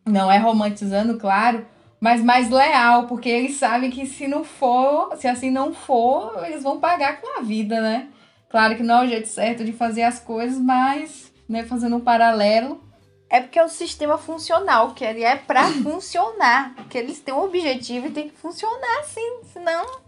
Não 0.07 0.31
é 0.31 0.37
romantizando, 0.37 1.17
claro, 1.17 1.65
mas 1.99 2.23
mais 2.23 2.49
leal, 2.49 3.07
porque 3.07 3.29
eles 3.29 3.57
sabem 3.57 3.89
que 3.89 4.05
se 4.05 4.27
não 4.27 4.43
for, 4.43 5.15
se 5.17 5.27
assim 5.27 5.51
não 5.51 5.73
for, 5.73 6.43
eles 6.45 6.63
vão 6.63 6.79
pagar 6.79 7.19
com 7.19 7.39
a 7.39 7.41
vida, 7.41 7.81
né? 7.81 8.07
Claro 8.49 8.75
que 8.75 8.83
não 8.83 9.01
é 9.01 9.05
o 9.05 9.09
jeito 9.09 9.27
certo 9.27 9.65
de 9.65 9.73
fazer 9.73 10.03
as 10.03 10.19
coisas, 10.19 10.57
mas, 10.59 11.31
né, 11.49 11.63
fazendo 11.63 11.97
um 11.97 12.01
paralelo. 12.01 12.81
É 13.29 13.41
porque 13.41 13.59
é 13.59 13.63
o 13.63 13.69
sistema 13.69 14.17
funcional, 14.17 14.93
que 14.93 15.03
ele 15.03 15.23
é 15.23 15.35
pra 15.35 15.65
funcionar. 15.83 16.73
Que 16.89 16.97
eles 16.97 17.19
têm 17.19 17.33
um 17.33 17.43
objetivo 17.43 18.07
e 18.07 18.11
tem 18.11 18.29
que 18.29 18.37
funcionar 18.37 18.99
assim, 19.01 19.41
senão 19.51 19.99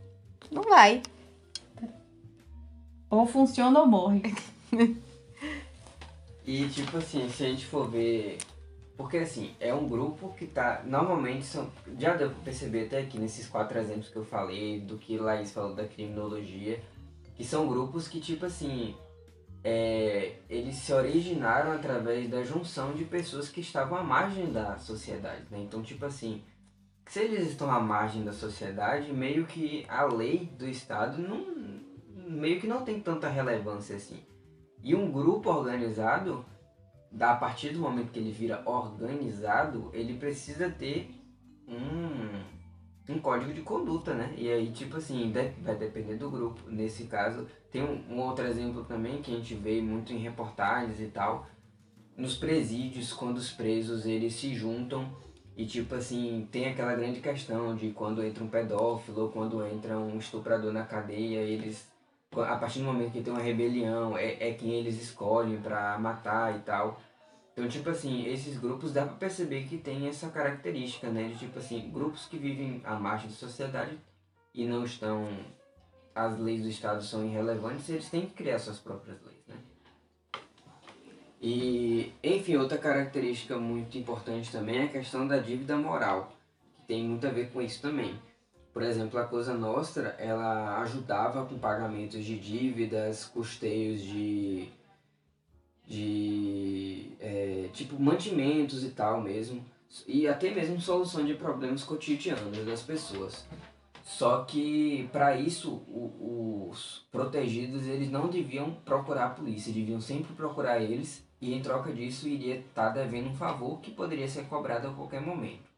não 0.50 0.64
vai. 0.64 1.02
Ou 3.10 3.26
funciona 3.26 3.80
ou 3.80 3.88
morre. 3.88 4.22
E 6.50 6.68
tipo 6.68 6.98
assim, 6.98 7.30
se 7.30 7.44
a 7.44 7.48
gente 7.48 7.68
for 7.68 7.88
ver. 7.88 8.40
Porque 9.00 9.20
assim, 9.20 9.56
é 9.62 9.74
um 9.74 9.88
grupo 9.88 10.34
que 10.34 10.46
tá. 10.46 10.84
Normalmente 10.86 11.46
são. 11.46 11.72
Já 11.98 12.18
deu 12.18 12.32
pra 12.32 12.44
perceber 12.44 12.88
até 12.88 13.00
aqui 13.00 13.18
nesses 13.18 13.48
quatro 13.48 13.80
exemplos 13.80 14.10
que 14.10 14.18
eu 14.18 14.26
falei, 14.26 14.82
do 14.82 14.98
que 14.98 15.18
Laís 15.18 15.54
falou 15.54 15.74
da 15.74 15.88
criminologia, 15.88 16.84
que 17.34 17.46
são 17.46 17.66
grupos 17.66 18.10
que, 18.10 18.20
tipo 18.20 18.46
assim. 18.46 18.94
é, 19.64 20.36
eles 20.50 20.76
se 20.76 20.92
originaram 20.92 21.72
através 21.72 22.30
da 22.30 22.44
junção 22.44 22.92
de 22.92 23.06
pessoas 23.06 23.48
que 23.48 23.62
estavam 23.62 23.98
à 23.98 24.04
margem 24.04 24.52
da 24.52 24.78
sociedade, 24.78 25.46
né? 25.50 25.60
Então, 25.60 25.82
tipo 25.82 26.06
assim, 26.06 26.44
se 27.08 27.22
eles 27.22 27.48
estão 27.48 27.72
à 27.72 27.80
margem 27.80 28.26
da 28.26 28.34
sociedade, 28.34 29.14
meio 29.14 29.46
que 29.46 29.86
a 29.88 30.04
lei 30.04 30.52
do 30.58 30.68
Estado 30.68 31.22
não. 31.22 31.46
meio 32.30 32.60
que 32.60 32.68
não 32.68 32.84
tem 32.84 33.00
tanta 33.00 33.30
relevância 33.30 33.96
assim. 33.96 34.20
E 34.84 34.94
um 34.94 35.10
grupo 35.10 35.50
organizado, 35.50 36.44
da- 37.12 37.32
a 37.32 37.36
partir 37.36 37.70
do 37.70 37.80
momento 37.80 38.12
que 38.12 38.20
ele 38.20 38.32
vira 38.32 38.62
organizado, 38.66 39.90
ele 39.94 40.16
precisa 40.18 40.70
ter 40.70 41.12
um, 41.68 43.14
um 43.14 43.20
código 43.20 43.54
de 43.54 43.62
conduta, 43.62 44.14
né? 44.14 44.34
E 44.38 44.50
aí, 44.50 44.72
tipo 44.72 44.98
assim, 44.98 45.32
de- 45.32 45.50
vai 45.62 45.76
depender 45.76 46.16
do 46.16 46.30
grupo. 46.30 46.62
Nesse 46.70 47.06
caso, 47.06 47.48
tem 47.72 47.84
um, 47.84 48.04
um 48.14 48.20
outro 48.22 48.46
exemplo 48.46 48.84
também 48.84 49.22
que 49.22 49.32
a 49.32 49.36
gente 49.36 49.56
vê 49.56 49.82
muito 49.82 50.14
em 50.14 50.18
reportagens 50.18 51.00
e 51.00 51.08
tal. 51.08 51.48
Nos 52.16 52.36
presídios, 52.38 53.14
quando 53.14 53.38
os 53.38 53.52
presos 53.52 54.06
eles 54.06 54.36
se 54.36 54.54
juntam 54.54 55.10
e 55.56 55.66
tipo 55.66 55.96
assim, 55.96 56.48
tem 56.52 56.68
aquela 56.68 56.96
grande 56.96 57.20
questão 57.22 57.76
de 57.76 57.92
quando 57.92 58.24
entra 58.24 58.44
um 58.44 58.48
pedófilo 58.48 59.24
ou 59.24 59.30
quando 59.30 59.66
entra 59.66 59.98
um 59.98 60.18
estuprador 60.18 60.72
na 60.72 60.84
cadeia, 60.84 61.40
eles 61.40 61.88
a 62.36 62.56
partir 62.58 62.80
do 62.80 62.86
momento 62.86 63.12
que 63.12 63.22
tem 63.22 63.34
uma 63.34 63.42
rebelião, 63.42 64.18
é, 64.18 64.50
é 64.50 64.54
quem 64.54 64.72
eles 64.74 65.02
escolhem 65.02 65.60
pra 65.60 65.98
matar 65.98 66.56
e 66.56 66.60
tal. 66.60 67.02
Então, 67.54 67.68
tipo 67.68 67.90
assim, 67.90 68.26
esses 68.28 68.58
grupos 68.58 68.94
dá 68.94 69.06
pra 69.06 69.16
perceber 69.16 69.64
que 69.64 69.78
tem 69.78 70.08
essa 70.08 70.30
característica, 70.30 71.10
né? 71.10 71.28
De 71.28 71.38
tipo 71.38 71.60
assim, 71.60 71.90
grupos 71.92 72.26
que 72.26 72.38
vivem 72.38 72.82
à 72.86 72.96
margem 72.96 73.30
da 73.30 73.36
sociedade 73.36 74.00
e 74.54 74.66
não 74.66 74.84
estão. 74.84 75.28
As 76.14 76.38
leis 76.38 76.62
do 76.62 76.70
Estado 76.70 77.04
são 77.04 77.26
irrelevantes, 77.26 77.88
eles 77.90 78.10
têm 78.10 78.26
que 78.26 78.34
criar 78.34 78.60
suas 78.60 78.80
próprias 78.80 79.18
leis, 79.24 79.46
né? 79.48 79.56
E, 81.42 82.14
enfim, 82.22 82.58
outra 82.58 82.78
característica 82.78 83.58
muito 83.58 83.98
importante 83.98 84.52
também 84.52 84.80
é 84.80 84.84
a 84.84 84.90
questão 84.90 85.26
da 85.26 85.38
dívida 85.38 85.78
moral, 85.78 86.34
que 86.76 86.88
tem 86.88 87.04
muito 87.04 87.26
a 87.26 87.30
ver 87.30 87.52
com 87.52 87.62
isso 87.62 87.82
também. 87.82 88.20
Por 88.74 88.84
exemplo, 88.84 89.20
a 89.20 89.26
Cosa 89.26 89.54
Nostra, 89.54 90.16
ela 90.20 90.80
ajudava 90.82 91.46
com 91.46 91.58
pagamentos 91.58 92.24
de 92.24 92.38
dívidas, 92.40 93.26
custeios 93.26 94.02
de, 94.02 94.70
de 95.88 97.12
é, 97.20 97.70
tipo 97.74 98.00
mantimentos 98.00 98.84
e 98.84 98.90
tal 98.90 99.22
mesmo, 99.22 99.66
e 100.08 100.28
até 100.28 100.52
mesmo 100.52 100.80
solução 100.80 101.26
de 101.26 101.34
problemas 101.34 101.84
cotidianos 101.84 102.64
das 102.66 102.82
pessoas. 102.82 103.46
Só 104.04 104.44
que 104.44 105.08
para 105.12 105.36
isso 105.36 105.72
o- 105.88 106.70
os 106.72 107.06
protegidos 107.12 107.86
eles 107.88 108.10
não 108.10 108.28
deviam 108.28 108.72
procurar 108.86 109.26
a 109.26 109.30
polícia, 109.30 109.74
deviam 109.74 110.02
sempre 110.02 110.34
procurar 110.34 110.80
eles 110.82 111.24
e 111.42 111.54
em 111.54 111.62
troca 111.62 111.92
disso 111.92 112.28
iria 112.28 112.58
estar 112.60 112.90
devendo 112.90 113.30
um 113.30 113.36
favor 113.36 113.80
que 113.82 113.92
poderia 113.92 114.28
ser 114.28 114.46
cobrado 114.46 114.88
a 114.88 114.94
qualquer 114.94 115.22
momento. 115.22 115.70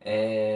É, 0.00 0.55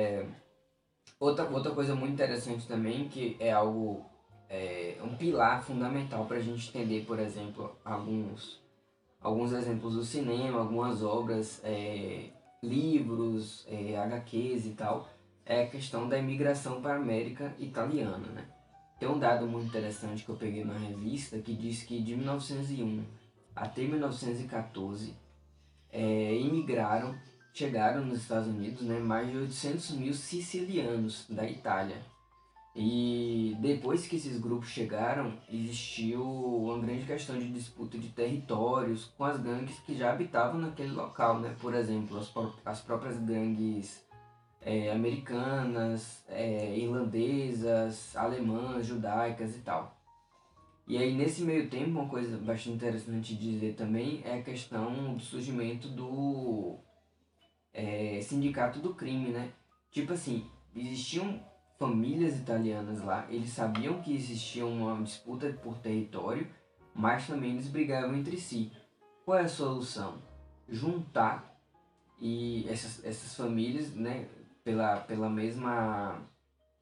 Outra, 1.20 1.44
outra 1.50 1.72
coisa 1.72 1.94
muito 1.94 2.14
interessante 2.14 2.66
também, 2.66 3.08
que 3.08 3.36
é 3.38 3.52
algo, 3.52 4.06
é, 4.48 4.96
um 5.04 5.14
pilar 5.14 5.62
fundamental 5.62 6.24
para 6.24 6.38
a 6.38 6.42
gente 6.42 6.70
entender, 6.70 7.04
por 7.04 7.20
exemplo, 7.20 7.76
alguns, 7.84 8.58
alguns 9.20 9.52
exemplos 9.52 9.94
do 9.94 10.02
cinema, 10.02 10.58
algumas 10.58 11.02
obras, 11.02 11.60
é, 11.62 12.30
livros, 12.62 13.66
é, 13.68 13.96
HQs 13.98 14.66
e 14.66 14.70
tal, 14.70 15.08
é 15.44 15.64
a 15.64 15.68
questão 15.68 16.08
da 16.08 16.16
imigração 16.16 16.80
para 16.80 16.94
a 16.94 16.96
América 16.96 17.54
italiana, 17.58 18.26
né? 18.28 18.48
tem 19.00 19.08
um 19.08 19.18
dado 19.18 19.46
muito 19.46 19.66
interessante 19.66 20.22
que 20.22 20.28
eu 20.28 20.36
peguei 20.36 20.62
na 20.62 20.76
revista 20.76 21.38
que 21.38 21.54
diz 21.54 21.82
que 21.82 22.02
de 22.02 22.14
1901 22.14 23.02
até 23.56 23.82
1914 23.82 25.16
é, 25.90 26.34
imigraram, 26.36 27.14
chegaram 27.52 28.04
nos 28.04 28.22
Estados 28.22 28.48
Unidos 28.48 28.82
né, 28.82 28.98
mais 28.98 29.30
de 29.30 29.36
800 29.36 29.90
mil 29.92 30.14
sicilianos 30.14 31.26
da 31.28 31.48
Itália. 31.48 31.96
E 32.74 33.56
depois 33.60 34.06
que 34.06 34.16
esses 34.16 34.38
grupos 34.38 34.68
chegaram, 34.68 35.36
existiu 35.48 36.22
uma 36.22 36.78
grande 36.78 37.04
questão 37.04 37.36
de 37.36 37.52
disputa 37.52 37.98
de 37.98 38.08
territórios 38.10 39.06
com 39.18 39.24
as 39.24 39.40
gangues 39.40 39.78
que 39.80 39.96
já 39.96 40.12
habitavam 40.12 40.60
naquele 40.60 40.92
local, 40.92 41.40
né? 41.40 41.54
Por 41.60 41.74
exemplo, 41.74 42.16
as, 42.16 42.32
as 42.64 42.80
próprias 42.80 43.18
gangues 43.18 44.04
é, 44.60 44.92
americanas, 44.92 46.22
é, 46.28 46.78
irlandesas, 46.78 48.14
alemãs, 48.14 48.86
judaicas 48.86 49.56
e 49.56 49.60
tal. 49.60 49.96
E 50.86 50.96
aí, 50.96 51.14
nesse 51.14 51.42
meio 51.42 51.68
tempo, 51.68 51.90
uma 51.90 52.08
coisa 52.08 52.36
bastante 52.38 52.76
interessante 52.76 53.34
de 53.34 53.52
dizer 53.52 53.74
também 53.74 54.22
é 54.24 54.38
a 54.38 54.42
questão 54.42 55.14
do 55.14 55.22
surgimento 55.22 55.88
do 55.88 56.78
é, 57.72 58.20
sindicato 58.22 58.80
do 58.80 58.94
crime, 58.94 59.30
né? 59.30 59.52
Tipo 59.90 60.12
assim, 60.12 60.46
existiam 60.74 61.40
famílias 61.78 62.38
italianas 62.38 63.02
lá, 63.02 63.26
eles 63.30 63.50
sabiam 63.50 64.00
que 64.02 64.14
existia 64.14 64.66
uma 64.66 65.02
disputa 65.02 65.50
por 65.62 65.78
território, 65.78 66.46
mas 66.94 67.26
também 67.26 67.52
eles 67.52 67.68
brigavam 67.68 68.14
entre 68.14 68.36
si. 68.36 68.70
Qual 69.24 69.38
é 69.38 69.42
a 69.42 69.48
solução? 69.48 70.18
Juntar 70.68 71.50
e 72.20 72.68
essas, 72.68 73.04
essas 73.04 73.34
famílias, 73.34 73.94
né, 73.94 74.28
pela, 74.62 75.00
pela 75.00 75.30
mesma 75.30 76.20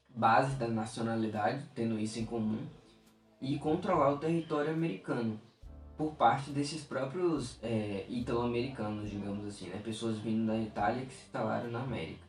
base 0.08 0.56
da 0.56 0.66
nacionalidade, 0.66 1.64
tendo 1.74 1.98
isso 1.98 2.18
em 2.18 2.24
comum, 2.24 2.66
e 3.40 3.56
controlar 3.58 4.10
o 4.10 4.18
território 4.18 4.72
americano 4.72 5.40
por 5.98 6.14
parte 6.14 6.50
desses 6.50 6.82
próprios 6.82 7.58
é, 7.62 8.06
italo-americanos, 8.08 9.10
digamos 9.10 9.44
assim, 9.46 9.68
né? 9.68 9.80
pessoas 9.84 10.18
vindo 10.18 10.46
da 10.46 10.56
Itália 10.56 11.04
que 11.04 11.12
se 11.12 11.24
instalaram 11.24 11.70
na 11.70 11.80
América. 11.80 12.26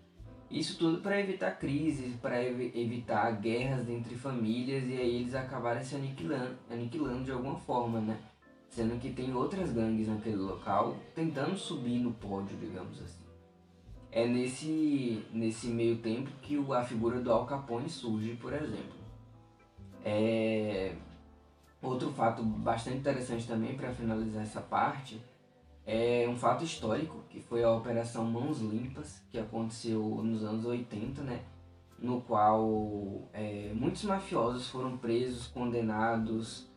Isso 0.51 0.77
tudo 0.77 1.01
para 1.01 1.19
evitar 1.21 1.51
crises, 1.51 2.15
para 2.15 2.43
ev 2.43 2.75
evitar 2.75 3.31
guerras 3.39 3.87
entre 3.87 4.15
famílias 4.15 4.83
e 4.89 4.97
aí 4.97 5.17
eles 5.17 5.35
acabarem 5.35 5.83
se 5.83 5.95
aniquilando, 5.95 6.57
aniquilando 6.69 7.23
de 7.23 7.31
alguma 7.31 7.55
forma, 7.59 8.01
né? 8.01 8.19
Sendo 8.67 8.99
que 8.99 9.11
tem 9.11 9.33
outras 9.33 9.71
gangues 9.71 10.07
naquele 10.07 10.37
local 10.37 10.97
tentando 11.15 11.55
subir 11.55 11.99
no 11.99 12.11
pódio, 12.13 12.57
digamos 12.57 12.99
assim 12.99 13.29
é 14.11 14.27
nesse, 14.27 15.23
nesse 15.31 15.67
meio 15.67 15.97
tempo 15.97 16.29
que 16.41 16.57
a 16.73 16.83
figura 16.83 17.19
do 17.19 17.31
Al 17.31 17.45
Capone 17.45 17.89
surge, 17.89 18.35
por 18.35 18.53
exemplo. 18.53 18.97
É, 20.03 20.95
outro 21.81 22.11
fato 22.11 22.43
bastante 22.43 22.97
interessante 22.97 23.47
também 23.47 23.75
para 23.75 23.93
finalizar 23.93 24.43
essa 24.43 24.61
parte 24.61 25.21
é 25.85 26.27
um 26.29 26.37
fato 26.37 26.63
histórico, 26.63 27.23
que 27.29 27.41
foi 27.41 27.63
a 27.63 27.71
Operação 27.71 28.23
Mãos 28.25 28.59
Limpas, 28.59 29.23
que 29.29 29.39
aconteceu 29.39 30.01
nos 30.23 30.43
anos 30.43 30.65
80, 30.65 31.23
né? 31.23 31.41
no 32.01 32.21
qual 32.21 33.27
é, 33.33 33.71
muitos 33.73 34.03
mafiosos 34.03 34.69
foram 34.69 34.97
presos, 34.97 35.47
condenados, 35.47 36.69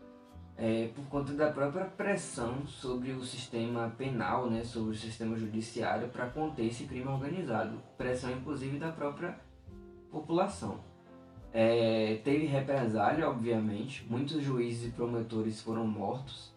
é, 0.56 0.88
por 0.94 1.04
conta 1.06 1.32
da 1.32 1.50
própria 1.50 1.84
pressão 1.84 2.66
sobre 2.66 3.12
o 3.12 3.24
sistema 3.24 3.92
penal, 3.96 4.50
né, 4.50 4.64
sobre 4.64 4.92
o 4.92 4.94
sistema 4.94 5.36
judiciário 5.36 6.08
para 6.08 6.28
conter 6.28 6.66
esse 6.66 6.84
crime 6.84 7.08
organizado, 7.08 7.80
pressão 7.96 8.30
inclusive 8.30 8.78
da 8.78 8.92
própria 8.92 9.38
população. 10.10 10.80
É, 11.52 12.18
teve 12.24 12.46
represália, 12.46 13.28
obviamente, 13.28 14.06
muitos 14.08 14.42
juízes 14.42 14.88
e 14.88 14.92
promotores 14.92 15.60
foram 15.60 15.86
mortos 15.86 16.50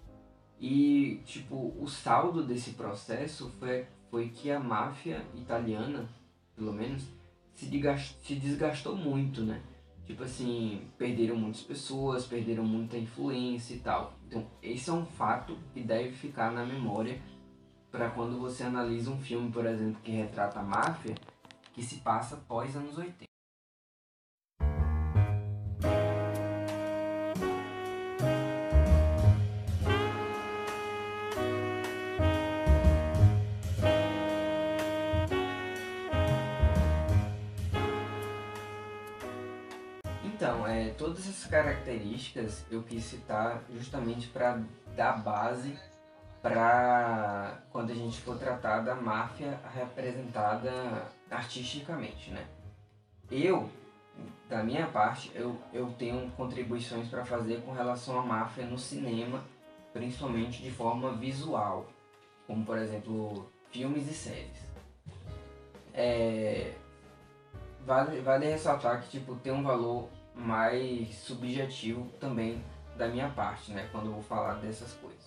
e 0.60 1.22
tipo 1.26 1.76
o 1.78 1.88
saldo 1.88 2.42
desse 2.42 2.72
processo 2.72 3.52
foi, 3.60 3.86
foi 4.10 4.30
que 4.30 4.50
a 4.50 4.60
máfia 4.60 5.26
italiana, 5.36 6.08
pelo 6.56 6.72
menos, 6.72 7.04
se 7.54 7.66
desgastou, 7.66 8.24
se 8.24 8.36
desgastou 8.36 8.96
muito, 8.96 9.42
né? 9.42 9.62
Tipo 10.06 10.24
assim, 10.24 10.88
perderam 10.98 11.36
muitas 11.36 11.62
pessoas, 11.62 12.26
perderam 12.26 12.64
muita 12.64 12.98
influência 12.98 13.74
e 13.74 13.80
tal. 13.80 14.14
Então, 14.28 14.46
esse 14.62 14.90
é 14.90 14.94
um 14.94 15.06
fato 15.06 15.58
que 15.74 15.82
deve 15.82 16.12
ficar 16.12 16.52
na 16.52 16.66
memória 16.66 17.20
para 17.92 18.10
quando 18.12 18.40
você 18.40 18.64
analisa 18.64 19.10
um 19.10 19.20
filme, 19.20 19.52
por 19.52 19.66
exemplo, 19.66 20.00
que 20.04 20.12
retrata 20.12 20.60
a 20.60 20.64
máfia, 20.64 21.16
que 21.74 21.82
se 21.82 21.98
passa 21.98 22.38
pós 22.48 22.76
anos 22.76 22.98
80. 22.98 23.35
Características 41.48 42.66
eu 42.72 42.84
quis 42.84 43.04
citar 43.04 43.62
justamente 43.74 44.28
para 44.28 44.62
dar 44.96 45.24
base 45.24 45.78
para 46.42 47.58
quando 47.72 47.92
a 47.92 47.96
gente 47.96 48.22
for 48.22 48.38
tratar 48.38 48.82
da 48.82 48.94
máfia 48.94 49.60
representada 49.74 50.72
artisticamente, 51.30 52.30
né? 52.30 52.46
Eu, 53.32 53.68
da 54.48 54.64
minha 54.64 54.86
parte, 54.88 55.32
eu, 55.34 55.60
eu 55.74 55.92
tenho 55.98 56.30
contribuições 56.32 57.08
para 57.08 57.26
fazer 57.26 57.62
com 57.62 57.72
relação 57.72 58.20
à 58.20 58.24
máfia 58.24 58.64
no 58.66 58.78
cinema, 58.78 59.44
principalmente 59.92 60.62
de 60.62 60.70
forma 60.70 61.14
visual, 61.14 61.88
como 62.46 62.64
por 62.64 62.78
exemplo 62.78 63.52
filmes 63.72 64.08
e 64.08 64.14
séries. 64.14 64.66
É, 65.94 66.76
vale, 67.86 68.22
vale 68.22 68.46
ressaltar 68.46 69.02
que 69.02 69.10
tipo 69.10 69.36
tem 69.38 69.52
um 69.52 69.64
valor 69.64 70.10
mais 70.36 71.16
subjetivo 71.16 72.10
também 72.20 72.64
da 72.98 73.08
minha 73.08 73.30
parte, 73.30 73.72
né, 73.72 73.88
quando 73.92 74.08
eu 74.08 74.14
vou 74.14 74.24
falar 74.24 74.56
dessas 74.56 74.94
coisas. 74.94 75.26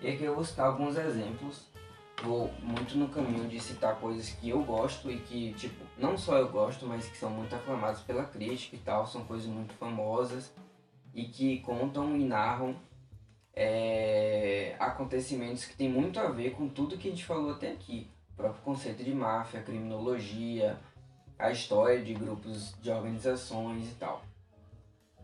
E 0.00 0.08
aqui 0.08 0.24
eu 0.24 0.34
vou 0.34 0.44
citar 0.44 0.66
alguns 0.66 0.96
exemplos, 0.96 1.66
vou 2.22 2.52
muito 2.62 2.96
no 2.96 3.08
caminho 3.08 3.48
de 3.48 3.60
citar 3.60 3.96
coisas 3.96 4.30
que 4.30 4.48
eu 4.48 4.62
gosto 4.62 5.10
e 5.10 5.18
que, 5.18 5.52
tipo, 5.54 5.84
não 5.98 6.16
só 6.16 6.36
eu 6.36 6.48
gosto, 6.48 6.86
mas 6.86 7.08
que 7.08 7.16
são 7.16 7.30
muito 7.30 7.54
aclamadas 7.54 8.00
pela 8.00 8.24
crítica 8.24 8.76
e 8.76 8.78
tal, 8.80 9.06
são 9.06 9.24
coisas 9.24 9.46
muito 9.46 9.74
famosas 9.74 10.52
e 11.14 11.24
que 11.24 11.60
contam 11.60 12.16
e 12.16 12.24
narram 12.24 12.76
é, 13.54 14.76
acontecimentos 14.78 15.64
que 15.64 15.74
tem 15.74 15.88
muito 15.88 16.20
a 16.20 16.28
ver 16.28 16.50
com 16.50 16.68
tudo 16.68 16.98
que 16.98 17.08
a 17.08 17.10
gente 17.10 17.24
falou 17.24 17.52
até 17.52 17.72
aqui. 17.72 18.10
O 18.34 18.36
próprio 18.36 18.62
conceito 18.62 19.02
de 19.02 19.14
máfia, 19.14 19.62
criminologia, 19.62 20.78
a 21.38 21.50
história 21.50 22.02
de 22.02 22.12
grupos 22.12 22.74
de 22.82 22.90
organizações 22.90 23.90
e 23.90 23.94
tal. 23.94 24.22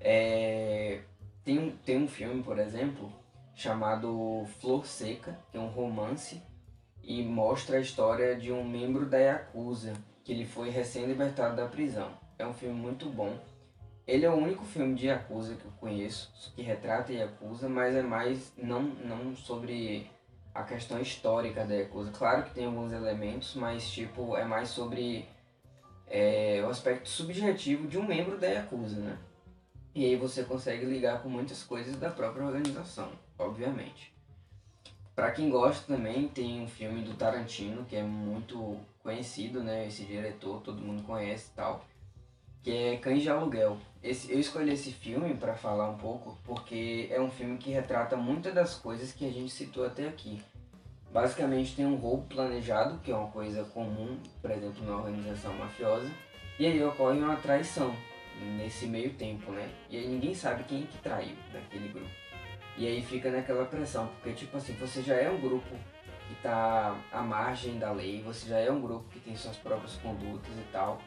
É, 0.04 1.00
tem, 1.44 1.58
um, 1.58 1.70
tem 1.70 1.96
um 1.96 2.08
filme, 2.08 2.42
por 2.42 2.58
exemplo, 2.58 3.12
chamado 3.54 4.44
Flor 4.60 4.84
Seca, 4.84 5.38
que 5.50 5.56
é 5.56 5.60
um 5.60 5.68
romance 5.68 6.42
e 7.02 7.22
mostra 7.22 7.76
a 7.76 7.80
história 7.80 8.36
de 8.36 8.52
um 8.52 8.64
membro 8.64 9.06
da 9.06 9.18
Yakuza, 9.18 9.92
que 10.24 10.32
ele 10.32 10.44
foi 10.44 10.70
recém-libertado 10.70 11.56
da 11.56 11.66
prisão. 11.66 12.10
É 12.38 12.46
um 12.46 12.52
filme 12.52 12.74
muito 12.74 13.08
bom. 13.08 13.38
Ele 14.06 14.24
é 14.26 14.30
o 14.30 14.34
único 14.34 14.64
filme 14.64 14.94
de 14.96 15.06
Yakuza 15.06 15.54
que 15.54 15.64
eu 15.64 15.72
conheço 15.78 16.52
que 16.54 16.62
retrata 16.62 17.12
Yakuza, 17.12 17.68
mas 17.68 17.94
é 17.94 18.02
mais 18.02 18.52
não, 18.56 18.82
não 18.82 19.36
sobre 19.36 20.10
a 20.52 20.64
questão 20.64 21.00
histórica 21.00 21.64
da 21.64 21.74
Yakuza. 21.74 22.10
Claro 22.10 22.42
que 22.42 22.54
tem 22.54 22.66
alguns 22.66 22.92
elementos, 22.92 23.54
mas 23.54 23.88
tipo 23.88 24.36
é 24.36 24.44
mais 24.44 24.68
sobre 24.68 25.28
é, 26.08 26.60
o 26.64 26.68
aspecto 26.68 27.08
subjetivo 27.08 27.86
de 27.86 27.98
um 27.98 28.06
membro 28.06 28.38
da 28.38 28.48
Yakuza, 28.48 29.00
né? 29.00 29.18
E 29.94 30.06
aí 30.06 30.16
você 30.16 30.42
consegue 30.44 30.86
ligar 30.86 31.22
com 31.22 31.28
muitas 31.28 31.62
coisas 31.62 31.96
da 31.96 32.08
própria 32.08 32.46
organização, 32.46 33.10
obviamente. 33.38 34.12
Para 35.14 35.30
quem 35.30 35.50
gosta 35.50 35.94
também, 35.94 36.28
tem 36.28 36.62
um 36.62 36.66
filme 36.66 37.02
do 37.02 37.14
Tarantino, 37.14 37.84
que 37.84 37.96
é 37.96 38.02
muito 38.02 38.78
conhecido, 39.02 39.62
né? 39.62 39.86
Esse 39.86 40.04
diretor, 40.04 40.62
todo 40.62 40.80
mundo 40.80 41.02
conhece 41.02 41.50
e 41.52 41.54
tal, 41.54 41.84
que 42.62 42.70
é 42.70 42.96
Cães 42.96 43.22
de 43.22 43.28
Aluguel. 43.28 43.76
Esse, 44.02 44.32
eu 44.32 44.40
escolhi 44.40 44.72
esse 44.72 44.90
filme 44.90 45.34
para 45.34 45.54
falar 45.54 45.90
um 45.90 45.98
pouco 45.98 46.38
porque 46.44 47.08
é 47.10 47.20
um 47.20 47.30
filme 47.30 47.58
que 47.58 47.70
retrata 47.70 48.16
muitas 48.16 48.54
das 48.54 48.74
coisas 48.74 49.12
que 49.12 49.28
a 49.28 49.30
gente 49.30 49.52
citou 49.52 49.84
até 49.84 50.08
aqui. 50.08 50.42
Basicamente 51.12 51.76
tem 51.76 51.84
um 51.84 51.96
roubo 51.96 52.26
planejado, 52.26 52.98
que 53.00 53.12
é 53.12 53.14
uma 53.14 53.30
coisa 53.30 53.64
comum, 53.64 54.18
por 54.40 54.50
exemplo, 54.50 54.82
na 54.86 54.96
organização 54.96 55.52
mafiosa, 55.52 56.10
e 56.58 56.64
aí 56.64 56.82
ocorre 56.82 57.18
uma 57.18 57.36
traição, 57.36 57.94
nesse 58.40 58.86
meio 58.86 59.14
tempo, 59.14 59.52
né? 59.52 59.68
E 59.88 59.96
aí 59.96 60.08
ninguém 60.08 60.34
sabe 60.34 60.64
quem 60.64 60.86
que 60.86 60.98
traiu 60.98 61.36
naquele 61.52 61.88
grupo. 61.88 62.10
E 62.76 62.86
aí 62.86 63.02
fica 63.02 63.30
naquela 63.30 63.64
pressão, 63.66 64.08
porque 64.08 64.32
tipo 64.32 64.56
assim, 64.56 64.72
você 64.74 65.02
já 65.02 65.14
é 65.14 65.30
um 65.30 65.40
grupo 65.40 65.76
que 66.28 66.34
tá 66.42 66.96
à 67.12 67.20
margem 67.20 67.78
da 67.78 67.92
lei, 67.92 68.22
você 68.22 68.48
já 68.48 68.58
é 68.58 68.70
um 68.70 68.80
grupo 68.80 69.08
que 69.10 69.20
tem 69.20 69.36
suas 69.36 69.56
próprias 69.56 69.94
condutas 69.96 70.52
e 70.52 70.72
tal. 70.72 71.00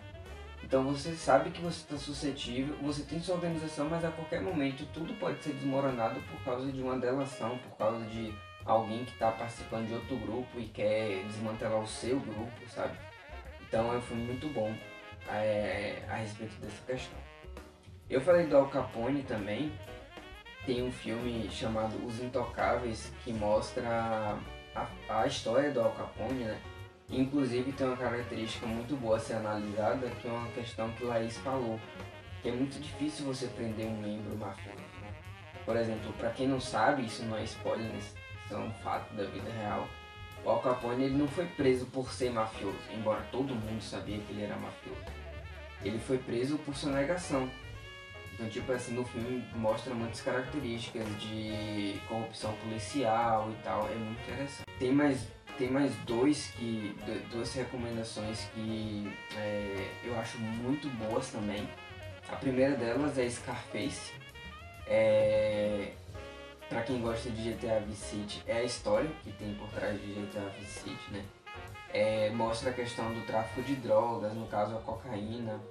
Então 0.64 0.84
você 0.84 1.14
sabe 1.16 1.52
que 1.52 1.62
você 1.62 1.82
está 1.82 1.98
suscetível, 1.98 2.76
você 2.82 3.04
tem 3.04 3.20
sua 3.20 3.36
organização, 3.36 3.88
mas 3.90 4.04
a 4.04 4.12
qualquer 4.12 4.42
momento 4.42 4.86
tudo 4.94 5.14
pode 5.16 5.44
ser 5.44 5.54
desmoronado 5.54 6.20
por 6.22 6.44
causa 6.44 6.72
de 6.72 6.82
uma 6.82 6.98
delação, 6.98 7.58
por 7.60 7.78
causa 7.78 8.04
de 8.06 8.34
alguém 8.66 9.06
que 9.06 9.12
está 9.12 9.32
participando 9.32 9.88
de 9.88 9.94
outro 9.94 10.18
grupo 10.18 10.60
e 10.60 10.66
quer 10.66 11.24
desmantelar 11.26 11.80
o 11.80 11.88
seu 11.88 12.20
grupo, 12.20 12.52
sabe? 12.70 12.98
Então 13.68 13.94
é 13.94 13.98
um 13.98 14.02
filme 14.02 14.24
muito 14.24 14.48
bom 14.54 14.74
é, 15.30 16.04
a 16.10 16.16
respeito 16.16 16.56
dessa 16.62 16.82
questão. 16.86 17.20
Eu 18.10 18.22
falei 18.22 18.46
do 18.48 18.58
Al 18.58 18.68
Capone 18.68 19.24
também. 19.24 19.72
Tem 20.66 20.82
um 20.84 20.92
filme 20.92 21.50
chamado 21.50 21.96
Os 22.06 22.20
Intocáveis 22.20 23.12
que 23.24 23.32
mostra 23.32 24.38
a, 24.76 24.88
a 25.10 25.28
história 25.28 25.72
do 25.72 25.82
Al 25.82 25.92
Capone, 25.92 26.44
né? 26.44 26.60
Inclusive 27.10 27.72
tem 27.72 27.86
uma 27.86 27.98
característica 27.98 28.66
muito 28.66 28.96
boa 28.96 29.18
a 29.18 29.20
ser 29.20 29.36
analisada, 29.36 30.10
que 30.22 30.28
é 30.28 30.32
uma 30.32 30.50
questão 30.52 30.90
que 30.94 31.04
Laís 31.04 31.38
falou, 31.38 31.80
que 32.42 32.50
é 32.50 32.52
muito 32.52 32.80
difícil 32.80 33.26
você 33.26 33.48
prender 33.48 33.86
um 33.86 34.02
membro 34.02 34.36
mafioso. 34.36 34.84
Por 35.64 35.76
exemplo, 35.78 36.14
para 36.14 36.32
quem 36.32 36.48
não 36.48 36.60
sabe, 36.60 37.06
isso 37.06 37.24
não 37.24 37.38
é 37.38 37.44
spoiler, 37.44 37.92
isso 37.96 38.16
é 38.52 38.56
um 38.56 38.72
fato 38.84 39.14
da 39.16 39.24
vida 39.24 39.50
real. 39.52 39.88
O 40.44 40.50
Al 40.50 40.62
Capone 40.62 41.06
ele 41.06 41.18
não 41.18 41.28
foi 41.28 41.46
preso 41.48 41.86
por 41.88 42.12
ser 42.12 42.32
mafioso, 42.32 42.78
embora 42.92 43.22
todo 43.32 43.56
mundo 43.56 43.82
sabia 43.82 44.20
que 44.20 44.32
ele 44.32 44.44
era 44.44 44.56
mafioso. 44.56 45.15
Ele 45.86 46.00
foi 46.00 46.18
preso 46.18 46.58
por 46.58 46.76
sonegação. 46.76 47.50
Então, 48.34 48.50
tipo 48.50 48.70
assim, 48.74 48.94
no 48.94 49.06
filme 49.06 49.46
mostra 49.56 49.94
muitas 49.94 50.20
características 50.20 51.08
de 51.22 52.02
corrupção 52.10 52.54
policial 52.56 53.50
e 53.50 53.64
tal, 53.64 53.88
é 53.90 53.96
muito 53.96 54.22
interessante. 54.22 54.66
Tem 54.78 54.92
mais 54.92 55.26
tem 55.58 55.72
mais 55.72 55.96
dois 56.06 56.48
que 56.58 56.94
duas 57.32 57.54
recomendações 57.54 58.42
que 58.54 59.10
é, 59.38 59.90
eu 60.04 60.20
acho 60.20 60.38
muito 60.38 60.90
boas 60.98 61.32
também. 61.32 61.66
A 62.28 62.36
primeira 62.36 62.76
delas 62.76 63.18
é 63.18 63.30
Scarface. 63.30 64.12
É, 64.88 65.94
para 66.68 66.82
quem 66.82 67.00
gosta 67.00 67.30
de 67.30 67.54
GTA 67.54 67.80
Vice 67.80 68.10
City, 68.10 68.44
é 68.46 68.58
a 68.58 68.64
história 68.64 69.10
que 69.24 69.32
tem 69.32 69.54
por 69.56 69.70
trás 69.70 70.00
de 70.02 70.14
GTA 70.14 70.50
Vice 70.60 70.80
City, 70.80 71.12
né? 71.12 71.24
É, 71.94 72.30
mostra 72.32 72.72
a 72.72 72.74
questão 72.74 73.14
do 73.14 73.26
tráfico 73.26 73.62
de 73.62 73.76
drogas, 73.76 74.34
no 74.34 74.48
caso 74.48 74.76
a 74.76 74.82
cocaína. 74.82 75.62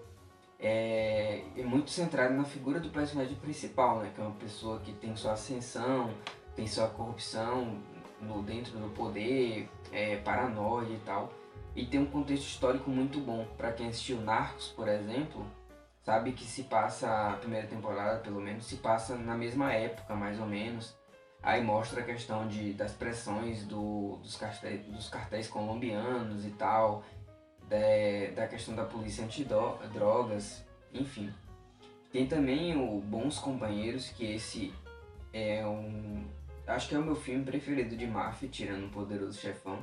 É, 0.67 1.43
é 1.59 1.63
muito 1.63 1.91
centrado 1.91 2.33
na 2.33 2.45
figura 2.45 2.81
do 2.81 2.89
personagem 2.89 3.35
principal, 3.37 3.99
né? 3.99 4.11
Que 4.15 4.21
é 4.23 4.25
uma 4.25 4.35
pessoa 4.37 4.81
que 4.81 4.95
tem 4.95 5.15
sua 5.15 5.33
ascensão, 5.33 6.11
tem 6.57 6.67
sua 6.67 6.89
corrupção, 6.89 7.83
no, 8.19 8.43
dentro 8.43 8.79
do 8.79 8.89
poder, 8.89 9.69
é, 9.93 10.17
paranoia 10.17 10.89
e 10.89 11.01
tal. 11.05 11.31
E 11.77 11.85
tem 11.85 12.01
um 12.01 12.07
contexto 12.07 12.47
histórico 12.47 12.89
muito 12.89 13.21
bom. 13.21 13.47
para 13.59 13.73
quem 13.73 13.89
assistiu 13.89 14.23
Narcos, 14.23 14.69
por 14.69 14.89
exemplo, 14.89 15.45
sabe 16.03 16.33
que 16.33 16.45
se 16.45 16.63
passa, 16.63 17.33
a 17.33 17.37
primeira 17.37 17.67
temporada 17.67 18.21
pelo 18.21 18.41
menos, 18.41 18.65
se 18.65 18.77
passa 18.77 19.17
na 19.17 19.35
mesma 19.37 19.71
época, 19.71 20.15
mais 20.15 20.41
ou 20.41 20.47
menos. 20.47 20.97
Aí 21.43 21.63
mostra 21.63 22.01
a 22.01 22.05
questão 22.05 22.49
de, 22.49 22.73
das 22.73 22.93
pressões 22.93 23.67
do, 23.67 24.17
dos, 24.23 24.35
cartéis, 24.35 24.87
dos 24.87 25.11
cartéis 25.11 25.47
colombianos 25.47 26.47
e 26.47 26.51
tal, 26.51 27.03
da, 27.75 28.43
da 28.43 28.49
questão 28.49 28.75
da 28.75 28.85
polícia 28.85 29.25
antidrogas, 29.25 30.65
enfim. 30.93 31.33
Tem 32.13 32.27
também 32.27 32.77
o 32.77 33.01
Bons 33.01 33.39
Companheiros, 33.39 34.11
que 34.11 34.25
esse 34.25 34.73
é 35.33 35.67
um, 35.67 36.25
acho 36.67 36.89
que 36.89 36.95
é 36.95 36.99
o 36.99 37.03
meu 37.03 37.17
filme 37.17 37.45
preferido 37.45 37.97
de 37.97 38.07
máfia, 38.07 38.49
tirando 38.49 38.87
o 38.87 38.91
Poderoso 38.91 39.39
Chefão, 39.41 39.81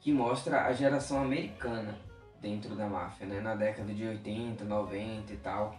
que 0.00 0.12
mostra 0.12 0.66
a 0.66 0.72
geração 0.72 1.22
americana 1.22 1.96
dentro 2.40 2.74
da 2.74 2.88
máfia, 2.88 3.24
né? 3.26 3.40
Na 3.40 3.54
década 3.54 3.94
de 3.94 4.04
80, 4.04 4.64
90 4.64 5.32
e 5.32 5.36
tal. 5.36 5.76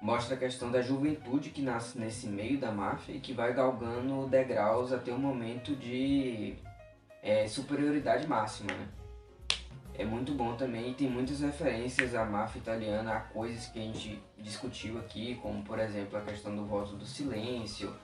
Mostra 0.00 0.36
a 0.36 0.38
questão 0.38 0.70
da 0.70 0.80
juventude 0.80 1.50
que 1.50 1.62
nasce 1.62 1.98
nesse 1.98 2.28
meio 2.28 2.58
da 2.58 2.70
máfia 2.70 3.14
e 3.14 3.18
que 3.18 3.32
vai 3.32 3.52
galgando 3.52 4.28
degraus 4.28 4.92
até 4.92 5.12
o 5.12 5.18
momento 5.18 5.74
de 5.74 6.54
é, 7.22 7.48
superioridade 7.48 8.28
máxima, 8.28 8.72
né? 8.72 8.88
É 9.98 10.04
muito 10.04 10.32
bom 10.32 10.54
também 10.56 10.90
e 10.90 10.94
tem 10.94 11.08
muitas 11.08 11.40
referências 11.40 12.14
à 12.14 12.24
máfia 12.24 12.58
italiana, 12.58 13.14
a 13.14 13.20
coisas 13.20 13.66
que 13.66 13.78
a 13.78 13.82
gente 13.82 14.22
discutiu 14.38 14.98
aqui, 14.98 15.36
como 15.36 15.62
por 15.62 15.78
exemplo 15.78 16.18
a 16.18 16.20
questão 16.20 16.54
do 16.54 16.66
voto 16.66 16.96
do 16.96 17.06
silêncio, 17.06 17.94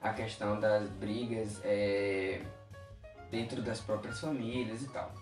a 0.00 0.12
questão 0.14 0.58
das 0.58 0.88
brigas 0.88 1.60
é, 1.62 2.40
dentro 3.30 3.60
das 3.60 3.80
próprias 3.80 4.18
famílias 4.18 4.82
e 4.82 4.88
tal. 4.88 5.12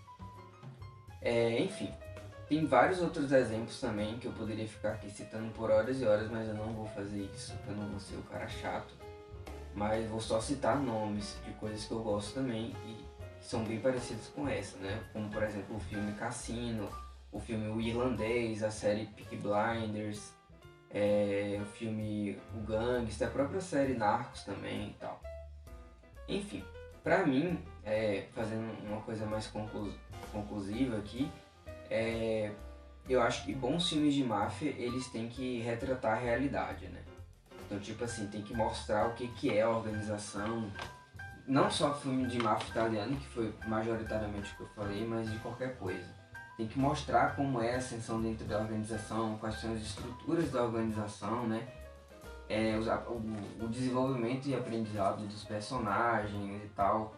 É, 1.21 1.61
enfim, 1.61 1.93
tem 2.49 2.65
vários 2.65 3.01
outros 3.01 3.33
exemplos 3.33 3.81
também 3.81 4.19
que 4.19 4.27
eu 4.27 4.33
poderia 4.33 4.67
ficar 4.67 4.93
aqui 4.93 5.11
citando 5.11 5.53
por 5.53 5.71
horas 5.71 6.01
e 6.01 6.05
horas, 6.05 6.31
mas 6.31 6.49
eu 6.49 6.55
não 6.55 6.73
vou 6.73 6.87
fazer 6.87 7.29
isso, 7.35 7.55
eu 7.67 7.75
não 7.75 7.89
vou 7.89 8.01
ser 8.01 8.15
o 8.15 8.23
cara 8.23 8.49
chato. 8.49 8.95
Mas 9.75 10.09
vou 10.09 10.21
só 10.21 10.41
citar 10.41 10.77
nomes 10.81 11.37
de 11.45 11.53
coisas 11.53 11.85
que 11.85 11.93
eu 11.93 12.03
gosto 12.03 12.35
também 12.35 12.75
e 12.87 13.00
são 13.41 13.65
bem 13.65 13.81
parecidas 13.81 14.29
com 14.29 14.49
essa, 14.49 14.77
né? 14.79 15.03
Como 15.13 15.29
por 15.31 15.43
exemplo 15.43 15.77
o 15.77 15.81
filme 15.81 16.13
Cassino, 16.13 16.89
o 17.33 17.41
filme 17.41 17.69
O 17.69 17.81
Irlandês, 17.81 18.63
a 18.63 18.71
série 18.71 19.07
Peaky 19.07 19.37
Blinders, 19.37 20.33
é, 20.91 21.59
o 21.61 21.65
filme 21.67 22.39
O 22.55 22.61
Gangster, 22.63 23.29
a 23.29 23.31
própria 23.31 23.61
série 23.61 23.95
Narcos 23.95 24.43
também 24.43 24.91
e 24.91 24.95
tal. 24.95 25.21
Enfim, 26.29 26.65
pra 27.03 27.25
mim, 27.25 27.59
é, 27.85 28.27
fazendo 28.33 28.71
uma 28.87 29.01
coisa 29.01 29.27
mais 29.27 29.47
conclus 29.47 29.95
conclusiva 30.33 30.97
aqui, 30.97 31.29
é, 31.91 32.53
eu 33.09 33.21
acho 33.21 33.45
que 33.45 33.53
bons 33.53 33.89
filmes 33.89 34.15
de 34.15 34.23
máfia, 34.23 34.71
eles 34.71 35.09
têm 35.09 35.29
que 35.29 35.61
retratar 35.61 36.13
a 36.13 36.21
realidade, 36.21 36.87
né? 36.87 37.03
Então, 37.67 37.81
tipo 37.81 38.05
assim, 38.05 38.29
tem 38.29 38.43
que 38.43 38.55
mostrar 38.55 39.09
o 39.09 39.15
que, 39.15 39.27
que 39.29 39.53
é 39.53 39.63
a 39.63 39.69
organização, 39.69 40.71
não 41.47 41.71
só 41.71 41.95
filme 41.95 42.27
de 42.27 42.43
máfia 42.43 42.69
italiano, 42.71 43.17
que 43.17 43.27
foi 43.29 43.55
majoritariamente 43.67 44.53
o 44.53 44.57
que 44.57 44.63
eu 44.63 44.69
falei, 44.69 45.07
mas 45.07 45.31
de 45.31 45.39
qualquer 45.39 45.77
coisa 45.79 46.21
tem 46.61 46.69
que 46.69 46.79
mostrar 46.79 47.35
como 47.37 47.59
é 47.63 47.75
a 47.75 47.79
ascensão 47.79 48.21
dentro 48.21 48.45
da 48.45 48.59
organização, 48.59 49.39
quais 49.39 49.55
são 49.55 49.73
as 49.73 49.81
estruturas 49.81 50.51
da 50.51 50.63
organização, 50.63 51.47
né? 51.47 51.67
É, 52.51 52.77
o, 52.77 53.65
o, 53.65 53.69
desenvolvimento 53.69 54.47
e 54.47 54.55
aprendizado 54.55 55.27
dos 55.27 55.43
personagens 55.45 56.63
e 56.63 56.69
tal. 56.77 57.15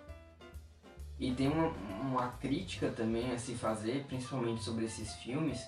E 1.18 1.32
tem 1.34 1.48
uma, 1.48 1.68
uma 2.00 2.28
crítica 2.40 2.90
também 2.90 3.32
a 3.32 3.38
se 3.38 3.56
fazer, 3.56 4.04
principalmente 4.04 4.62
sobre 4.62 4.84
esses 4.84 5.12
filmes, 5.16 5.60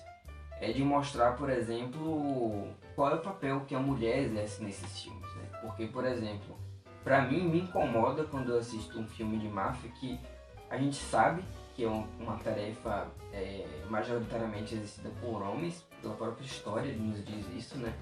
é 0.61 0.71
de 0.71 0.81
mostrar, 0.81 1.35
por 1.35 1.49
exemplo, 1.49 2.73
qual 2.95 3.11
é 3.11 3.15
o 3.15 3.21
papel 3.21 3.65
que 3.67 3.75
a 3.75 3.79
mulher 3.79 4.19
exerce 4.19 4.63
nesses 4.63 5.01
filmes, 5.01 5.35
né? 5.35 5.49
Porque, 5.61 5.85
por 5.87 6.05
exemplo, 6.05 6.57
para 7.05 7.21
mim 7.21 7.47
me 7.47 7.61
incomoda 7.61 8.23
quando 8.23 8.51
eu 8.51 8.57
assisto 8.57 8.99
um 8.99 9.07
filme 9.07 9.37
de 9.37 9.47
máfia 9.47 9.91
que 9.91 10.19
a 10.71 10.75
gente 10.75 10.95
sabe 10.95 11.43
que 11.75 11.83
é 11.83 11.87
uma 11.87 12.37
tarefa 12.37 13.07
é, 13.31 13.63
majoritariamente 13.89 14.73
exercida 14.73 15.11
por 15.21 15.41
homens, 15.43 15.85
pela 16.01 16.15
própria 16.15 16.45
história 16.45 16.91
nos 16.93 17.23
diz 17.23 17.45
isso, 17.55 17.77
né? 17.77 17.93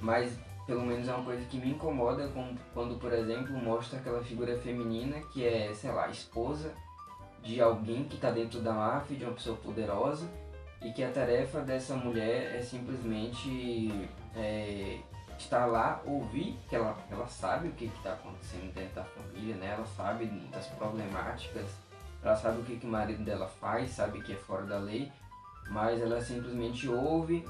Mas 0.00 0.36
pelo 0.66 0.84
menos 0.84 1.06
é 1.06 1.14
uma 1.14 1.24
coisa 1.24 1.44
que 1.44 1.58
me 1.58 1.70
incomoda 1.70 2.32
quando, 2.72 2.98
por 2.98 3.12
exemplo, 3.12 3.56
mostra 3.56 4.00
aquela 4.00 4.22
figura 4.24 4.58
feminina 4.58 5.20
que 5.32 5.46
é, 5.46 5.72
sei 5.74 5.92
lá, 5.92 6.08
esposa 6.08 6.74
de 7.42 7.60
alguém 7.60 8.04
que 8.04 8.16
está 8.16 8.30
dentro 8.30 8.60
da 8.60 8.72
máfia, 8.72 9.16
de 9.16 9.24
uma 9.24 9.34
pessoa 9.34 9.56
poderosa, 9.58 10.26
e 10.82 10.90
que 10.92 11.04
a 11.04 11.10
tarefa 11.10 11.60
dessa 11.60 11.94
mulher 11.94 12.56
é 12.56 12.62
simplesmente 12.62 14.08
é, 14.34 14.98
estar 15.38 15.66
lá, 15.66 16.00
ouvir, 16.04 16.58
que 16.68 16.76
ela, 16.76 16.96
ela 17.10 17.26
sabe 17.26 17.68
o 17.68 17.72
que 17.72 17.86
está 17.86 18.12
acontecendo 18.12 18.72
dentro 18.74 18.94
da 18.94 19.04
família, 19.04 19.56
né? 19.56 19.72
Ela 19.72 19.86
sabe 19.86 20.26
das 20.50 20.66
problemáticas 20.68 21.84
ela 22.24 22.36
sabe 22.36 22.60
o 22.60 22.64
que, 22.64 22.76
que 22.76 22.86
o 22.86 22.90
marido 22.90 23.22
dela 23.22 23.46
faz, 23.46 23.90
sabe 23.90 24.22
que 24.22 24.32
é 24.32 24.36
fora 24.36 24.64
da 24.64 24.78
lei, 24.78 25.12
mas 25.68 26.00
ela 26.00 26.20
simplesmente 26.22 26.88
ouve 26.88 27.46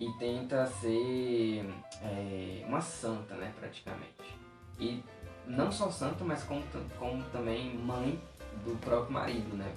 e 0.00 0.10
tenta 0.18 0.64
ser 0.66 1.68
é, 2.02 2.64
uma 2.66 2.80
santa, 2.80 3.34
né, 3.34 3.52
praticamente. 3.60 4.38
E 4.80 5.04
não 5.46 5.70
só 5.70 5.90
santa, 5.90 6.24
mas 6.24 6.42
como, 6.44 6.62
como 6.98 7.22
também 7.24 7.76
mãe 7.76 8.18
do 8.64 8.74
próprio 8.80 9.12
marido, 9.12 9.54
né, 9.54 9.70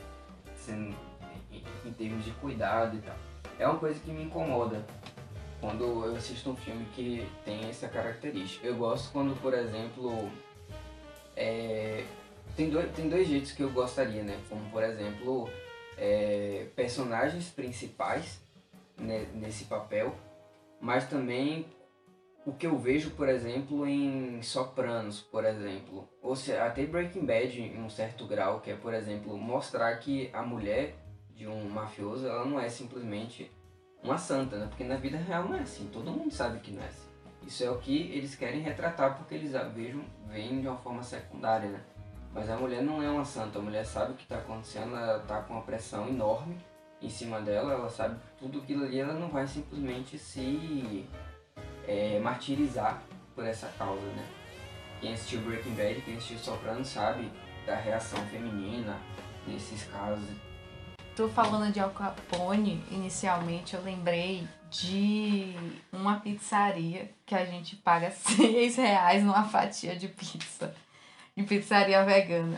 sendo, 0.55 0.95
em, 1.51 1.61
em 1.85 1.91
termos 1.91 2.23
de 2.23 2.31
cuidado 2.31 2.95
e 2.95 3.01
tal. 3.01 3.15
É 3.59 3.67
uma 3.67 3.77
coisa 3.77 3.99
que 3.99 4.11
me 4.11 4.23
incomoda 4.23 4.85
quando 5.59 6.05
eu 6.05 6.15
assisto 6.15 6.49
um 6.49 6.55
filme 6.55 6.85
que 6.95 7.27
tem 7.43 7.69
essa 7.69 7.87
característica. 7.87 8.65
Eu 8.65 8.75
gosto 8.75 9.11
quando, 9.11 9.39
por 9.41 9.53
exemplo, 9.53 10.29
é, 11.35 12.03
tem 12.55 12.69
dois, 12.69 12.91
tem 12.93 13.09
dois 13.09 13.27
jeitos 13.27 13.51
que 13.51 13.63
eu 13.63 13.69
gostaria, 13.71 14.23
né? 14.23 14.39
Como, 14.49 14.69
por 14.69 14.83
exemplo, 14.83 15.49
é, 15.97 16.67
personagens 16.75 17.49
principais 17.49 18.41
né, 18.97 19.27
nesse 19.33 19.65
papel, 19.65 20.15
mas 20.79 21.07
também 21.07 21.65
o 22.45 22.53
que 22.53 22.65
eu 22.65 22.77
vejo, 22.77 23.11
por 23.11 23.29
exemplo, 23.29 23.85
em 23.85 24.41
Sopranos, 24.41 25.21
por 25.21 25.45
exemplo, 25.45 26.07
ou 26.21 26.33
até 26.61 26.85
Breaking 26.85 27.25
Bad 27.25 27.61
em 27.61 27.81
um 27.81 27.89
certo 27.89 28.25
grau, 28.25 28.61
que 28.61 28.71
é, 28.71 28.75
por 28.75 28.93
exemplo, 28.93 29.37
mostrar 29.37 29.95
que 29.97 30.29
a 30.33 30.41
mulher 30.41 30.95
de 31.35 31.47
um 31.47 31.69
mafioso, 31.69 32.27
ela 32.27 32.45
não 32.45 32.59
é 32.59 32.67
simplesmente 32.67 33.51
uma 34.03 34.17
santa, 34.17 34.57
né? 34.57 34.67
Porque 34.67 34.83
na 34.83 34.95
vida 34.95 35.17
real 35.17 35.47
não 35.47 35.55
é 35.55 35.61
assim, 35.61 35.89
todo 35.91 36.11
mundo 36.11 36.31
sabe 36.31 36.59
que 36.59 36.71
não 36.71 36.83
é 36.83 36.87
assim. 36.87 37.09
Isso 37.45 37.63
é 37.63 37.69
o 37.69 37.77
que 37.77 38.11
eles 38.11 38.35
querem 38.35 38.61
retratar 38.61 39.17
porque 39.17 39.35
eles 39.35 39.55
a 39.55 39.63
vejam, 39.63 40.03
veem 40.27 40.61
de 40.61 40.67
uma 40.67 40.77
forma 40.77 41.01
secundária, 41.01 41.69
né? 41.69 41.81
Mas 42.33 42.49
a 42.49 42.55
mulher 42.55 42.83
não 42.83 43.01
é 43.01 43.09
uma 43.09 43.25
santa, 43.25 43.59
a 43.59 43.61
mulher 43.61 43.85
sabe 43.85 44.11
o 44.11 44.15
que 44.15 44.23
está 44.23 44.37
acontecendo, 44.37 44.95
ela 44.95 45.17
está 45.17 45.41
com 45.41 45.53
uma 45.53 45.63
pressão 45.63 46.07
enorme 46.07 46.57
em 47.01 47.09
cima 47.09 47.41
dela, 47.41 47.73
ela 47.73 47.89
sabe 47.89 48.19
tudo 48.37 48.59
aquilo 48.59 48.83
ali, 48.83 48.99
ela 48.99 49.13
não 49.13 49.29
vai 49.29 49.47
simplesmente 49.47 50.17
se 50.17 51.07
é, 51.87 52.19
martirizar 52.19 53.01
por 53.33 53.45
essa 53.45 53.67
causa, 53.77 54.01
né? 54.01 54.27
Quem 54.99 55.13
assistiu 55.13 55.41
Breaking 55.41 55.75
Bad, 55.75 56.01
quem 56.01 56.17
assistiu 56.17 56.37
Soprano 56.39 56.83
sabe 56.83 57.31
da 57.65 57.75
reação 57.75 58.19
feminina 58.27 58.97
nesses 59.47 59.85
casos. 59.85 60.29
Tô 61.19 61.27
falando 61.27 61.69
de 61.69 61.81
Al 61.81 61.89
Capone, 61.89 62.81
inicialmente 62.89 63.73
eu 63.73 63.83
lembrei 63.83 64.47
de 64.71 65.53
uma 65.91 66.17
pizzaria 66.21 67.11
que 67.25 67.35
a 67.35 67.43
gente 67.43 67.75
paga 67.75 68.09
seis 68.15 68.77
reais 68.77 69.21
numa 69.21 69.43
fatia 69.43 69.97
de 69.97 70.07
pizza. 70.07 70.73
Em 71.35 71.43
pizzaria 71.43 72.05
vegana. 72.05 72.57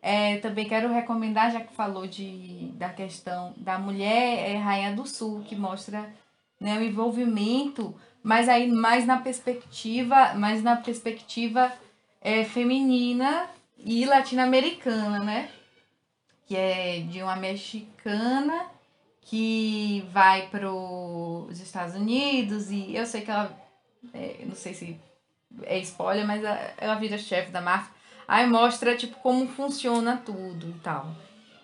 É, 0.00 0.36
também 0.36 0.68
quero 0.68 0.92
recomendar, 0.92 1.50
já 1.50 1.58
que 1.58 1.74
falou 1.74 2.06
de, 2.06 2.70
da 2.74 2.88
questão 2.90 3.52
da 3.56 3.80
mulher 3.80 4.48
é, 4.48 4.56
rainha 4.56 4.94
do 4.94 5.04
sul, 5.04 5.42
que 5.42 5.56
mostra 5.56 6.08
né, 6.60 6.78
o 6.78 6.82
envolvimento, 6.84 7.92
mas 8.22 8.48
aí 8.48 8.70
mais 8.70 9.06
na 9.06 9.16
perspectiva, 9.16 10.34
mais 10.34 10.62
na 10.62 10.76
perspectiva 10.76 11.72
é, 12.20 12.44
feminina 12.44 13.50
e 13.76 14.04
latino-americana, 14.04 15.18
né? 15.18 15.50
Que 16.48 16.56
é 16.56 17.00
de 17.00 17.22
uma 17.22 17.36
mexicana 17.36 18.66
que 19.20 20.08
vai 20.10 20.48
para 20.48 20.72
os 20.72 21.60
Estados 21.60 21.94
Unidos 21.94 22.70
e 22.70 22.96
eu 22.96 23.04
sei 23.04 23.20
que 23.20 23.30
ela, 23.30 23.54
é, 24.14 24.38
não 24.46 24.54
sei 24.54 24.72
se 24.72 24.98
é 25.64 25.78
spoiler, 25.80 26.26
mas 26.26 26.42
ela 26.78 26.94
vira 26.94 27.18
chefe 27.18 27.50
da 27.50 27.60
máfia. 27.60 27.92
Aí 28.26 28.46
mostra, 28.46 28.96
tipo, 28.96 29.16
como 29.20 29.46
funciona 29.46 30.16
tudo 30.24 30.70
e 30.70 30.80
tal. 30.80 31.14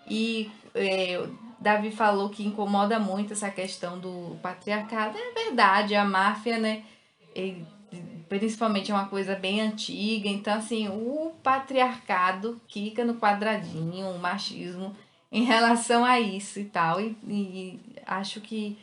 E 0.07 0.51
é, 0.75 1.27
Davi 1.59 1.89
falou 1.89 2.29
que 2.29 2.45
incomoda 2.45 2.99
muito 2.99 3.33
essa 3.33 3.49
questão 3.49 3.97
do 3.97 4.37
patriarcado. 4.41 5.17
É 5.17 5.45
verdade, 5.45 5.95
a 5.95 6.05
máfia, 6.05 6.59
né? 6.59 6.83
Principalmente 8.27 8.91
é 8.91 8.93
uma 8.93 9.07
coisa 9.07 9.35
bem 9.35 9.61
antiga. 9.61 10.27
Então, 10.29 10.53
assim, 10.53 10.87
o 10.87 11.33
patriarcado 11.43 12.59
fica 12.71 13.03
no 13.03 13.15
quadradinho, 13.15 14.09
o 14.09 14.19
machismo 14.19 14.95
em 15.31 15.43
relação 15.43 16.05
a 16.05 16.19
isso 16.19 16.59
e 16.59 16.65
tal. 16.65 17.01
E, 17.01 17.17
e 17.27 17.79
acho 18.05 18.41
que 18.41 18.77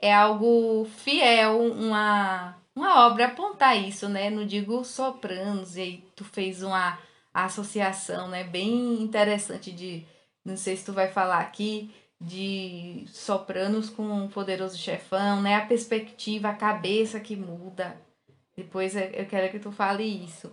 é 0.00 0.12
algo 0.12 0.86
fiel, 0.98 1.58
uma, 1.72 2.56
uma 2.74 3.06
obra 3.06 3.26
apontar 3.26 3.76
isso, 3.76 4.08
né? 4.08 4.30
Não 4.30 4.46
digo 4.46 4.84
sopranos, 4.84 5.76
e 5.76 5.80
aí 5.80 6.04
tu 6.14 6.24
fez 6.24 6.62
uma 6.62 6.98
associação, 7.32 8.28
né? 8.28 8.44
Bem 8.44 9.02
interessante 9.02 9.72
de, 9.72 10.04
não 10.44 10.56
sei 10.56 10.76
se 10.76 10.84
tu 10.84 10.92
vai 10.92 11.08
falar 11.08 11.40
aqui, 11.40 11.90
de 12.20 13.04
sopranos 13.08 13.90
com 13.90 14.24
o 14.24 14.28
poderoso 14.28 14.78
chefão, 14.78 15.42
né? 15.42 15.56
A 15.56 15.66
perspectiva, 15.66 16.48
a 16.48 16.54
cabeça 16.54 17.20
que 17.20 17.36
muda. 17.36 17.96
Depois 18.56 18.94
eu 18.94 19.26
quero 19.26 19.50
que 19.50 19.58
tu 19.58 19.72
fale 19.72 20.04
isso. 20.04 20.52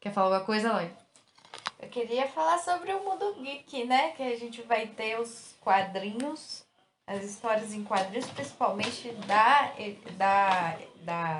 Quer 0.00 0.12
falar 0.12 0.26
alguma 0.26 0.44
coisa, 0.44 0.72
Loi? 0.72 0.90
Eu 1.78 1.88
queria 1.88 2.26
falar 2.26 2.58
sobre 2.58 2.92
o 2.92 3.02
mundo 3.04 3.34
geek, 3.42 3.84
né? 3.84 4.12
Que 4.12 4.22
a 4.22 4.38
gente 4.38 4.62
vai 4.62 4.86
ter 4.86 5.18
os 5.20 5.54
quadrinhos, 5.60 6.64
as 7.06 7.22
histórias 7.22 7.74
em 7.74 7.84
quadrinhos, 7.84 8.28
principalmente 8.30 9.10
da, 9.26 9.72
da, 10.16 10.78
da, 11.02 11.38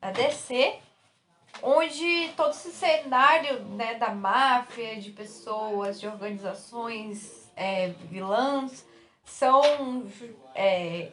da 0.00 0.10
DC, 0.12 0.78
onde 1.62 2.30
todo 2.36 2.50
esse 2.50 2.70
cenário 2.70 3.60
né, 3.64 3.94
da 3.94 4.10
máfia, 4.14 5.00
de 5.00 5.10
pessoas, 5.10 6.00
de 6.00 6.06
organizações 6.06 7.50
é, 7.56 7.88
vilãs, 8.10 8.86
são. 9.24 10.06
É, 10.54 11.12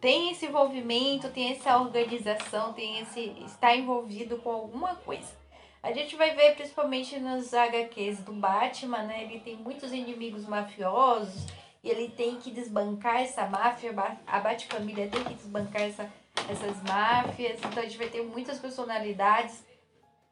tem 0.00 0.30
esse 0.30 0.46
envolvimento, 0.46 1.28
tem 1.28 1.52
essa 1.52 1.76
organização, 1.78 2.72
tem 2.72 3.00
esse. 3.00 3.34
está 3.44 3.76
envolvido 3.76 4.38
com 4.38 4.50
alguma 4.50 4.94
coisa. 4.96 5.38
A 5.82 5.92
gente 5.92 6.16
vai 6.16 6.34
ver 6.34 6.54
principalmente 6.54 7.18
nos 7.18 7.52
HQs 7.52 8.20
do 8.20 8.32
Batman, 8.32 9.02
né? 9.02 9.24
Ele 9.24 9.40
tem 9.40 9.56
muitos 9.56 9.92
inimigos 9.92 10.46
mafiosos 10.46 11.46
e 11.82 11.90
ele 11.90 12.08
tem 12.08 12.36
que 12.36 12.50
desbancar 12.50 13.20
essa 13.22 13.46
máfia, 13.46 13.92
a 14.26 14.40
Batfamília 14.40 15.08
tem 15.08 15.24
que 15.24 15.34
desbancar 15.34 15.82
essa, 15.82 16.10
essas 16.50 16.82
máfias. 16.82 17.58
Então 17.58 17.82
a 17.82 17.86
gente 17.86 17.96
vai 17.96 18.08
ter 18.08 18.22
muitas 18.22 18.58
personalidades, 18.58 19.64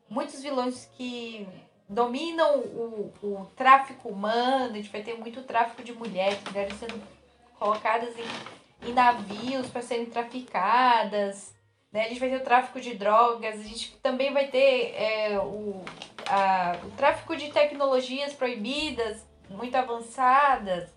muitos 0.09 0.43
vilões 0.43 0.89
que 0.97 1.47
dominam 1.89 2.59
o, 2.59 3.13
o 3.23 3.51
tráfico 3.57 4.11
humano, 4.11 4.73
a 4.73 4.77
gente 4.77 4.91
vai 4.91 5.03
ter 5.03 5.15
muito 5.15 5.43
tráfico 5.43 5.83
de 5.83 5.93
mulheres, 5.95 6.39
mulheres 6.45 6.75
sendo 6.79 7.03
colocadas 7.59 8.15
em, 8.19 8.58
em 8.83 8.93
navios 8.93 9.69
para 9.69 9.83
serem 9.83 10.07
traficadas. 10.07 11.55
Né? 11.93 12.05
A 12.05 12.09
gente 12.09 12.21
vai 12.21 12.29
ter 12.29 12.37
o 12.37 12.45
tráfico 12.45 12.81
de 12.81 12.95
drogas, 12.95 13.61
a 13.61 13.63
gente 13.63 13.97
também 13.99 14.33
vai 14.33 14.49
ter 14.49 14.95
é, 14.95 15.39
o, 15.39 15.83
a, 16.27 16.77
o 16.85 16.91
tráfico 16.93 17.37
de 17.37 17.51
tecnologias 17.51 18.33
proibidas, 18.33 19.27
muito 19.49 19.75
avançadas, 19.75 20.93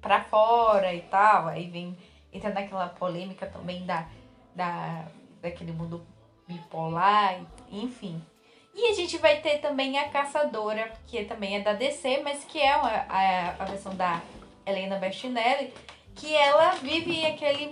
para 0.00 0.22
fora 0.24 0.94
e 0.94 1.02
tal. 1.02 1.48
Aí 1.48 1.68
vem, 1.68 1.96
entra 2.32 2.50
naquela 2.50 2.88
polêmica 2.88 3.46
também 3.46 3.84
da, 3.84 4.06
da, 4.54 5.04
daquele 5.42 5.72
mundo 5.72 6.06
bipolar, 6.46 7.40
enfim. 7.70 8.22
E 8.74 8.86
a 8.86 8.94
gente 8.94 9.18
vai 9.18 9.40
ter 9.40 9.58
também 9.58 9.98
a 9.98 10.08
Caçadora, 10.08 10.92
que 11.06 11.24
também 11.24 11.56
é 11.56 11.60
da 11.60 11.72
DC, 11.72 12.22
mas 12.22 12.44
que 12.44 12.60
é 12.60 12.70
a, 12.70 13.06
a, 13.08 13.62
a 13.62 13.64
versão 13.64 13.94
da 13.94 14.22
Helena 14.64 14.96
Bestinelli, 14.96 15.72
que 16.20 16.34
ela 16.34 16.72
vive 16.72 17.24
aquele 17.24 17.70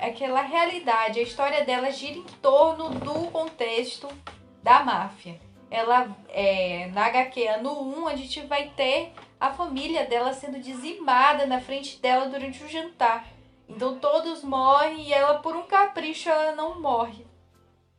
aquela 0.00 0.42
realidade. 0.42 1.18
A 1.18 1.22
história 1.22 1.64
dela 1.64 1.90
gira 1.90 2.18
em 2.18 2.24
torno 2.42 2.90
do 2.90 3.30
contexto 3.30 4.08
da 4.62 4.84
máfia. 4.84 5.40
Ela, 5.70 6.14
é, 6.28 6.88
na 6.92 7.06
HQ 7.06 7.48
ano 7.48 7.82
1, 8.02 8.08
a 8.08 8.16
gente 8.16 8.40
vai 8.42 8.68
ter 8.76 9.12
a 9.40 9.50
família 9.50 10.06
dela 10.06 10.32
sendo 10.32 10.60
dizimada 10.60 11.46
na 11.46 11.60
frente 11.60 11.98
dela 11.98 12.28
durante 12.28 12.62
o 12.62 12.68
jantar. 12.68 13.26
Então 13.68 13.98
todos 13.98 14.44
morrem 14.44 15.02
e 15.02 15.12
ela, 15.12 15.40
por 15.40 15.56
um 15.56 15.62
capricho, 15.62 16.28
ela 16.28 16.52
não 16.54 16.80
morre. 16.80 17.26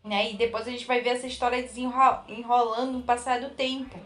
Né? 0.04 0.32
E 0.32 0.36
depois 0.36 0.66
a 0.66 0.72
gente 0.72 0.86
vai 0.86 1.02
ver 1.02 1.10
essa 1.10 1.28
história 1.28 1.62
desenrolando 1.62 2.94
no 2.94 3.04
passar 3.04 3.42
do 3.42 3.50
tempo. 3.50 4.00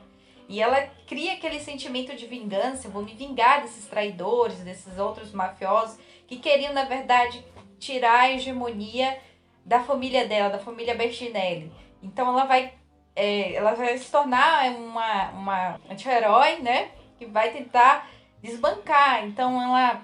E 0.51 0.61
ela 0.61 0.85
cria 1.07 1.31
aquele 1.31 1.61
sentimento 1.61 2.13
de 2.13 2.27
vingança, 2.27 2.89
vou 2.89 3.01
me 3.01 3.13
vingar 3.13 3.61
desses 3.61 3.85
traidores, 3.85 4.59
desses 4.59 4.99
outros 4.99 5.31
mafiosos 5.31 5.97
que 6.27 6.35
queriam, 6.39 6.73
na 6.73 6.83
verdade, 6.83 7.41
tirar 7.79 8.19
a 8.19 8.31
hegemonia 8.31 9.17
da 9.65 9.81
família 9.81 10.27
dela, 10.27 10.49
da 10.49 10.59
família 10.59 10.93
Bertinelli. 10.93 11.71
Então 12.03 12.27
ela 12.27 12.43
vai, 12.43 12.73
é, 13.15 13.53
ela 13.53 13.75
vai 13.75 13.97
se 13.97 14.11
tornar 14.11 14.69
uma, 14.71 15.29
uma 15.29 15.81
anti-herói, 15.89 16.57
né? 16.57 16.91
Que 17.17 17.25
vai 17.25 17.51
tentar 17.51 18.09
desbancar. 18.41 19.23
Então 19.25 19.61
ela 19.61 20.01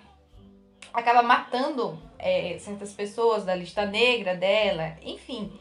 acaba 0.93 1.22
matando 1.24 2.02
é, 2.18 2.58
certas 2.58 2.93
pessoas 2.93 3.43
da 3.43 3.54
lista 3.54 3.86
negra 3.86 4.34
dela, 4.34 4.95
enfim. 5.02 5.52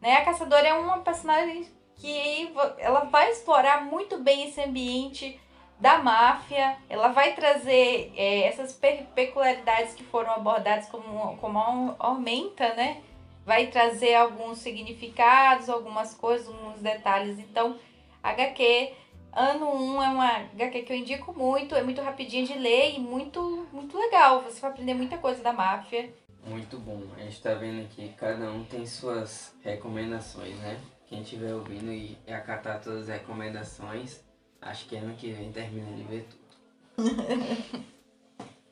Né? 0.00 0.16
A 0.16 0.24
caçadora 0.24 0.66
é 0.66 0.74
uma 0.74 0.98
personagem 0.98 1.64
que 2.02 2.52
ela 2.78 3.04
vai 3.04 3.30
explorar 3.30 3.84
muito 3.84 4.18
bem 4.18 4.48
esse 4.48 4.60
ambiente 4.60 5.40
da 5.78 5.98
máfia. 5.98 6.76
Ela 6.90 7.08
vai 7.08 7.32
trazer 7.32 8.12
é, 8.16 8.42
essas 8.42 8.76
peculiaridades 9.14 9.94
que 9.94 10.02
foram 10.02 10.32
abordadas 10.32 10.88
como, 10.88 11.36
como 11.36 11.94
aumenta, 12.00 12.74
né? 12.74 13.00
Vai 13.46 13.68
trazer 13.68 14.14
alguns 14.14 14.58
significados, 14.58 15.68
algumas 15.68 16.12
coisas, 16.12 16.48
alguns 16.48 16.80
detalhes. 16.80 17.38
Então, 17.38 17.78
HQ 18.20 18.94
Ano 19.32 19.72
1 19.72 20.02
é 20.02 20.08
uma 20.08 20.28
HQ 20.52 20.82
que 20.82 20.92
eu 20.92 20.96
indico 20.96 21.32
muito, 21.32 21.74
é 21.74 21.82
muito 21.82 22.02
rapidinho 22.02 22.46
de 22.46 22.52
ler 22.58 22.96
e 22.96 22.98
muito, 22.98 23.66
muito 23.72 23.96
legal. 23.96 24.42
Você 24.42 24.60
vai 24.60 24.70
aprender 24.70 24.92
muita 24.92 25.16
coisa 25.16 25.42
da 25.42 25.52
máfia. 25.52 26.12
Muito 26.44 26.76
bom. 26.78 27.02
A 27.16 27.20
gente 27.20 27.40
tá 27.40 27.54
vendo 27.54 27.80
aqui, 27.82 28.12
cada 28.18 28.50
um 28.50 28.64
tem 28.64 28.84
suas 28.84 29.54
recomendações, 29.62 30.58
né? 30.58 30.78
Quem 31.12 31.20
estiver 31.20 31.52
ouvindo 31.52 31.92
e 31.92 32.16
acatar 32.26 32.80
todas 32.80 33.02
as 33.02 33.08
recomendações, 33.08 34.24
Acho 34.62 34.86
que 34.86 34.96
ano 34.96 35.14
que 35.14 35.30
vem 35.30 35.52
termina 35.52 35.94
de 35.94 36.04
ver 36.04 36.26
tudo. 36.30 37.04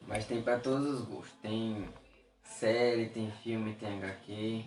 Mas 0.09 0.24
tem 0.24 0.41
para 0.41 0.59
todos 0.59 0.86
os 0.86 1.01
gostos. 1.03 1.36
Tem 1.43 1.86
série, 2.43 3.11
tem 3.11 3.30
filme, 3.30 3.74
tem 3.74 3.99
HQ. 3.99 4.64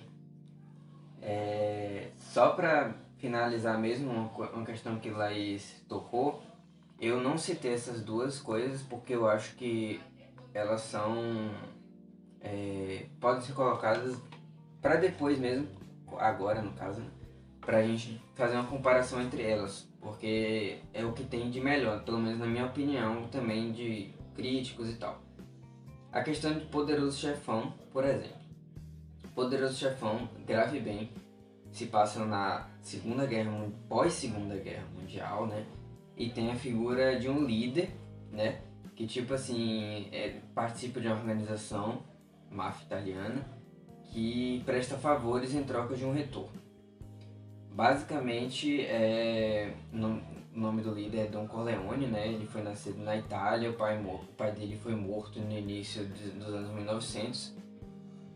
É, 1.20 2.12
só 2.20 2.50
para 2.52 2.94
finalizar 3.18 3.80
mesmo 3.80 4.12
uma, 4.12 4.50
uma 4.52 4.66
questão 4.66 5.00
que 5.00 5.10
Laís 5.10 5.84
tocou, 5.90 6.44
eu 7.02 7.20
não 7.20 7.40
citei 7.40 7.74
essas 7.74 8.04
duas 8.04 8.40
coisas 8.40 8.84
porque 8.84 9.16
eu 9.16 9.28
acho 9.28 9.56
que 9.56 10.00
elas 10.54 10.82
são 10.82 11.16
é, 12.40 13.08
podem 13.20 13.42
ser 13.42 13.54
colocadas 13.54 14.16
para 14.80 14.98
depois 14.98 15.40
mesmo, 15.40 15.68
agora 16.20 16.62
no 16.62 16.74
caso, 16.74 17.02
né? 17.02 17.23
Pra 17.66 17.84
gente 17.84 18.22
fazer 18.36 18.56
uma 18.56 18.66
comparação 18.66 19.22
entre 19.22 19.44
elas, 19.44 19.88
porque 20.02 20.80
é 20.94 21.06
o 21.06 21.14
que 21.14 21.24
tem 21.24 21.50
de 21.50 21.60
melhor, 21.60 22.04
pelo 22.04 22.20
menos 22.20 22.40
na 22.40 22.46
minha 22.46 22.66
opinião, 22.66 23.28
também 23.28 23.72
de 23.72 24.14
críticos 24.36 24.90
e 24.90 24.96
tal. 24.96 25.22
A 26.12 26.22
questão 26.22 26.54
de 26.54 26.66
Poderoso 26.66 27.18
Chefão, 27.18 27.74
por 27.92 28.04
exemplo. 28.06 28.44
Poderoso 29.34 29.76
Chefão, 29.76 30.30
grave 30.46 30.80
bem, 30.80 31.10
se 31.72 31.88
passa 31.88 32.24
na 32.24 32.68
Segunda 32.82 33.26
Guerra, 33.26 33.52
pós 33.90 34.14
Segunda 34.14 34.56
Guerra 34.56 34.86
Mundial, 34.96 35.48
né? 35.48 35.66
E 36.16 36.30
tem 36.30 36.52
a 36.52 36.56
figura 36.56 37.20
de 37.20 37.28
um 37.28 37.44
líder, 37.44 37.90
né? 38.32 38.62
Que 38.96 39.08
tipo 39.08 39.34
assim, 39.34 40.08
é, 40.12 40.40
participa 40.54 41.00
de 41.00 41.08
uma 41.08 41.16
organização, 41.16 42.04
máfia 42.52 42.86
italiana, 42.86 43.44
que 44.12 44.62
presta 44.68 44.96
favores 44.98 45.56
em 45.56 45.64
troca 45.64 45.96
de 45.96 46.06
um 46.06 46.14
retorno. 46.14 46.63
Basicamente, 47.74 48.82
é, 48.82 49.74
no, 49.92 50.22
o 50.56 50.60
nome 50.60 50.84
do 50.84 50.94
líder 50.94 51.18
é 51.22 51.28
Don 51.28 51.48
Corleone, 51.48 52.06
né? 52.06 52.28
Ele 52.28 52.46
foi 52.46 52.62
nascido 52.62 53.04
na 53.04 53.18
Itália, 53.18 53.72
o 53.72 53.74
pai, 53.74 54.00
o 54.00 54.20
pai 54.38 54.52
dele 54.52 54.78
foi 54.78 54.96
morto 54.96 55.40
no 55.40 55.52
início 55.58 56.06
dos 56.06 56.54
anos 56.54 56.70
1900 56.70 57.56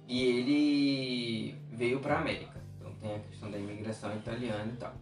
e 0.07 0.23
ele 0.23 1.55
veio 1.71 1.99
para 1.99 2.15
a 2.15 2.21
América. 2.21 2.59
Então 2.75 2.91
tem 2.95 3.15
a 3.15 3.19
questão 3.19 3.51
da 3.51 3.59
imigração 3.59 4.15
italiana 4.15 4.71
e 4.73 4.77
tal. 4.77 4.95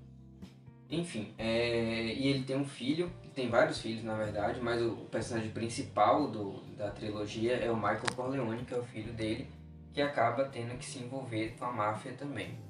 Enfim, 0.89 1.33
é, 1.37 2.13
e 2.13 2.27
ele 2.27 2.43
tem 2.43 2.57
um 2.57 2.65
filho, 2.65 3.09
tem 3.33 3.49
vários 3.49 3.79
filhos 3.79 4.03
na 4.03 4.15
verdade, 4.15 4.59
mas 4.61 4.81
o 4.81 4.97
personagem 5.09 5.51
principal 5.51 6.29
do, 6.29 6.61
da 6.75 6.91
trilogia 6.91 7.53
é 7.53 7.71
o 7.71 7.75
Michael 7.75 8.13
Corleone, 8.15 8.65
que 8.65 8.73
é 8.73 8.77
o 8.77 8.83
filho 8.83 9.13
dele, 9.13 9.47
que 9.93 10.01
acaba 10.01 10.43
tendo 10.45 10.77
que 10.77 10.85
se 10.85 10.99
envolver 10.99 11.55
com 11.57 11.65
a 11.65 11.71
máfia 11.71 12.11
também. 12.13 12.64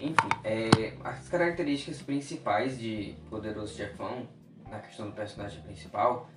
Enfim, 0.00 0.28
é, 0.44 0.96
as 1.02 1.28
características 1.28 2.00
principais 2.00 2.78
de 2.78 3.16
Poderoso 3.28 3.74
Chefão, 3.74 4.28
na 4.70 4.78
questão 4.78 5.06
do 5.06 5.12
personagem 5.12 5.60
principal, 5.62 6.30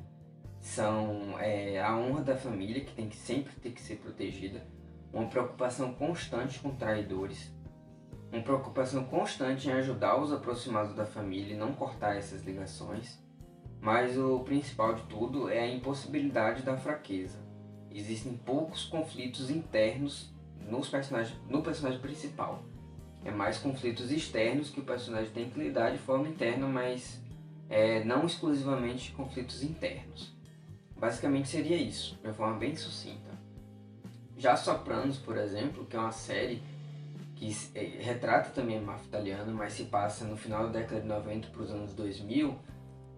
são 0.59 1.39
é, 1.39 1.79
a 1.79 1.95
honra 1.95 2.23
da 2.23 2.35
família, 2.35 2.83
que 2.83 2.93
tem 2.93 3.07
que 3.07 3.15
sempre 3.15 3.53
ter 3.59 3.71
que 3.71 3.81
ser 3.81 3.97
protegida, 3.97 4.65
uma 5.13 5.27
preocupação 5.27 5.93
constante 5.93 6.59
com 6.59 6.71
traidores, 6.75 7.53
uma 8.31 8.41
preocupação 8.41 9.03
constante 9.03 9.69
em 9.69 9.73
ajudar 9.73 10.19
os 10.19 10.33
aproximados 10.33 10.95
da 10.95 11.05
família 11.05 11.53
e 11.53 11.57
não 11.57 11.73
cortar 11.73 12.15
essas 12.15 12.43
ligações, 12.43 13.19
mas 13.79 14.17
o 14.17 14.39
principal 14.39 14.95
de 14.95 15.03
tudo 15.03 15.49
é 15.49 15.59
a 15.59 15.71
impossibilidade 15.71 16.63
da 16.63 16.77
fraqueza. 16.77 17.39
Existem 17.91 18.33
poucos 18.33 18.85
conflitos 18.85 19.51
internos 19.51 20.33
nos 20.59 20.89
personagens, 20.89 21.37
no 21.47 21.61
personagem 21.61 21.99
principal 21.99 22.63
é 23.23 23.31
mais 23.31 23.57
conflitos 23.57 24.11
externos 24.11 24.69
que 24.69 24.79
o 24.79 24.83
personagem 24.83 25.31
tem 25.31 25.49
que 25.49 25.59
lidar 25.59 25.91
de 25.91 25.97
forma 25.97 26.27
interna, 26.27 26.67
mas 26.67 27.21
é, 27.69 28.03
não 28.03 28.25
exclusivamente 28.25 29.11
conflitos 29.11 29.63
internos. 29.63 30.33
Basicamente 30.97 31.47
seria 31.47 31.77
isso, 31.77 32.19
de 32.23 32.33
forma 32.33 32.57
bem 32.57 32.75
sucinta. 32.75 33.31
Já 34.37 34.55
Sopranos, 34.55 35.17
por 35.17 35.37
exemplo, 35.37 35.85
que 35.85 35.95
é 35.95 35.99
uma 35.99 36.11
série 36.11 36.61
que 37.35 37.55
é, 37.75 38.01
retrata 38.01 38.49
também 38.49 38.77
a 38.77 38.81
máfia 38.81 39.07
italiana, 39.07 39.51
mas 39.51 39.73
se 39.73 39.85
passa 39.85 40.25
no 40.25 40.35
final 40.35 40.67
da 40.67 40.79
década 40.79 41.01
de 41.01 41.07
90 41.07 41.47
para 41.49 41.61
os 41.61 41.71
anos 41.71 41.93
2000, 41.93 42.55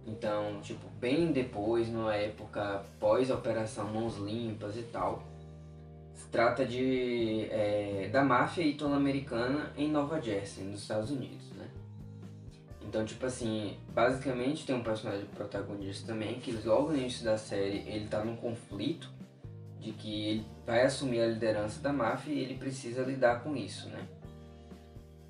então, 0.06 0.60
tipo, 0.62 0.86
bem 1.00 1.32
depois, 1.32 1.88
numa 1.88 2.14
época 2.14 2.84
pós-operação 3.00 3.88
Mãos 3.94 4.18
Limpas 4.18 4.76
e 4.76 4.84
tal 4.84 5.24
trata 6.32 6.66
de 6.66 7.48
é, 7.52 8.10
da 8.12 8.24
máfia 8.24 8.64
italo-americana 8.64 9.72
em 9.78 9.90
Nova 9.90 10.20
Jersey, 10.22 10.64
nos 10.64 10.82
Estados 10.82 11.12
Unidos, 11.12 11.52
né? 11.52 11.68
Então, 12.82 13.06
tipo 13.06 13.26
assim, 13.26 13.78
basicamente 13.94 14.66
tem 14.66 14.76
um 14.76 14.84
personagem 14.84 15.26
protagonista 15.28 16.08
também 16.08 16.40
que 16.40 16.52
logo 16.66 16.92
no 16.92 16.98
início 16.98 17.24
da 17.24 17.38
série 17.38 17.84
ele 17.88 18.08
tá 18.08 18.24
num 18.24 18.36
conflito 18.36 19.10
de 19.80 19.92
que 19.92 20.28
ele 20.28 20.46
vai 20.66 20.84
assumir 20.84 21.22
a 21.22 21.28
liderança 21.28 21.82
da 21.82 21.92
máfia 21.92 22.32
e 22.32 22.40
ele 22.40 22.56
precisa 22.56 23.04
lidar 23.04 23.44
com 23.44 23.56
isso, 23.56 23.90
né? 23.90 24.08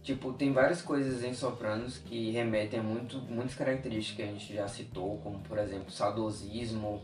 Tipo, 0.03 0.33
tem 0.33 0.51
várias 0.51 0.81
coisas 0.81 1.23
em 1.23 1.33
Sopranos 1.33 1.97
que 1.97 2.31
remetem 2.31 2.81
a 2.81 2.83
muito, 2.83 3.19
muitas 3.19 3.55
características 3.55 4.15
que 4.17 4.21
a 4.21 4.33
gente 4.33 4.53
já 4.53 4.67
citou, 4.67 5.17
como 5.19 5.39
por 5.39 5.57
exemplo, 5.57 5.89
saudosismo 5.89 7.01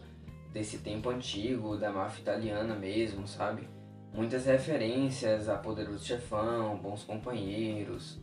desse 0.52 0.80
tempo 0.80 1.10
antigo, 1.10 1.78
da 1.78 1.92
máfia 1.92 2.22
italiana 2.22 2.76
mesmo, 2.76 3.28
sabe? 3.28 3.68
muitas 4.14 4.46
referências 4.46 5.48
a 5.48 5.56
Poderoso 5.56 6.06
Chefão, 6.06 6.78
Bons 6.78 7.04
Companheiros. 7.04 8.20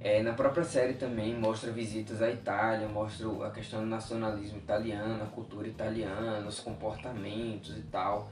É, 0.00 0.22
na 0.22 0.34
própria 0.34 0.64
série 0.64 0.94
também 0.94 1.34
mostra 1.34 1.72
visitas 1.72 2.20
à 2.20 2.30
Itália, 2.30 2.86
mostra 2.88 3.26
a 3.46 3.50
questão 3.50 3.80
do 3.80 3.86
nacionalismo 3.86 4.58
italiano, 4.58 5.22
a 5.22 5.26
cultura 5.26 5.66
italiana, 5.66 6.46
os 6.46 6.60
comportamentos 6.60 7.76
e 7.78 7.82
tal. 7.82 8.30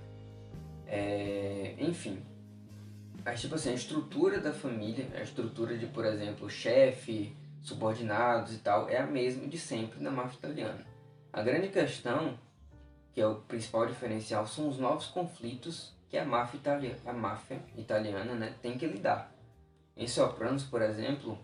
É, 0.87 1.75
enfim, 1.79 2.23
mas, 3.25 3.41
tipo 3.41 3.55
assim, 3.55 3.71
a 3.71 3.75
estrutura 3.75 4.39
da 4.39 4.53
família, 4.53 5.07
a 5.17 5.23
estrutura 5.23 5.79
de, 5.79 5.87
por 5.87 6.05
exemplo, 6.05 6.51
chefe, 6.51 7.35
subordinados 7.63 8.55
e 8.55 8.59
tal, 8.59 8.89
é 8.91 8.99
a 8.99 9.07
mesma 9.07 9.49
de 9.49 9.57
sempre 9.57 10.03
na 10.03 10.11
máfia 10.11 10.37
italiana. 10.37 10.85
A 11.33 11.41
grande 11.41 11.69
questão, 11.69 12.37
que 13.13 13.21
é 13.21 13.27
o 13.27 13.37
principal 13.37 13.87
diferencial, 13.87 14.47
são 14.47 14.69
os 14.69 14.79
novos 14.79 15.07
conflitos 15.07 15.93
que 16.09 16.19
a 16.19 16.25
máfia, 16.25 16.59
italiana, 16.59 16.99
a 17.07 17.13
máfia 17.13 17.63
italiana 17.77 18.35
né, 18.35 18.55
tem 18.61 18.77
que 18.77 18.87
lidar. 18.87 19.33
Em 19.97 20.07
Sopranos, 20.07 20.65
por 20.65 20.83
exemplo, 20.83 21.39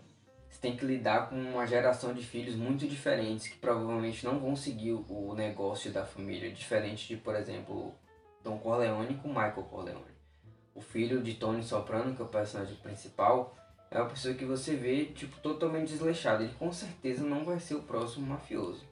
você 0.49 0.59
tem 0.59 0.75
que 0.75 0.85
lidar 0.85 1.29
com 1.29 1.35
uma 1.35 1.65
geração 1.65 2.13
de 2.13 2.23
filhos 2.25 2.55
muito 2.55 2.87
diferentes 2.87 3.47
que 3.47 3.57
provavelmente 3.57 4.25
não 4.25 4.39
vão 4.39 4.55
seguir 4.55 4.93
o 4.93 5.33
negócio 5.35 5.91
da 5.91 6.05
família, 6.05 6.51
diferente 6.51 7.07
de, 7.07 7.17
por 7.17 7.35
exemplo, 7.35 7.93
Don 8.43 8.57
Corleone 8.57 9.15
com 9.15 9.29
Michael 9.29 9.67
Corleone. 9.69 10.19
O 10.73 10.81
filho 10.81 11.21
de 11.21 11.35
Tony 11.35 11.63
Soprano, 11.63 12.15
que 12.15 12.21
é 12.21 12.25
o 12.25 12.29
personagem 12.29 12.75
principal, 12.77 13.55
é 13.91 13.99
uma 13.99 14.09
pessoa 14.09 14.33
que 14.33 14.45
você 14.45 14.75
vê 14.75 15.05
tipo 15.05 15.37
totalmente 15.39 15.89
desleixado. 15.89 16.43
Ele 16.43 16.53
com 16.53 16.71
certeza 16.71 17.23
não 17.23 17.43
vai 17.43 17.59
ser 17.59 17.75
o 17.75 17.83
próximo 17.83 18.25
mafioso. 18.25 18.88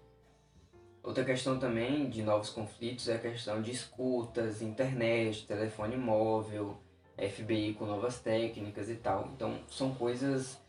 Outra 1.08 1.24
questão 1.24 1.58
também 1.58 2.10
de 2.10 2.22
novos 2.22 2.50
conflitos 2.50 3.08
é 3.08 3.16
a 3.16 3.18
questão 3.18 3.62
de 3.62 3.72
escutas, 3.72 4.62
internet, 4.62 5.48
telefone 5.48 5.96
móvel, 5.96 6.78
FBI 7.18 7.76
com 7.80 7.86
novas 7.86 8.20
técnicas 8.20 8.90
e 8.90 8.96
tal. 8.96 9.32
Então 9.34 9.58
são 9.70 9.96
coisas 9.96 10.60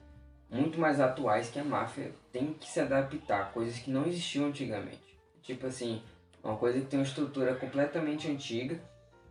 muito 0.48 0.78
mais 0.78 1.00
atuais 1.00 1.50
que 1.50 1.58
a 1.58 1.64
máfia 1.64 2.12
tem 2.30 2.52
que 2.52 2.68
se 2.68 2.78
adaptar, 2.78 3.52
coisas 3.52 3.80
que 3.80 3.90
não 3.90 4.06
existiam 4.06 4.46
antigamente. 4.46 5.18
Tipo 5.42 5.66
assim, 5.66 6.00
uma 6.40 6.56
coisa 6.56 6.78
que 6.78 6.86
tem 6.86 7.00
uma 7.00 7.04
estrutura 7.04 7.56
completamente 7.56 8.30
antiga, 8.30 8.80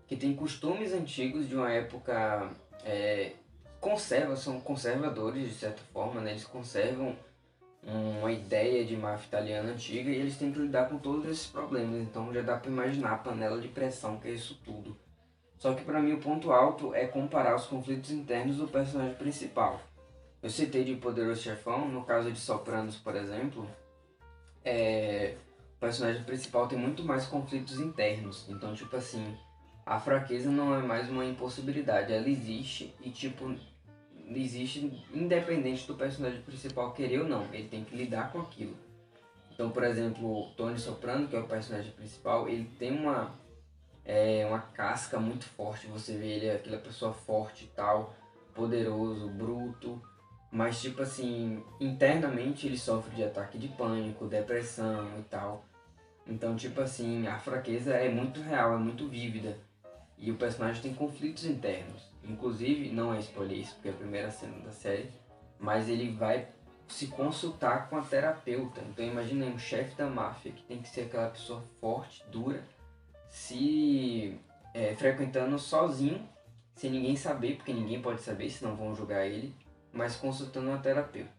que 0.08 0.18
tem 0.18 0.36
costumes 0.36 0.92
antigos 0.92 1.48
de 1.48 1.56
uma 1.56 1.72
época 1.72 2.52
é, 2.84 3.32
conserva, 3.80 4.36
são 4.36 4.60
conservadores 4.60 5.48
de 5.48 5.56
certa 5.56 5.82
forma, 5.94 6.20
né? 6.20 6.32
eles 6.32 6.44
conservam 6.44 7.16
uma 7.84 8.32
ideia 8.32 8.84
de 8.86 8.96
máfia 8.98 9.28
italiana 9.28 9.72
antiga 9.72 10.10
e 10.10 10.16
eles 10.16 10.38
têm 10.38 10.52
que 10.52 10.60
lidar 10.60 10.90
com 10.90 10.98
todos 10.98 11.26
esses 11.26 11.48
problemas. 11.48 12.02
Então 12.02 12.34
já 12.34 12.42
dá 12.42 12.58
para 12.58 12.70
imaginar 12.70 13.14
a 13.14 13.18
panela 13.18 13.60
de 13.60 13.68
pressão 13.68 14.18
que 14.18 14.28
é 14.28 14.32
isso 14.32 14.60
tudo. 14.66 14.98
Só 15.58 15.74
que 15.74 15.84
para 15.84 16.02
mim 16.02 16.14
o 16.14 16.20
ponto 16.20 16.52
alto 16.52 16.94
é 16.94 17.08
comparar 17.08 17.56
os 17.56 17.66
conflitos 17.66 18.12
internos 18.12 18.58
do 18.58 18.68
personagem 18.68 19.16
principal. 19.16 19.82
Eu 20.42 20.50
citei 20.50 20.84
de 20.84 20.96
Poderoso 20.96 21.42
Chefão, 21.42 21.88
no 21.88 22.04
caso 22.04 22.32
de 22.32 22.40
Sopranos, 22.40 22.96
por 22.96 23.16
exemplo, 23.16 23.68
é... 24.64 25.36
o 25.76 25.80
personagem 25.80 26.24
principal 26.24 26.68
tem 26.68 26.78
muito 26.78 27.04
mais 27.04 27.26
conflitos 27.26 27.80
internos. 27.80 28.46
Então, 28.48 28.76
tipo 28.76 28.96
assim, 28.96 29.36
a 29.84 30.00
fraqueza 30.00 30.52
não 30.52 30.76
é 30.76 30.82
mais 30.82 31.10
uma 31.10 31.26
impossibilidade, 31.26 32.14
ela 32.14 32.30
existe 32.30 32.94
e, 33.02 33.10
tipo, 33.10 33.56
existe 34.36 35.04
independente 35.14 35.88
do 35.88 35.96
personagem 35.96 36.42
principal 36.42 36.94
querer 36.94 37.22
ou 37.22 37.28
não, 37.28 37.46
ele 37.54 37.68
tem 37.68 37.84
que 37.84 37.96
lidar 37.96 38.32
com 38.32 38.40
aquilo. 38.40 38.76
Então, 39.54 39.72
por 39.72 39.84
exemplo, 39.84 40.44
o 40.44 40.52
Tony 40.56 40.78
Soprano, 40.78 41.28
que 41.28 41.36
é 41.36 41.40
o 41.40 41.48
personagem 41.48 41.92
principal, 41.92 42.48
ele 42.48 42.70
tem 42.78 42.92
uma 42.92 43.34
é, 44.06 44.46
uma 44.46 44.60
casca 44.60 45.20
muito 45.20 45.46
forte, 45.46 45.88
você 45.88 46.16
vê 46.18 46.28
ele 46.28 46.50
aquela 46.50 46.78
pessoa 46.78 47.14
forte 47.14 47.66
e 47.66 47.68
tal, 47.68 48.16
poderoso, 48.56 49.28
bruto, 49.28 50.02
mas 50.50 50.82
tipo 50.82 51.02
assim, 51.02 51.62
internamente 51.80 52.68
ele 52.68 52.78
sofre 52.78 53.16
de 53.16 53.24
ataque 53.24 53.58
de 53.58 53.68
pânico, 53.68 54.28
depressão 54.28 55.20
e 55.20 55.24
tal. 55.24 55.66
Então, 56.26 56.56
tipo 56.56 56.80
assim, 56.82 57.28
a 57.28 57.38
fraqueza 57.38 57.94
é 57.94 58.10
muito 58.10 58.42
real, 58.42 58.74
é 58.74 58.78
muito 58.78 59.08
vívida. 59.08 59.58
E 60.18 60.32
o 60.32 60.36
personagem 60.36 60.82
tem 60.82 60.94
conflitos 60.94 61.46
internos. 61.46 62.07
Inclusive, 62.28 62.92
não 62.92 63.14
é 63.14 63.20
spoiler 63.20 63.60
isso, 63.60 63.76
porque 63.76 63.90
é 63.90 63.92
a 63.92 63.96
primeira 63.96 64.30
cena 64.30 64.60
da 64.60 64.72
série, 64.72 65.10
mas 65.60 65.88
ele 65.88 66.12
vai 66.12 66.48
se 66.88 67.08
consultar 67.08 67.90
com 67.90 67.98
a 67.98 68.02
terapeuta. 68.02 68.82
Então 68.90 69.06
imagina 69.06 69.46
um 69.46 69.58
chefe 69.58 69.96
da 69.96 70.08
máfia 70.08 70.52
que 70.52 70.64
tem 70.64 70.82
que 70.82 70.90
ser 70.90 71.02
aquela 71.02 71.30
pessoa 71.30 71.64
forte, 71.80 72.24
dura, 72.30 72.64
se 73.30 74.40
é, 74.74 74.96
frequentando 74.96 75.58
sozinho 75.58 76.28
sem 76.76 76.92
ninguém 76.92 77.16
saber, 77.16 77.56
porque 77.56 77.74
ninguém 77.74 78.02
pode 78.02 78.22
saber, 78.22 78.50
senão 78.52 78.76
vão 78.76 78.96
julgar 78.96 79.26
ele, 79.26 79.54
mas 79.92 80.16
consultando 80.16 80.70
uma 80.70 80.78
terapeuta. 80.78 81.32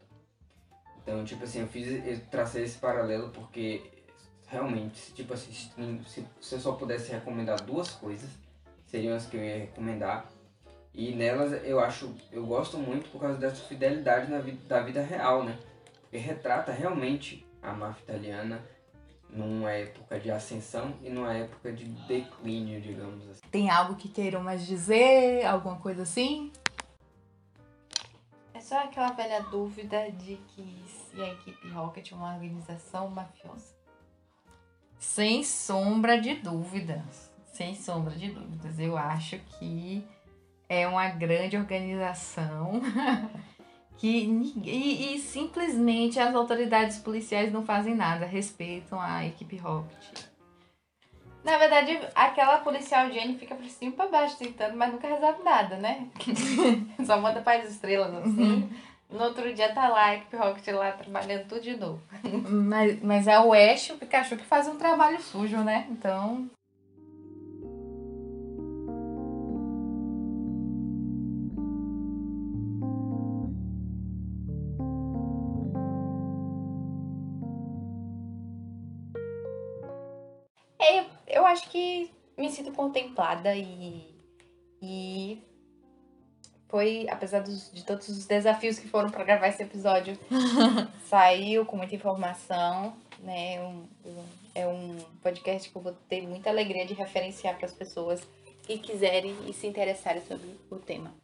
Então, 1.01 1.25
tipo 1.25 1.45
assim, 1.45 1.61
eu 1.61 1.69
fiz, 1.69 2.05
eu 2.05 2.21
tracei 2.27 2.65
esse 2.65 2.77
paralelo 2.79 3.31
porque 3.31 3.83
realmente, 4.49 5.13
tipo 5.13 5.33
assim, 5.33 5.53
se, 5.53 6.27
se 6.41 6.55
eu 6.55 6.61
só 6.61 6.73
pudesse 6.73 7.13
recomendar 7.13 7.63
duas 7.63 7.91
coisas, 7.91 8.29
seriam 8.87 9.17
as 9.17 9.27
que 9.27 9.37
eu 9.37 9.45
ia 9.45 9.59
recomendar. 9.59 10.29
E 10.99 11.15
nelas 11.15 11.53
eu 11.65 11.79
acho, 11.79 12.13
eu 12.33 12.45
gosto 12.45 12.77
muito 12.77 13.09
por 13.11 13.21
causa 13.21 13.39
dessa 13.39 13.63
fidelidade 13.69 14.29
na 14.29 14.41
vida, 14.41 14.59
da 14.67 14.83
vida 14.83 15.01
real, 15.01 15.45
né? 15.45 15.57
Porque 16.01 16.17
retrata 16.17 16.73
realmente 16.73 17.47
a 17.63 17.73
máfia 17.73 18.03
italiana 18.03 18.61
numa 19.31 19.71
época 19.71 20.19
de 20.19 20.29
ascensão 20.29 20.93
e 21.01 21.09
numa 21.09 21.33
época 21.33 21.73
de 21.73 21.85
declínio, 21.85 22.81
digamos 22.81 23.29
assim. 23.29 23.43
Tem 23.49 23.71
algo 23.71 23.95
que 23.95 24.09
queiram 24.09 24.43
mais 24.43 24.67
dizer? 24.67 25.47
Alguma 25.47 25.77
coisa 25.77 26.03
assim? 26.03 26.51
É 28.53 28.61
só 28.61 28.81
aquela 28.81 29.13
velha 29.13 29.41
dúvida 29.43 30.11
de 30.11 30.35
que 30.49 30.85
se 30.89 31.23
a 31.23 31.29
equipe 31.29 31.69
Rocket 31.69 32.11
é 32.11 32.15
uma 32.17 32.35
organização 32.35 33.09
mafiosa. 33.09 33.73
Sem 34.99 35.45
sombra 35.45 36.21
de 36.21 36.35
dúvidas. 36.35 37.31
Sem 37.53 37.77
sombra 37.77 38.17
de 38.17 38.33
dúvidas. 38.33 38.81
Eu 38.81 38.97
acho 38.97 39.39
que 39.39 40.05
é 40.69 40.87
uma 40.87 41.09
grande 41.09 41.57
organização 41.57 42.81
que 43.97 44.09
e, 44.65 45.15
e, 45.15 45.19
simplesmente 45.19 46.21
as 46.21 46.35
autoridades 46.35 46.99
policiais 46.99 47.53
não 47.53 47.65
fazem 47.65 47.95
nada, 47.95 48.27
respeitam 48.27 49.01
a 49.01 49.27
equipe 49.27 49.57
Rocket. 49.57 50.29
Na 51.43 51.57
verdade, 51.57 51.99
aquela 52.15 52.59
policial 52.59 53.11
Jenny 53.11 53.39
fica 53.39 53.55
por 53.55 53.65
cima 53.67 53.93
e 53.93 53.95
pra 53.95 54.09
baixo 54.09 54.37
tentando, 54.37 54.77
mas 54.77 54.93
nunca 54.93 55.09
resolve 55.09 55.43
nada, 55.43 55.77
né? 55.77 56.09
Só 57.07 57.19
manda 57.19 57.41
para 57.41 57.63
as 57.63 57.71
estrelas 57.71 58.15
assim. 58.15 58.71
No 59.11 59.25
outro 59.25 59.55
dia 59.55 59.73
tá 59.73 59.89
lá 59.89 60.07
a 60.07 60.15
equipe 60.17 60.37
Rocket 60.37 60.69
lá 60.69 60.93
trabalhando 60.93 61.49
tudo 61.49 61.63
de 61.63 61.77
novo. 61.77 62.03
mas, 62.51 63.03
mas 63.03 63.27
é 63.27 63.41
o 63.41 63.55
Ash 63.55 63.89
e 63.89 63.93
o 63.93 63.97
Pikachu 63.97 64.37
que 64.37 64.45
fazem 64.45 64.75
um 64.75 64.79
trabalho 64.79 65.21
sujo, 65.23 65.59
né? 65.59 65.87
Então 65.91 66.51
acho 81.49 81.69
que 81.71 82.11
me 82.37 82.51
sinto 82.51 82.73
contemplada 82.73 83.55
e, 83.55 84.15
e 84.81 85.43
foi, 86.69 87.07
apesar 87.11 87.41
dos, 87.41 87.71
de 87.73 87.85
todos 87.85 88.09
os 88.09 88.27
desafios 88.27 88.79
que 88.79 88.89
foram 88.89 89.11
para 89.11 89.25
gravar 89.25 89.49
esse 89.49 89.63
episódio, 89.63 90.19
saiu 91.09 91.65
com 91.65 91.77
muita 91.77 91.95
informação, 91.95 92.95
né? 93.21 93.61
Um, 93.63 93.87
um, 94.05 94.25
é 94.55 94.67
um 94.67 94.97
podcast 95.23 95.71
que 95.71 95.77
eu 95.77 95.83
vou 95.83 95.93
ter 96.09 96.27
muita 96.27 96.51
alegria 96.51 96.87
de 96.87 96.95
referenciar 96.95 97.57
para 97.57 97.67
as 97.67 97.73
pessoas 97.73 98.21
que 98.63 98.79
quiserem 98.79 99.35
e 99.47 99.53
se 99.53 99.67
interessarem 99.67 100.23
sobre 100.23 100.49
o 100.71 100.77
tema. 100.77 101.15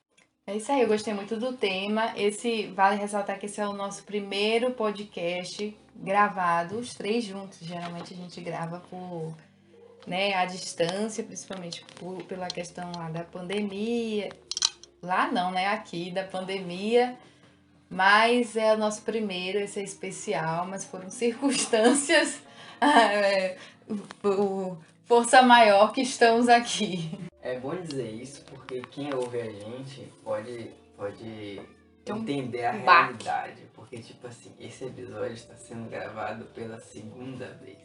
É 0.47 0.57
isso 0.57 0.71
aí, 0.73 0.83
eu 0.83 0.89
gostei 0.89 1.15
muito 1.15 1.37
do 1.37 1.57
tema. 1.57 2.13
Esse 2.17 2.67
vale 2.69 2.97
ressaltar 2.97 3.39
que 3.39 3.47
esse 3.47 3.61
é 3.61 3.67
o 3.67 3.73
nosso 3.73 4.03
primeiro 4.05 4.73
podcast 4.73 5.75
gravado, 5.97 6.79
os 6.79 6.95
três 6.95 7.25
juntos. 7.25 7.59
Geralmente 7.61 8.13
a 8.13 8.17
gente 8.17 8.41
grava 8.41 8.81
por 8.91 9.35
né, 10.07 10.35
à 10.35 10.45
distância, 10.45 11.25
principalmente 11.25 11.85
por, 11.97 12.23
pela 12.25 12.49
questão 12.49 12.91
lá 12.97 13.09
da 13.11 13.25
pandemia. 13.25 14.31
Lá 15.03 15.31
não, 15.31 15.51
né? 15.51 15.67
Aqui 15.69 16.11
da 16.11 16.25
pandemia. 16.25 17.17
Mas 17.89 18.57
é 18.57 18.75
o 18.75 18.79
nosso 18.79 19.03
primeiro, 19.03 19.59
esse 19.59 19.79
é 19.79 19.83
especial, 19.83 20.67
mas 20.67 20.85
foram 20.85 21.09
circunstâncias, 21.11 22.41
é, 22.81 23.57
por 24.21 24.79
força 25.05 25.43
maior 25.43 25.93
que 25.93 26.01
estamos 26.01 26.49
aqui. 26.49 27.11
É 27.43 27.59
bom 27.59 27.77
dizer 27.77 28.11
isso 28.11 28.43
porque 28.47 28.81
quem 28.91 29.15
ouve 29.15 29.41
a 29.41 29.51
gente 29.51 30.11
pode, 30.25 30.71
pode 30.97 31.61
entender 32.07 32.65
a 32.65 32.73
realidade. 32.73 33.63
Porque, 33.95 34.09
tipo 34.09 34.27
assim, 34.27 34.53
esse 34.59 34.87
episódio 34.87 35.35
está 35.35 35.55
sendo 35.55 35.89
gravado 35.89 36.47
pela 36.47 36.81
segunda 36.81 37.47
vez. 37.63 37.79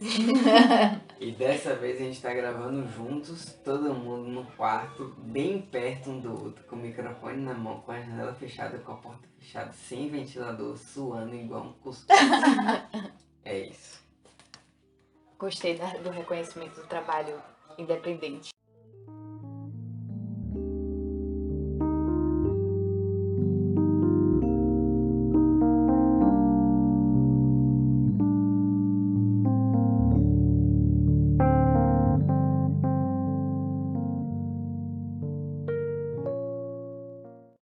e 1.20 1.32
dessa 1.32 1.76
vez 1.76 1.98
a 1.98 2.04
gente 2.04 2.16
está 2.16 2.34
gravando 2.34 2.88
juntos, 2.88 3.54
todo 3.64 3.94
mundo 3.94 4.28
no 4.28 4.46
quarto, 4.54 5.14
bem 5.20 5.62
perto 5.62 6.10
um 6.10 6.20
do 6.20 6.32
outro, 6.32 6.64
com 6.66 6.76
o 6.76 6.80
microfone 6.80 7.44
na 7.44 7.54
mão, 7.54 7.82
com 7.82 7.92
a 7.92 8.02
janela 8.02 8.34
fechada, 8.34 8.80
com 8.80 8.94
a 8.94 8.96
porta 8.96 9.28
fechada, 9.38 9.72
sem 9.72 10.10
ventilador, 10.10 10.76
suando 10.78 11.36
igual 11.36 11.66
um 11.66 11.74
costume. 11.74 12.18
é 13.46 13.60
isso. 13.60 14.04
Gostei 15.38 15.80
do 16.04 16.10
reconhecimento 16.10 16.82
do 16.82 16.88
trabalho 16.88 17.40
independente. 17.78 18.50